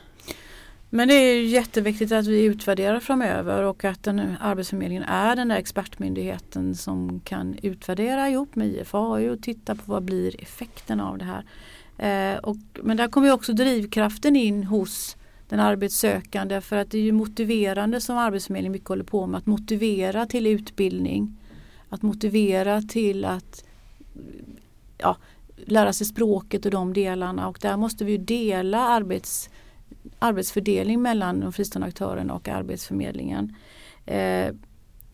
Men 0.90 1.08
det 1.08 1.14
är 1.14 1.44
jätteviktigt 1.44 2.12
att 2.12 2.28
vi 2.28 2.44
utvärderar 2.44 3.00
framöver 3.00 3.64
och 3.64 3.86
att 3.86 4.04
den, 4.04 4.38
Arbetsförmedlingen 4.42 5.04
är 5.04 5.36
den 5.36 5.48
där 5.48 5.58
expertmyndigheten 5.58 6.76
som 6.76 7.20
kan 7.20 7.56
utvärdera 7.62 8.30
ihop 8.30 8.56
med 8.56 8.68
IFAU 8.68 9.30
och 9.30 9.42
titta 9.42 9.76
på 9.76 9.82
vad 9.86 10.04
blir 10.04 10.42
effekten 10.42 11.00
av 11.00 11.18
det 11.18 11.26
här. 11.26 11.44
Eh, 12.00 12.38
och, 12.38 12.58
men 12.84 12.98
där 12.98 13.08
kommer 13.08 13.32
också 13.32 13.54
drivkraften 13.54 14.36
in 14.36 14.64
hos 14.64 15.18
den 15.50 15.60
arbetssökande 15.60 16.62
för 16.62 16.76
att 16.76 16.92
det 16.92 16.98
är 16.98 17.02
ju 17.02 17.12
motiverande 17.12 18.02
som 18.02 18.18
Arbetsförmedlingen 18.18 18.72
mycket 18.72 18.90
håller 18.90 19.04
på 19.04 19.28
med 19.28 19.38
att 19.38 19.46
motivera 19.46 20.26
till 20.26 20.48
utbildning. 20.48 21.38
Att 21.90 22.02
motivera 22.02 22.82
till 22.82 23.26
att 23.26 23.64
ja, 24.98 25.18
lära 25.66 25.94
sig 25.94 26.08
språket 26.08 26.66
och 26.66 26.72
de 26.72 26.94
delarna 26.94 27.48
och 27.48 27.60
där 27.62 27.78
måste 27.78 28.06
vi 28.06 28.18
dela 28.18 28.80
arbets, 28.80 29.50
arbetsfördelning 30.20 31.02
mellan 31.02 31.40
de 31.40 31.54
fristående 31.54 31.88
aktörerna 31.88 32.34
och 32.34 32.48
Arbetsförmedlingen. 32.48 33.56
Eh, 34.06 34.54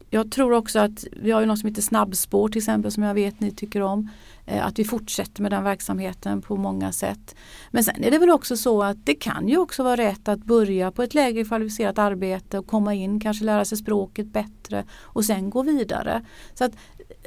jag 0.09 0.31
tror 0.31 0.53
också 0.53 0.79
att 0.79 1.05
vi 1.11 1.31
har 1.31 1.39
ju 1.41 1.45
något 1.45 1.59
som 1.59 1.69
heter 1.69 1.81
snabbspår 1.81 2.49
till 2.49 2.59
exempel 2.59 2.91
som 2.91 3.03
jag 3.03 3.13
vet 3.13 3.39
ni 3.39 3.51
tycker 3.51 3.81
om. 3.81 4.09
Eh, 4.45 4.65
att 4.65 4.79
vi 4.79 4.83
fortsätter 4.83 5.41
med 5.41 5.51
den 5.51 5.63
verksamheten 5.63 6.41
på 6.41 6.55
många 6.55 6.91
sätt. 6.91 7.35
Men 7.71 7.83
sen 7.83 8.03
är 8.03 8.11
det 8.11 8.17
väl 8.17 8.29
också 8.29 8.57
så 8.57 8.83
att 8.83 9.05
det 9.05 9.15
kan 9.15 9.47
ju 9.47 9.57
också 9.57 9.83
vara 9.83 9.97
rätt 9.97 10.27
att 10.27 10.39
börja 10.39 10.91
på 10.91 11.03
ett 11.03 11.13
lägre 11.13 11.43
kvalificerat 11.43 11.97
arbete 11.97 12.59
och 12.59 12.67
komma 12.67 12.93
in, 12.93 13.19
kanske 13.19 13.45
lära 13.45 13.65
sig 13.65 13.77
språket 13.77 14.27
bättre 14.27 14.83
och 15.01 15.25
sen 15.25 15.49
gå 15.49 15.63
vidare. 15.63 16.25
Så 16.53 16.63
att 16.63 16.71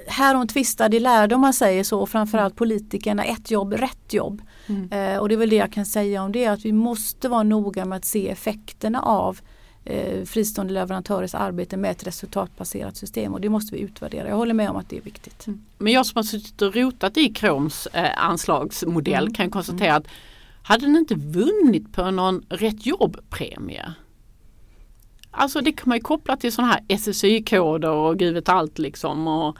här 0.07 0.35
om 0.35 0.49
tvistar 0.49 0.89
det 0.89 1.01
lärde 1.01 1.35
om 1.35 1.41
man 1.41 1.55
säger 1.55 1.85
så, 1.85 2.07
framförallt 2.07 2.57
politikerna, 2.57 3.25
ett 3.25 3.51
jobb, 3.51 3.73
rätt 3.73 4.13
jobb. 4.13 4.43
Mm. 4.67 4.93
Eh, 4.93 5.19
och 5.19 5.29
det 5.29 5.35
är 5.35 5.37
väl 5.37 5.51
det 5.51 5.57
jag 5.57 5.73
kan 5.73 5.87
säga 5.87 6.23
om 6.23 6.33
det, 6.33 6.47
att 6.47 6.65
vi 6.65 6.73
måste 6.73 7.29
vara 7.29 7.43
noga 7.43 7.85
med 7.85 7.97
att 7.97 8.05
se 8.05 8.29
effekterna 8.29 9.03
av 9.03 9.41
eh, 9.89 10.25
fristående 10.25 10.73
leverantörers 10.73 11.35
arbete 11.35 11.77
med 11.77 11.91
ett 11.91 12.07
resultatbaserat 12.07 12.97
system 12.97 13.35
och 13.35 13.41
det 13.41 13.49
måste 13.49 13.75
vi 13.75 13.81
utvärdera. 13.81 14.29
Jag 14.29 14.37
håller 14.37 14.55
med 14.55 14.71
om 14.71 14.77
att 14.77 14.89
det 14.89 14.97
är 14.97 15.01
viktigt. 15.01 15.47
Mm. 15.47 15.65
Men 15.79 15.93
jag 15.93 16.07
som 16.07 16.17
har 16.17 16.23
suttit 16.23 16.63
och 16.63 16.75
rotat 16.75 17.17
i 17.17 17.29
Kroms 17.29 17.87
eh, 17.87 18.25
anslagsmodell 18.25 19.25
mm. 19.25 19.35
kan 19.35 19.51
konstatera 19.51 19.91
mm. 19.91 19.97
att 19.97 20.07
hade 20.63 20.87
den 20.87 20.97
inte 20.97 21.15
vunnit 21.15 21.93
på 21.93 22.11
någon 22.11 22.45
rätt 22.49 22.87
jobb-premie 22.87 23.95
Alltså 25.31 25.61
det 25.61 25.73
kan 25.73 25.89
man 25.89 25.99
ju 25.99 26.03
koppla 26.03 26.37
till 26.37 26.53
sådana 26.53 26.73
här 26.73 26.99
SSY-koder 26.99 27.91
och 27.91 28.19
gud 28.19 28.35
vet 28.35 28.49
allt 28.49 28.79
liksom. 28.79 29.29
Och, 29.29 29.59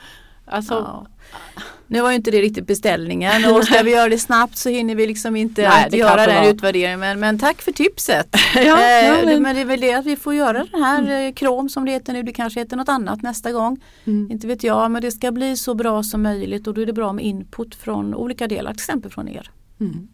alltså, 0.51 0.75
ja. 0.75 1.07
Nu 1.91 2.01
var 2.01 2.11
ju 2.11 2.17
inte 2.17 2.31
det 2.31 2.41
riktigt 2.41 2.67
beställningen 2.67 3.55
och 3.55 3.65
ska 3.65 3.83
vi 3.83 3.91
göra 3.91 4.09
det 4.09 4.19
snabbt 4.19 4.57
så 4.57 4.69
hinner 4.69 4.95
vi 4.95 5.07
liksom 5.07 5.37
inte 5.37 5.69
Nej, 5.69 5.99
göra 5.99 6.27
den 6.27 6.45
utvärderingen. 6.45 7.01
Men, 7.01 7.21
men 7.21 7.39
tack 7.39 7.63
för 7.63 7.73
tipset. 7.73 8.29
ja, 8.55 8.61
eh, 8.61 9.25
men... 9.25 9.43
men 9.43 9.55
det 9.55 9.61
är 9.61 9.65
väl 9.65 9.81
det 9.81 9.93
att 9.93 10.07
vi 10.07 10.17
får 10.17 10.35
göra 10.35 10.65
den 10.65 10.83
här 10.83 10.99
mm. 10.99 11.29
Eh, 11.29 11.35
krom 11.35 11.69
som 11.69 11.85
det 11.85 11.93
heter 11.93 12.13
nu. 12.13 12.23
Det 12.23 12.33
kanske 12.33 12.61
heter 12.61 12.77
något 12.77 12.89
annat 12.89 13.23
nästa 13.23 13.53
gång. 13.53 13.81
Mm. 14.05 14.31
Inte 14.31 14.47
vet 14.47 14.63
jag 14.63 14.91
men 14.91 15.03
det 15.03 15.11
ska 15.11 15.33
bli 15.33 15.57
så 15.57 15.75
bra 15.75 16.03
som 16.03 16.23
möjligt 16.23 16.67
och 16.67 16.75
då 16.75 16.81
är 16.81 16.87
det 16.87 16.93
bra 16.93 17.13
med 17.13 17.25
input 17.25 17.75
från 17.75 18.15
olika 18.15 18.49
delar, 18.49 18.71
till 18.71 18.81
exempel 18.81 19.11
från 19.11 19.29
er. 19.29 19.51
Mm. 19.81 20.09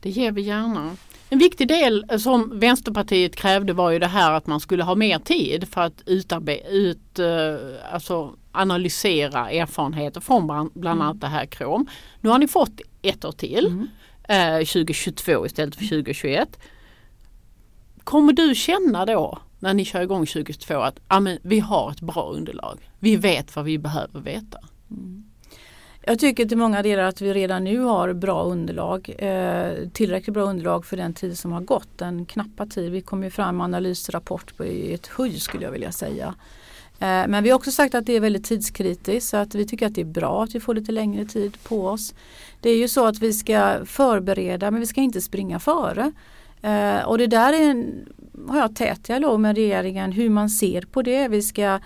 Det 0.00 0.10
ger 0.10 0.32
vi 0.32 0.42
gärna. 0.42 0.96
En 1.30 1.38
viktig 1.38 1.68
del 1.68 2.04
som 2.18 2.58
Vänsterpartiet 2.58 3.36
krävde 3.36 3.72
var 3.72 3.90
ju 3.90 3.98
det 3.98 4.06
här 4.06 4.32
att 4.32 4.46
man 4.46 4.60
skulle 4.60 4.82
ha 4.82 4.94
mer 4.94 5.18
tid 5.18 5.68
för 5.68 5.80
att 5.80 6.02
utarbeta, 6.06 6.68
ut, 6.68 7.18
uh, 7.18 7.94
alltså 7.94 8.34
analysera 8.52 9.50
erfarenheter 9.50 10.20
från 10.20 10.46
bland 10.46 10.76
mm. 10.76 11.00
annat 11.00 11.20
det 11.20 11.26
här 11.26 11.46
KROM. 11.46 11.86
Nu 12.20 12.28
har 12.30 12.38
ni 12.38 12.48
fått 12.48 12.80
ett 13.02 13.24
år 13.24 13.32
till, 13.32 13.66
mm. 13.66 14.58
uh, 14.58 14.64
2022 14.64 15.46
istället 15.46 15.74
för 15.76 15.84
2021. 15.88 16.58
Kommer 18.04 18.32
du 18.32 18.54
känna 18.54 19.06
då 19.06 19.38
när 19.58 19.74
ni 19.74 19.84
kör 19.84 20.00
igång 20.00 20.26
2022 20.26 20.74
att 20.74 20.98
amen, 21.08 21.38
vi 21.42 21.60
har 21.60 21.90
ett 21.90 22.00
bra 22.00 22.32
underlag. 22.32 22.90
Vi 22.98 23.16
vet 23.16 23.56
vad 23.56 23.64
vi 23.64 23.78
behöver 23.78 24.20
veta. 24.20 24.58
Mm. 24.90 25.24
Jag 26.06 26.18
tycker 26.18 26.46
till 26.46 26.58
många 26.58 26.82
delar 26.82 27.02
att 27.02 27.20
vi 27.20 27.34
redan 27.34 27.64
nu 27.64 27.78
har 27.78 28.12
bra 28.12 28.42
underlag. 28.42 29.14
Eh, 29.18 29.88
tillräckligt 29.92 30.34
bra 30.34 30.42
underlag 30.42 30.86
för 30.86 30.96
den 30.96 31.14
tid 31.14 31.38
som 31.38 31.52
har 31.52 31.60
gått. 31.60 31.98
Den 31.98 32.26
knappa 32.26 32.66
tid. 32.66 32.92
Vi 32.92 33.00
kom 33.00 33.24
ju 33.24 33.30
fram 33.30 33.56
med 33.56 33.64
analysrapport 33.64 34.56
på 34.56 34.62
ett 34.64 35.06
höj 35.06 35.40
skulle 35.40 35.64
jag 35.64 35.70
vilja 35.70 35.92
säga. 35.92 36.34
Eh, 37.02 37.28
men 37.28 37.44
vi 37.44 37.50
har 37.50 37.56
också 37.56 37.70
sagt 37.70 37.94
att 37.94 38.06
det 38.06 38.16
är 38.16 38.20
väldigt 38.20 38.44
tidskritiskt 38.44 39.30
så 39.30 39.36
att 39.36 39.54
vi 39.54 39.66
tycker 39.66 39.86
att 39.86 39.94
det 39.94 40.00
är 40.00 40.04
bra 40.04 40.44
att 40.44 40.54
vi 40.54 40.60
får 40.60 40.74
lite 40.74 40.92
längre 40.92 41.24
tid 41.24 41.62
på 41.62 41.86
oss. 41.86 42.14
Det 42.60 42.70
är 42.70 42.76
ju 42.76 42.88
så 42.88 43.06
att 43.06 43.18
vi 43.18 43.32
ska 43.32 43.84
förbereda 43.84 44.70
men 44.70 44.80
vi 44.80 44.86
ska 44.86 45.00
inte 45.00 45.20
springa 45.20 45.58
före. 45.58 46.12
Eh, 46.60 47.04
och 47.04 47.18
det 47.18 47.26
där 47.26 47.52
är 47.52 47.70
en, 47.70 48.08
har 48.48 48.58
jag 48.58 48.76
tät 48.76 49.04
dialog 49.04 49.40
med 49.40 49.56
regeringen 49.56 50.12
hur 50.12 50.30
man 50.30 50.50
ser 50.50 50.82
på 50.82 51.02
det. 51.02 51.28
Vi 51.28 51.42
ska 51.42 51.78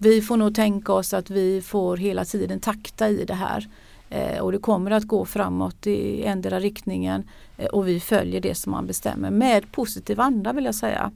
vi 0.02 0.20
får 0.20 0.36
nog 0.36 0.54
tänka 0.54 0.92
oss 0.92 1.14
att 1.14 1.30
vi 1.30 1.62
får 1.62 1.96
hela 1.96 2.24
tiden 2.24 2.60
takta 2.60 3.08
i 3.08 3.24
det 3.24 3.34
här. 3.34 3.68
Eh, 4.10 4.38
och 4.38 4.52
det 4.52 4.58
kommer 4.58 4.90
att 4.90 5.04
gå 5.04 5.24
framåt 5.24 5.86
i 5.86 6.24
ändra 6.24 6.60
riktningen 6.60 7.28
och 7.72 7.88
vi 7.88 8.00
följer 8.00 8.40
det 8.40 8.54
som 8.54 8.72
man 8.72 8.86
bestämmer 8.86 9.30
med 9.30 9.72
positiv 9.72 10.20
anda 10.20 10.52
vill 10.52 10.64
jag 10.64 10.74
säga. 10.74 11.12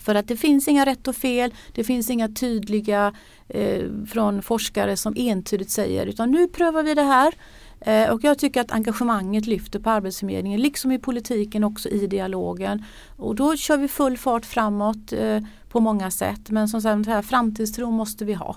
För 0.00 0.14
att 0.14 0.28
det 0.28 0.36
finns 0.36 0.68
inga 0.68 0.86
rätt 0.86 1.08
och 1.08 1.16
fel, 1.16 1.54
det 1.72 1.84
finns 1.84 2.10
inga 2.10 2.28
tydliga 2.28 3.14
eh, 3.48 3.82
från 4.08 4.42
forskare 4.42 4.96
som 4.96 5.14
entydigt 5.16 5.70
säger 5.70 6.06
utan 6.06 6.30
nu 6.30 6.48
prövar 6.48 6.82
vi 6.82 6.94
det 6.94 7.02
här. 7.02 7.34
Eh, 7.80 8.10
och 8.10 8.24
jag 8.24 8.38
tycker 8.38 8.60
att 8.60 8.72
engagemanget 8.72 9.46
lyfter 9.46 9.78
på 9.78 9.90
Arbetsförmedlingen 9.90 10.60
liksom 10.60 10.92
i 10.92 10.98
politiken 10.98 11.64
också 11.64 11.88
i 11.88 12.06
dialogen. 12.06 12.84
Och 13.16 13.34
då 13.34 13.56
kör 13.56 13.76
vi 13.76 13.88
full 13.88 14.18
fart 14.18 14.46
framåt 14.46 15.12
eh, 15.12 15.40
på 15.68 15.80
många 15.80 16.10
sätt. 16.10 16.50
Men 16.50 16.68
som 16.68 16.82
sagt, 16.82 17.06
här 17.06 17.22
framtidstro 17.22 17.90
måste 17.90 18.24
vi 18.24 18.34
ha. 18.34 18.56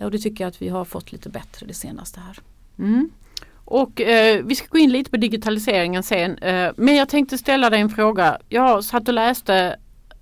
Och 0.00 0.10
det 0.10 0.18
tycker 0.18 0.44
jag 0.44 0.48
att 0.48 0.62
vi 0.62 0.68
har 0.68 0.84
fått 0.84 1.12
lite 1.12 1.28
bättre 1.28 1.66
det 1.66 1.74
senaste 1.74 2.20
här. 2.20 2.38
Mm. 2.78 3.10
Och 3.64 4.00
eh, 4.00 4.44
vi 4.44 4.54
ska 4.54 4.66
gå 4.70 4.78
in 4.78 4.90
lite 4.90 5.10
på 5.10 5.16
digitaliseringen 5.16 6.02
sen. 6.02 6.38
Eh, 6.38 6.72
men 6.76 6.96
jag 6.96 7.08
tänkte 7.08 7.38
ställa 7.38 7.70
dig 7.70 7.80
en 7.80 7.90
fråga. 7.90 8.38
Jag 8.48 8.84
satt 8.84 9.08
och 9.08 9.14
läste 9.14 9.76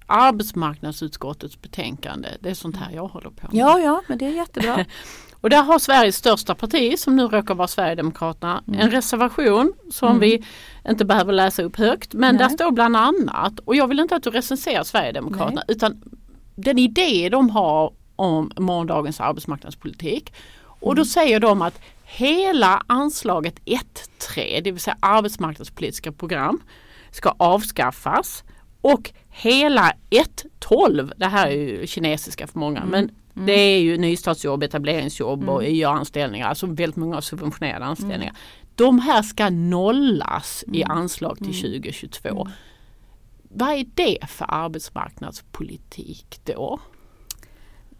arbetsmarknadsutskottets 0.07 1.63
betänkande. 1.63 2.29
Det 2.41 2.51
är 2.51 2.55
sånt 2.55 2.77
här 2.77 2.91
jag 2.95 3.09
håller 3.09 3.31
på 3.31 3.47
med. 3.47 3.55
Ja, 3.61 3.79
ja, 3.79 4.03
men 4.07 4.19
det 4.19 4.27
är 4.27 4.31
jättebra. 4.31 4.85
Och 5.41 5.51
där 5.51 5.63
har 5.63 5.79
Sveriges 5.79 6.17
största 6.17 6.55
parti 6.55 6.99
som 6.99 7.17
nu 7.17 7.23
råkar 7.29 7.55
vara 7.55 7.69
Sverigedemokraterna 7.69 8.63
Mm. 8.69 8.81
en 8.81 8.91
reservation 8.91 9.73
som 9.91 10.09
Mm. 10.09 10.21
vi 10.21 10.45
inte 10.89 11.05
behöver 11.05 11.33
läsa 11.33 11.63
upp 11.63 11.77
högt. 11.77 12.15
Men 12.15 12.35
Nej. 12.37 12.45
där 12.49 12.55
står 12.55 12.71
bland 12.71 12.97
annat, 12.97 13.59
och 13.65 13.77
jag 13.77 13.87
vill 13.89 14.01
inte 14.01 14.17
att 14.17 14.23
du 14.23 14.31
recenserar 14.31 14.85
Sverigedemokraterna 14.85 15.63
utan 15.69 16.03
den 16.55 16.79
idé 16.79 17.29
de 17.29 17.51
har 17.51 17.93
om 18.17 18.51
morgondagens 18.59 19.21
arbetsmarknadspolitik. 19.21 20.33
Och 20.65 20.93
Mm. 20.93 20.97
då 20.97 21.05
säger 21.05 21.41
de 21.41 21.63
att 21.63 21.81
hela 22.05 22.83
anslaget 22.87 23.55
1.3, 23.65 24.61
det 24.61 24.71
vill 24.73 24.81
säga 24.81 24.97
arbetsmarknadspolitiska 25.01 26.13
program, 26.13 26.61
ska 27.11 27.35
avskaffas. 27.39 28.45
Och 28.81 29.13
hela 29.33 29.93
1.12, 30.11 31.13
det 31.17 31.27
här 31.27 31.47
är 31.47 31.53
ju 31.53 31.87
kinesiska 31.87 32.47
för 32.47 32.59
många, 32.59 32.85
men 32.85 33.11
det 33.35 33.53
är 33.53 33.81
ju 33.81 33.99
nystartsjobb, 33.99 34.63
etableringsjobb 34.63 35.49
och 35.49 35.65
YA-anställningar, 35.65 36.49
alltså 36.49 36.67
väldigt 36.67 36.97
många 36.97 37.21
subventionerade 37.21 37.85
anställningar. 37.85 38.37
De 38.75 38.99
här 38.99 39.23
ska 39.23 39.51
nollas 39.51 40.65
i 40.73 40.85
anslag 40.85 41.39
till 41.39 41.61
2022. 41.61 42.49
Vad 43.43 43.69
är 43.69 43.87
det 43.95 44.19
för 44.29 44.47
arbetsmarknadspolitik 44.49 46.41
då? 46.45 46.81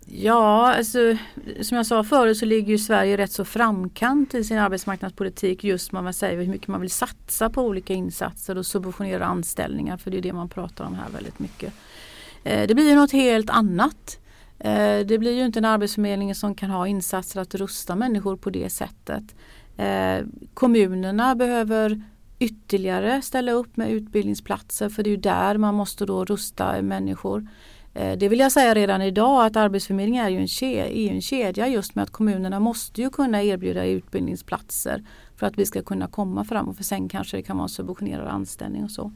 Ja, 0.07 0.75
alltså, 0.75 1.17
som 1.61 1.77
jag 1.77 1.87
sa 1.87 2.05
förut 2.05 2.37
så 2.37 2.45
ligger 2.45 2.73
ju 2.73 2.79
Sverige 2.79 3.17
rätt 3.17 3.33
så 3.33 3.45
framkant 3.45 4.35
i 4.35 4.45
sin 4.45 4.59
arbetsmarknadspolitik 4.59 5.65
just 5.65 5.93
man 5.93 6.15
säger 6.15 6.39
hur 6.39 6.47
mycket 6.47 6.69
man 6.69 6.81
vill 6.81 6.91
satsa 6.91 7.51
på 7.51 7.63
olika 7.63 7.95
insatser 7.95 8.59
och 8.59 8.67
subventionera 8.67 9.25
anställningar 9.25 9.97
för 9.97 10.11
det 10.11 10.19
är 10.19 10.23
det 10.23 10.33
man 10.33 10.49
pratar 10.49 10.85
om 10.85 10.95
här 10.95 11.11
väldigt 11.11 11.39
mycket. 11.39 11.75
Eh, 12.45 12.67
det 12.67 12.75
blir 12.75 12.89
ju 12.89 12.95
något 12.95 13.13
helt 13.13 13.51
annat. 13.51 14.19
Eh, 14.59 14.99
det 14.99 15.19
blir 15.19 15.33
ju 15.33 15.45
inte 15.45 15.59
en 15.59 15.65
arbetsförmedling 15.65 16.35
som 16.35 16.55
kan 16.55 16.71
ha 16.71 16.87
insatser 16.87 17.41
att 17.41 17.55
rusta 17.55 17.97
människor 17.97 18.37
på 18.37 18.51
det 18.51 18.71
sättet. 18.71 19.35
Eh, 19.77 20.27
kommunerna 20.55 21.35
behöver 21.35 22.03
ytterligare 22.39 23.23
ställa 23.23 23.53
upp 23.53 23.77
med 23.77 23.91
utbildningsplatser 23.91 24.89
för 24.89 25.03
det 25.03 25.09
är 25.09 25.13
ju 25.13 25.17
där 25.17 25.57
man 25.57 25.75
måste 25.75 26.07
då 26.07 26.25
rusta 26.25 26.83
människor. 26.83 27.47
Eh, 27.95 28.19
det 28.19 28.29
vill 28.29 28.39
jag 28.39 28.53
säga 28.53 28.75
redan 28.75 29.03
idag 29.03 29.47
att 29.47 29.57
Arbetsförmedlingen 29.57 30.25
är 30.27 30.31
ju 30.31 30.39
en, 30.39 30.47
ke- 30.47 31.09
är 31.09 31.11
en 31.11 31.23
kedja 31.23 31.69
just 31.69 31.95
med 31.95 32.03
att 32.03 32.11
kommunerna 32.11 32.61
måste 32.61 33.01
ju 33.03 33.11
kunna 33.11 33.43
erbjuda 33.43 33.85
utbildningsplatser 33.85 35.05
för 35.37 35.47
att 35.47 35.59
vi 35.59 35.67
ska 35.67 35.83
kunna 35.83 36.09
komma 36.09 36.45
framåt 36.45 36.77
för 36.77 36.85
sen 36.85 37.09
kanske 37.09 37.37
det 37.37 37.43
kan 37.43 37.57
vara 37.57 37.65
en 37.65 37.69
subventionerad 37.69 38.29
anställning 38.29 38.85
och 38.85 38.91
så. 38.91 39.13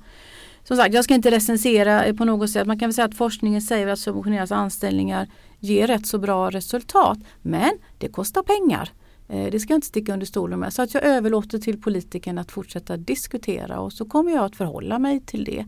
Som 0.65 0.77
sagt, 0.77 0.95
jag 0.95 1.05
ska 1.05 1.15
inte 1.15 1.31
recensera 1.31 2.05
eh, 2.05 2.17
på 2.17 2.25
något 2.25 2.51
sätt. 2.51 2.67
Man 2.67 2.79
kan 2.79 2.89
väl 2.89 2.95
säga 2.95 3.05
att 3.05 3.17
forskningen 3.17 3.63
säger 3.63 3.87
att 3.87 3.99
subventionerade 3.99 4.55
anställningar 4.57 5.29
ger 5.59 5.87
rätt 5.87 6.07
så 6.07 6.19
bra 6.19 6.51
resultat. 6.51 7.19
Men 7.43 7.71
det 7.99 8.09
kostar 8.09 8.43
pengar. 8.43 8.91
Eh, 9.29 9.51
det 9.51 9.61
ska 9.61 9.73
jag 9.73 9.77
inte 9.79 9.87
sticka 9.87 10.13
under 10.13 10.27
stolen 10.27 10.61
med. 10.61 10.73
Så 10.73 10.83
att 10.83 10.95
jag 10.95 11.05
överlåter 11.05 11.59
till 11.59 11.81
politikerna 11.81 12.41
att 12.41 12.53
fortsätta 12.53 12.97
diskutera 12.97 13.81
och 13.81 13.93
så 13.93 14.05
kommer 14.05 14.33
jag 14.33 14.45
att 14.45 14.57
förhålla 14.57 14.99
mig 14.99 15.21
till 15.21 15.45
det. 15.45 15.65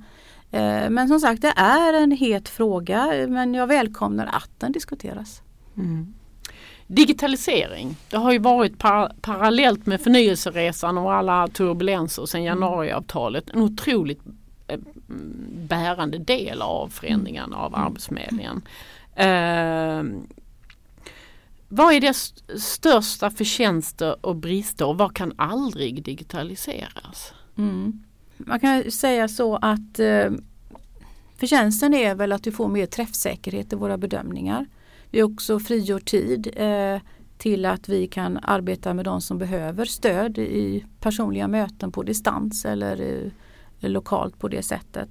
Eh, 0.51 0.91
Men 0.91 1.09
som 1.09 1.21
sagt 1.21 1.43
det 1.43 1.53
är 1.57 1.93
en 1.93 2.11
het 2.11 2.49
fråga 2.49 3.27
men 3.29 3.55
jag 3.55 3.67
välkomnar 3.67 4.27
att 4.27 4.51
den 4.59 4.73
diskuteras. 4.73 5.43
Digitalisering, 6.87 7.97
det 8.11 8.17
har 8.17 8.33
ju 8.33 8.39
varit 8.39 8.79
par 8.79 9.13
parallellt 9.21 9.87
med 9.87 10.01
förnyelseresan 10.01 10.99
och 10.99 11.15
alla 11.15 11.49
turbulenser 11.49 12.27
sedan 12.27 12.43
januariavtalet 12.43 13.51
en 13.51 13.63
otroligt 13.63 14.21
eh, 14.67 14.79
bärande 15.69 16.19
del 16.19 16.63
av 16.63 16.89
förändringen 16.89 17.53
av 17.53 17.75
Arbetsförmedlingen. 17.75 18.63
Eh, 19.15 20.03
vad 21.69 21.95
är 21.95 22.01
dess 22.01 22.35
största 22.63 23.31
förtjänster 23.31 24.27
och 24.27 24.37
brister 24.37 24.87
och 24.87 24.99
vad 24.99 25.15
kan 25.15 25.33
aldrig 25.37 26.03
digitaliseras? 26.03 27.33
Mm. 27.59 28.03
Man 28.39 28.61
kan 28.61 28.91
säga 28.91 29.29
så 29.29 29.57
att 29.57 29.99
eh, 29.99 30.31
förtjänsten 31.37 31.95
är 31.95 32.15
väl 32.15 32.33
att 32.33 32.47
vi 32.47 32.53
får 32.53 32.69
mer 32.69 32.87
träffsäkerhet 32.87 33.73
i 33.73 33.77
våra 33.77 33.99
bedömningar. 33.99 34.67
Vi 35.11 35.23
också 35.23 35.61
frigör 35.61 35.99
tid 35.99 36.53
eh, 36.57 37.01
till 37.39 37.65
att 37.65 37.89
vi 37.89 38.07
kan 38.07 38.39
arbeta 38.43 38.95
med 38.95 39.05
de 39.05 39.21
som 39.21 39.39
behöver 39.39 39.85
stöd 39.85 40.39
i 40.39 40.85
personliga 41.01 41.49
möten 41.49 41.93
på 41.93 42.03
distans 42.03 42.65
eller 42.65 43.01
eh, 43.81 43.91
lokalt 43.91 44.39
på 44.39 44.49
det 44.49 44.63
sättet. 44.63 45.09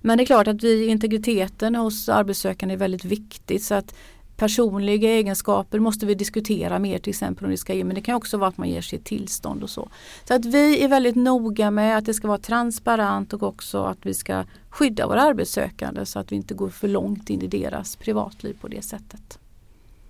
Men 0.00 0.18
det 0.18 0.24
är 0.24 0.26
klart 0.26 0.48
att 0.48 0.64
vi, 0.64 0.86
integriteten 0.86 1.74
hos 1.74 2.08
arbetssökande 2.08 2.74
är 2.74 2.78
väldigt 2.78 3.04
viktigt 3.04 3.62
så 3.62 3.74
att 3.74 3.94
personliga 4.38 5.10
egenskaper 5.10 5.78
måste 5.78 6.06
vi 6.06 6.14
diskutera 6.14 6.78
mer 6.78 6.98
till 6.98 7.10
exempel 7.10 7.44
om 7.44 7.50
det 7.50 7.56
ska 7.56 7.74
ge 7.74 7.84
men 7.84 7.94
det 7.94 8.00
kan 8.00 8.14
också 8.14 8.36
vara 8.36 8.48
att 8.48 8.58
man 8.58 8.68
ger 8.68 8.80
sitt 8.80 9.04
tillstånd 9.04 9.62
och 9.62 9.70
så. 9.70 9.88
Så 10.24 10.34
att 10.34 10.44
vi 10.44 10.84
är 10.84 10.88
väldigt 10.88 11.16
noga 11.16 11.70
med 11.70 11.98
att 11.98 12.04
det 12.04 12.14
ska 12.14 12.28
vara 12.28 12.38
transparent 12.38 13.32
och 13.32 13.42
också 13.42 13.82
att 13.82 13.98
vi 14.02 14.14
ska 14.14 14.44
skydda 14.70 15.06
våra 15.06 15.22
arbetssökande 15.22 16.06
så 16.06 16.18
att 16.18 16.32
vi 16.32 16.36
inte 16.36 16.54
går 16.54 16.68
för 16.68 16.88
långt 16.88 17.30
in 17.30 17.42
i 17.42 17.46
deras 17.46 17.96
privatliv 17.96 18.56
på 18.60 18.68
det 18.68 18.82
sättet. 18.82 19.38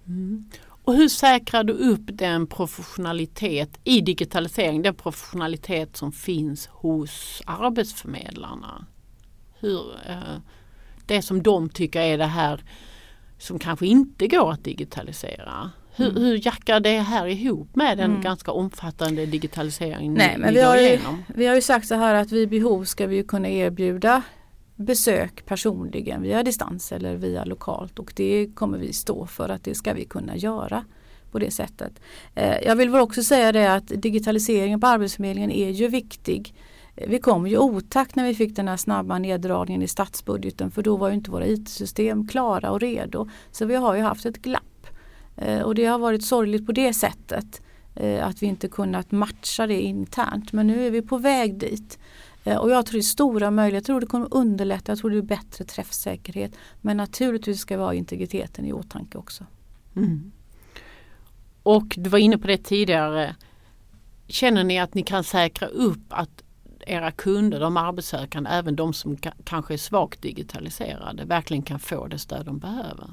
Mm. 0.06 0.44
Och 0.84 0.94
hur 0.94 1.08
säkrar 1.08 1.64
du 1.64 1.72
upp 1.72 2.04
den 2.06 2.46
professionalitet 2.46 3.78
i 3.84 4.00
digitalisering, 4.00 4.82
den 4.82 4.94
professionalitet 4.94 5.96
som 5.96 6.12
finns 6.12 6.66
hos 6.66 7.42
arbetsförmedlarna? 7.46 8.86
Hur, 9.60 9.80
eh, 10.06 10.38
det 11.06 11.22
som 11.22 11.42
de 11.42 11.68
tycker 11.68 12.00
är 12.00 12.18
det 12.18 12.26
här 12.26 12.62
som 13.38 13.58
kanske 13.58 13.86
inte 13.86 14.26
går 14.26 14.52
att 14.52 14.64
digitalisera. 14.64 15.70
Hur, 15.96 16.12
hur 16.12 16.46
jackar 16.46 16.80
det 16.80 16.98
här 16.98 17.26
ihop 17.26 17.76
med 17.76 17.98
den 17.98 18.20
ganska 18.20 18.52
omfattande 18.52 19.26
digitaliseringen 19.26 20.14
Nej, 20.14 20.34
men 20.38 20.54
vi 20.54 20.60
har, 20.60 20.76
ju, 20.76 20.98
vi 21.34 21.46
har 21.46 21.54
ju 21.54 21.60
sagt 21.60 21.88
så 21.88 21.94
här 21.94 22.14
att 22.14 22.32
vid 22.32 22.48
behov 22.48 22.84
ska 22.84 23.06
vi 23.06 23.22
kunna 23.22 23.48
erbjuda 23.48 24.22
besök 24.76 25.46
personligen 25.46 26.22
via 26.22 26.42
distans 26.42 26.92
eller 26.92 27.16
via 27.16 27.44
lokalt 27.44 27.98
och 27.98 28.12
det 28.16 28.50
kommer 28.54 28.78
vi 28.78 28.92
stå 28.92 29.26
för 29.26 29.48
att 29.48 29.64
det 29.64 29.74
ska 29.74 29.92
vi 29.92 30.04
kunna 30.04 30.36
göra 30.36 30.84
på 31.30 31.38
det 31.38 31.50
sättet. 31.50 31.92
Eh, 32.34 32.56
Jag 32.66 32.76
vill 32.76 32.90
väl 32.90 33.00
också 33.00 33.22
säga 33.22 33.52
det 33.52 33.74
att 33.74 33.88
digitaliseringen 33.88 34.80
på 34.80 34.86
Arbetsförmedlingen 34.86 35.50
är 35.50 35.70
ju 35.70 35.88
viktig. 35.88 36.54
Vi 37.06 37.18
kom 37.18 37.46
ju 37.46 37.54
i 37.54 37.58
otakt 37.58 38.16
när 38.16 38.24
vi 38.24 38.34
fick 38.34 38.56
den 38.56 38.68
här 38.68 38.76
snabba 38.76 39.18
neddragningen 39.18 39.82
i 39.82 39.88
statsbudgeten 39.88 40.70
för 40.70 40.82
då 40.82 40.96
var 40.96 41.08
ju 41.08 41.14
inte 41.14 41.30
våra 41.30 41.46
IT-system 41.46 42.28
klara 42.28 42.70
och 42.70 42.80
redo. 42.80 43.28
Så 43.50 43.66
vi 43.66 43.74
har 43.74 43.94
ju 43.94 44.02
haft 44.02 44.26
ett 44.26 44.42
glapp. 44.42 44.86
Eh, 45.36 45.60
och 45.60 45.74
det 45.74 45.84
har 45.84 45.98
varit 45.98 46.24
sorgligt 46.24 46.66
på 46.66 46.72
det 46.72 46.92
sättet 46.92 47.62
eh, 47.94 48.26
att 48.26 48.42
vi 48.42 48.46
inte 48.46 48.68
kunnat 48.68 49.10
matcha 49.10 49.66
det 49.66 49.80
internt. 49.80 50.52
Men 50.52 50.66
nu 50.66 50.86
är 50.86 50.90
vi 50.90 51.02
på 51.02 51.18
väg 51.18 51.58
dit. 51.58 51.98
Eh, 52.44 52.56
och 52.56 52.70
jag 52.70 52.86
tror 52.86 52.92
det 52.92 53.00
är 53.00 53.02
stora 53.02 53.50
möjligheter. 53.50 53.76
Jag 53.76 53.84
tror 53.86 54.00
det 54.00 54.06
kommer 54.06 54.34
underlätta. 54.34 54.92
Jag 54.92 54.98
tror 54.98 55.10
det 55.10 55.18
är 55.18 55.22
bättre 55.22 55.64
träffsäkerhet. 55.64 56.52
Men 56.80 56.96
naturligtvis 56.96 57.60
ska 57.60 57.76
vi 57.76 57.82
ha 57.82 57.94
integriteten 57.94 58.64
i 58.64 58.72
åtanke 58.72 59.18
också. 59.18 59.46
Mm. 59.96 60.32
Och 61.62 61.94
du 61.96 62.10
var 62.10 62.18
inne 62.18 62.38
på 62.38 62.46
det 62.46 62.58
tidigare. 62.58 63.36
Känner 64.26 64.64
ni 64.64 64.78
att 64.78 64.94
ni 64.94 65.02
kan 65.02 65.24
säkra 65.24 65.68
upp 65.68 66.04
att 66.08 66.42
era 66.88 67.10
kunder, 67.10 67.60
de 67.60 67.76
arbetssökande, 67.76 68.50
även 68.50 68.76
de 68.76 68.92
som 68.92 69.16
kanske 69.44 69.74
är 69.74 69.78
svagt 69.78 70.22
digitaliserade, 70.22 71.24
verkligen 71.24 71.62
kan 71.62 71.78
få 71.78 72.06
det 72.06 72.18
stöd 72.18 72.46
de 72.46 72.58
behöver? 72.58 73.06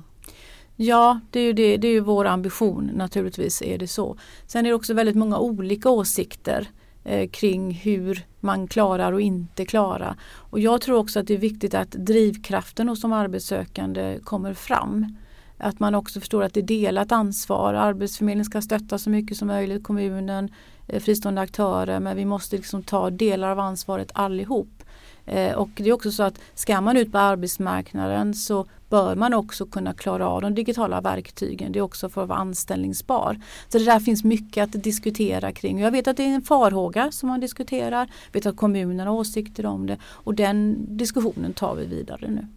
Ja, 0.75 1.19
det 1.31 1.39
är 1.39 1.43
ju, 1.43 1.53
det, 1.53 1.77
det 1.77 1.87
är 1.87 1.91
ju 1.91 1.99
vår 1.99 2.25
ambition 2.25 2.91
naturligtvis 2.93 3.61
är 3.61 3.77
det 3.77 3.87
så. 3.87 4.17
Sen 4.47 4.65
är 4.65 4.69
det 4.69 4.75
också 4.75 4.93
väldigt 4.93 5.15
många 5.15 5.37
olika 5.37 5.89
åsikter 5.89 6.67
eh, 7.03 7.29
kring 7.29 7.71
hur 7.71 8.25
man 8.39 8.67
klarar 8.67 9.13
och 9.13 9.21
inte 9.21 9.65
klarar. 9.65 10.15
Och 10.35 10.59
jag 10.59 10.81
tror 10.81 10.97
också 10.97 11.19
att 11.19 11.27
det 11.27 11.33
är 11.33 11.37
viktigt 11.37 11.73
att 11.73 11.91
drivkraften 11.91 12.89
hos 12.89 13.01
de 13.01 13.13
arbetssökande 13.13 14.19
kommer 14.23 14.53
fram. 14.53 15.17
Att 15.57 15.79
man 15.79 15.95
också 15.95 16.19
förstår 16.19 16.43
att 16.43 16.53
det 16.53 16.59
är 16.59 16.63
delat 16.63 17.11
ansvar. 17.11 17.73
Arbetsförmedlingen 17.73 18.45
ska 18.45 18.61
stötta 18.61 18.97
så 18.97 19.09
mycket 19.09 19.37
som 19.37 19.47
möjligt, 19.47 19.83
kommunen, 19.83 20.49
Eh, 20.87 20.99
fristående 20.99 21.41
aktörer 21.41 21.99
men 21.99 22.17
vi 22.17 22.25
måste 22.25 22.55
liksom 22.55 22.83
ta 22.83 23.09
delar 23.09 23.49
av 23.49 23.59
ansvaret 23.59 24.11
allihop. 24.13 24.83
Eh, 25.25 25.55
och 25.55 25.69
det 25.75 25.89
är 25.89 25.93
också 25.93 26.11
så 26.11 26.23
att 26.23 26.39
ska 26.53 26.81
man 26.81 26.97
ut 26.97 27.11
på 27.11 27.17
arbetsmarknaden 27.17 28.33
så 28.33 28.65
bör 28.89 29.15
man 29.15 29.33
också 29.33 29.65
kunna 29.65 29.93
klara 29.93 30.29
av 30.29 30.41
de 30.41 30.55
digitala 30.55 31.01
verktygen. 31.01 31.71
Det 31.71 31.79
är 31.79 31.83
också 31.83 32.09
för 32.09 32.23
att 32.23 32.29
vara 32.29 32.39
anställningsbar. 32.39 33.41
Så 33.69 33.77
det 33.77 33.85
där 33.85 33.99
finns 33.99 34.23
mycket 34.23 34.63
att 34.63 34.83
diskutera 34.83 35.51
kring. 35.51 35.79
Jag 35.79 35.91
vet 35.91 36.07
att 36.07 36.17
det 36.17 36.23
är 36.23 36.35
en 36.35 36.41
farhåga 36.41 37.11
som 37.11 37.29
man 37.29 37.39
diskuterar. 37.39 38.09
Jag 38.25 38.33
vet 38.33 38.45
att 38.45 38.57
kommunerna 38.57 39.09
har 39.09 39.17
åsikter 39.17 39.65
om 39.65 39.87
det 39.87 39.97
och 40.03 40.33
den 40.33 40.85
diskussionen 40.97 41.53
tar 41.53 41.75
vi 41.75 41.85
vidare 41.85 42.27
nu. 42.27 42.47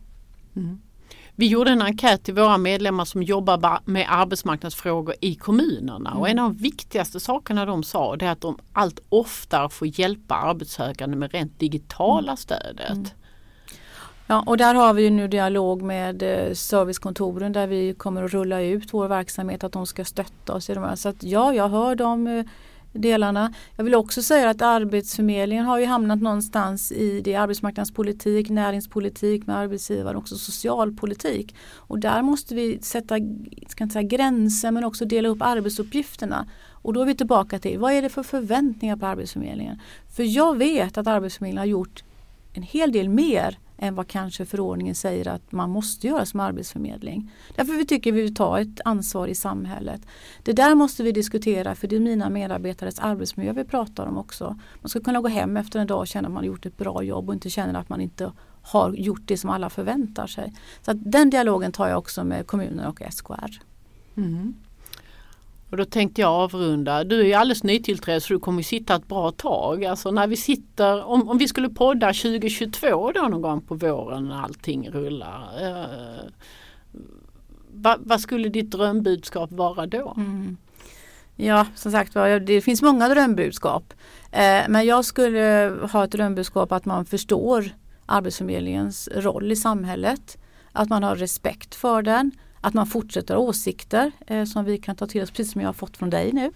Mm. 0.56 0.80
Vi 1.40 1.46
gjorde 1.46 1.70
en 1.70 1.82
enkät 1.82 2.24
till 2.24 2.34
våra 2.34 2.58
medlemmar 2.58 3.04
som 3.04 3.22
jobbar 3.22 3.58
ba- 3.58 3.80
med 3.84 4.06
arbetsmarknadsfrågor 4.08 5.14
i 5.20 5.34
kommunerna 5.34 6.14
och 6.14 6.28
en 6.28 6.38
av 6.38 6.54
de 6.54 6.62
viktigaste 6.62 7.20
sakerna 7.20 7.66
de 7.66 7.82
sa 7.82 8.16
det 8.16 8.26
är 8.26 8.30
att 8.30 8.40
de 8.40 8.58
allt 8.72 9.00
oftare 9.08 9.68
får 9.68 10.00
hjälpa 10.00 10.34
arbetssökande 10.34 11.16
med 11.16 11.32
rent 11.32 11.58
digitala 11.58 12.36
stödet. 12.36 13.14
Ja, 14.26 14.44
och 14.46 14.56
där 14.56 14.74
har 14.74 14.94
vi 14.94 15.02
ju 15.02 15.10
nu 15.10 15.28
dialog 15.28 15.82
med 15.82 16.22
eh, 16.22 16.54
servicekontoren 16.54 17.52
där 17.52 17.66
vi 17.66 17.94
kommer 17.94 18.22
att 18.24 18.32
rulla 18.32 18.60
ut 18.60 18.94
vår 18.94 19.08
verksamhet, 19.08 19.64
att 19.64 19.72
de 19.72 19.86
ska 19.86 20.04
stötta 20.04 20.54
oss 20.54 20.70
i 20.70 20.74
de 20.74 20.84
här. 20.84 20.96
Så 20.96 21.08
att 21.08 21.22
ja, 21.22 21.54
jag 21.54 21.68
hör 21.68 21.94
de 21.94 22.26
eh, 22.26 22.44
delarna. 22.98 23.52
Jag 23.76 23.84
vill 23.84 23.94
också 23.94 24.22
säga 24.22 24.50
att 24.50 24.62
Arbetsförmedlingen 24.62 25.64
har 25.64 25.78
ju 25.78 25.86
hamnat 25.86 26.22
någonstans 26.22 26.92
i 26.92 27.20
det 27.20 27.34
arbetsmarknadspolitik, 27.34 28.50
näringspolitik 28.50 29.46
med 29.46 29.56
arbetsgivare 29.56 30.16
och 30.16 30.22
också 30.22 30.36
socialpolitik. 30.36 31.54
Och 31.74 31.98
där 31.98 32.22
måste 32.22 32.54
vi 32.54 32.78
sätta 32.82 33.14
ska 33.68 33.84
inte 33.84 33.92
säga 33.92 34.02
gränser 34.02 34.70
men 34.70 34.84
också 34.84 35.04
dela 35.04 35.28
upp 35.28 35.42
arbetsuppgifterna. 35.42 36.48
Och 36.70 36.92
då 36.92 37.00
är 37.02 37.06
vi 37.06 37.14
tillbaka 37.14 37.58
till 37.58 37.78
vad 37.78 37.92
är 37.92 38.02
det 38.02 38.08
för 38.08 38.22
förväntningar 38.22 38.96
på 38.96 39.06
Arbetsförmedlingen? 39.06 39.80
För 40.16 40.22
jag 40.22 40.56
vet 40.56 40.98
att 40.98 41.06
Arbetsförmedlingen 41.06 41.58
har 41.58 41.66
gjort 41.66 42.04
en 42.52 42.62
hel 42.62 42.92
del 42.92 43.08
mer 43.08 43.58
än 43.78 43.94
vad 43.94 44.08
kanske 44.08 44.44
förordningen 44.44 44.94
säger 44.94 45.28
att 45.28 45.52
man 45.52 45.70
måste 45.70 46.06
göra 46.06 46.26
som 46.26 46.40
arbetsförmedling. 46.40 47.30
Därför 47.56 47.72
vi 47.72 47.86
tycker 47.86 48.12
vi 48.12 48.22
vill 48.22 48.34
ta 48.34 48.60
ett 48.60 48.80
ansvar 48.84 49.28
i 49.28 49.34
samhället. 49.34 50.00
Det 50.42 50.52
där 50.52 50.74
måste 50.74 51.02
vi 51.02 51.12
diskutera 51.12 51.74
för 51.74 51.88
det 51.88 51.96
är 51.96 52.00
mina 52.00 52.30
medarbetares 52.30 52.98
arbetsmiljö 52.98 53.52
vi 53.52 53.64
pratar 53.64 54.06
om 54.06 54.18
också. 54.18 54.58
Man 54.80 54.88
ska 54.88 55.00
kunna 55.00 55.20
gå 55.20 55.28
hem 55.28 55.56
efter 55.56 55.80
en 55.80 55.86
dag 55.86 55.98
och 55.98 56.06
känna 56.06 56.28
att 56.28 56.34
man 56.34 56.42
har 56.42 56.48
gjort 56.48 56.66
ett 56.66 56.76
bra 56.76 57.02
jobb 57.02 57.28
och 57.28 57.34
inte 57.34 57.50
känna 57.50 57.78
att 57.78 57.88
man 57.88 58.00
inte 58.00 58.32
har 58.62 58.92
gjort 58.92 59.22
det 59.24 59.36
som 59.36 59.50
alla 59.50 59.70
förväntar 59.70 60.26
sig. 60.26 60.52
Så 60.82 60.92
Den 60.92 61.30
dialogen 61.30 61.72
tar 61.72 61.88
jag 61.88 61.98
också 61.98 62.24
med 62.24 62.46
kommunen 62.46 62.86
och 62.86 63.02
SKR. 63.10 63.60
Mm. 64.16 64.54
Och 65.70 65.76
då 65.76 65.84
tänkte 65.84 66.20
jag 66.20 66.30
avrunda. 66.30 67.04
Du 67.04 67.20
är 67.20 67.24
ju 67.24 67.34
alldeles 67.34 67.62
nytillträdd 67.62 68.22
så 68.22 68.32
du 68.32 68.40
kommer 68.40 68.62
sitta 68.62 68.94
ett 68.96 69.08
bra 69.08 69.30
tag. 69.30 69.84
Alltså 69.84 70.10
när 70.10 70.26
vi 70.26 70.36
sitter, 70.36 71.04
om, 71.04 71.28
om 71.28 71.38
vi 71.38 71.48
skulle 71.48 71.68
podda 71.68 72.06
2022 72.06 73.12
då 73.12 73.22
någon 73.22 73.42
gång 73.42 73.60
på 73.60 73.74
våren 73.74 74.28
när 74.28 74.42
allting 74.42 74.90
rullar. 74.90 75.48
Eh, 75.62 76.30
vad, 77.72 78.00
vad, 78.04 78.20
skulle 78.20 78.48
ditt 78.48 78.70
drömbudskap 78.70 79.52
vara 79.52 79.86
då? 79.86 80.14
Mm. 80.16 80.56
Ja, 81.36 81.66
som 81.74 81.92
sagt 81.92 82.14
det 82.46 82.60
finns 82.60 82.82
många 82.82 83.08
drömbudskap. 83.08 83.94
Eh, 84.32 84.62
men 84.68 84.86
jag 84.86 85.04
skulle 85.04 85.74
ha 85.92 86.04
ett 86.04 86.12
drömbudskap 86.12 86.72
att 86.72 86.84
man 86.84 87.04
förstår 87.04 87.70
Arbetsförmedlingens 88.06 89.08
roll 89.14 89.52
i 89.52 89.56
samhället. 89.56 90.38
Att 90.72 90.88
man 90.88 91.02
har 91.02 91.16
respekt 91.16 91.74
för 91.74 92.02
den 92.02 92.32
att 92.68 92.74
man 92.74 92.86
fortsätter 92.86 93.34
ha 93.34 93.42
åsikter 93.42 94.12
eh, 94.26 94.44
som 94.44 94.64
vi 94.64 94.78
kan 94.78 94.96
ta 94.96 95.06
till 95.06 95.22
oss, 95.22 95.30
precis 95.30 95.52
som 95.52 95.60
jag 95.60 95.68
har 95.68 95.72
fått 95.72 95.96
från 95.96 96.10
dig 96.10 96.32
nu. 96.32 96.52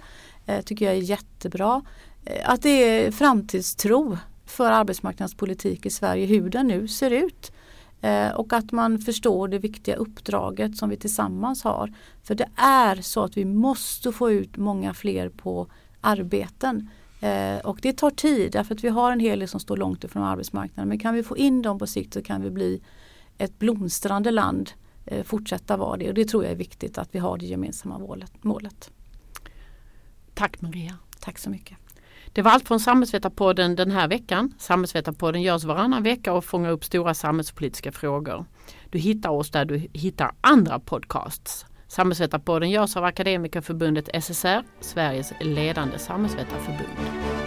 Eh, 0.46 0.62
tycker 0.62 0.84
jag 0.84 0.94
är 0.94 0.98
jättebra. 0.98 1.82
Eh, 2.24 2.50
att 2.50 2.62
det 2.62 2.68
är 2.68 3.10
framtidstro 3.10 4.18
för 4.46 4.70
arbetsmarknadspolitik 4.70 5.86
i 5.86 5.90
Sverige, 5.90 6.26
hur 6.26 6.50
den 6.50 6.66
nu 6.66 6.88
ser 6.88 7.10
ut. 7.10 7.52
Eh, 8.00 8.30
och 8.30 8.52
att 8.52 8.72
man 8.72 8.98
förstår 8.98 9.48
det 9.48 9.58
viktiga 9.58 9.96
uppdraget 9.96 10.76
som 10.76 10.88
vi 10.88 10.96
tillsammans 10.96 11.64
har. 11.64 11.94
För 12.22 12.34
det 12.34 12.48
är 12.56 12.96
så 12.96 13.24
att 13.24 13.36
vi 13.36 13.44
måste 13.44 14.12
få 14.12 14.30
ut 14.30 14.56
många 14.56 14.94
fler 14.94 15.28
på 15.28 15.66
arbeten. 16.00 16.88
Eh, 17.20 17.58
och 17.58 17.78
det 17.82 17.92
tar 17.92 18.10
tid 18.10 18.52
därför 18.52 18.74
att 18.74 18.84
vi 18.84 18.88
har 18.88 19.12
en 19.12 19.20
hel 19.20 19.38
del 19.38 19.48
som 19.48 19.60
står 19.60 19.76
långt 19.76 20.04
ifrån 20.04 20.22
arbetsmarknaden. 20.22 20.88
Men 20.88 20.98
kan 20.98 21.14
vi 21.14 21.22
få 21.22 21.36
in 21.36 21.62
dem 21.62 21.78
på 21.78 21.86
sikt 21.86 22.14
så 22.14 22.22
kan 22.22 22.42
vi 22.42 22.50
bli 22.50 22.82
ett 23.38 23.58
blomstrande 23.58 24.30
land 24.30 24.70
fortsätta 25.24 25.76
vara 25.76 25.96
det 25.96 26.08
och 26.08 26.14
det 26.14 26.24
tror 26.24 26.44
jag 26.44 26.52
är 26.52 26.56
viktigt 26.56 26.98
att 26.98 27.14
vi 27.14 27.18
har 27.18 27.38
det 27.38 27.46
gemensamma 27.46 27.98
målet. 28.42 28.90
Tack 30.34 30.60
Maria. 30.60 30.98
Tack 31.20 31.38
så 31.38 31.50
mycket. 31.50 31.78
Det 32.32 32.42
var 32.42 32.50
allt 32.50 32.68
från 32.68 32.80
Samhällsvetarpodden 32.80 33.76
den 33.76 33.90
här 33.90 34.08
veckan. 34.08 34.54
Samhällsvetarpodden 34.58 35.42
görs 35.42 35.64
varannan 35.64 36.02
vecka 36.02 36.32
och 36.32 36.44
fångar 36.44 36.70
upp 36.70 36.84
stora 36.84 37.14
samhällspolitiska 37.14 37.92
frågor. 37.92 38.44
Du 38.90 38.98
hittar 38.98 39.30
oss 39.30 39.50
där 39.50 39.64
du 39.64 39.88
hittar 39.92 40.32
andra 40.40 40.78
podcasts. 40.78 41.66
Samhällsvetarpodden 41.88 42.70
görs 42.70 42.96
av 42.96 43.04
Akademikerförbundet 43.04 44.24
SSR, 44.24 44.62
Sveriges 44.80 45.32
ledande 45.40 45.98
samhällsvetarförbund. 45.98 47.41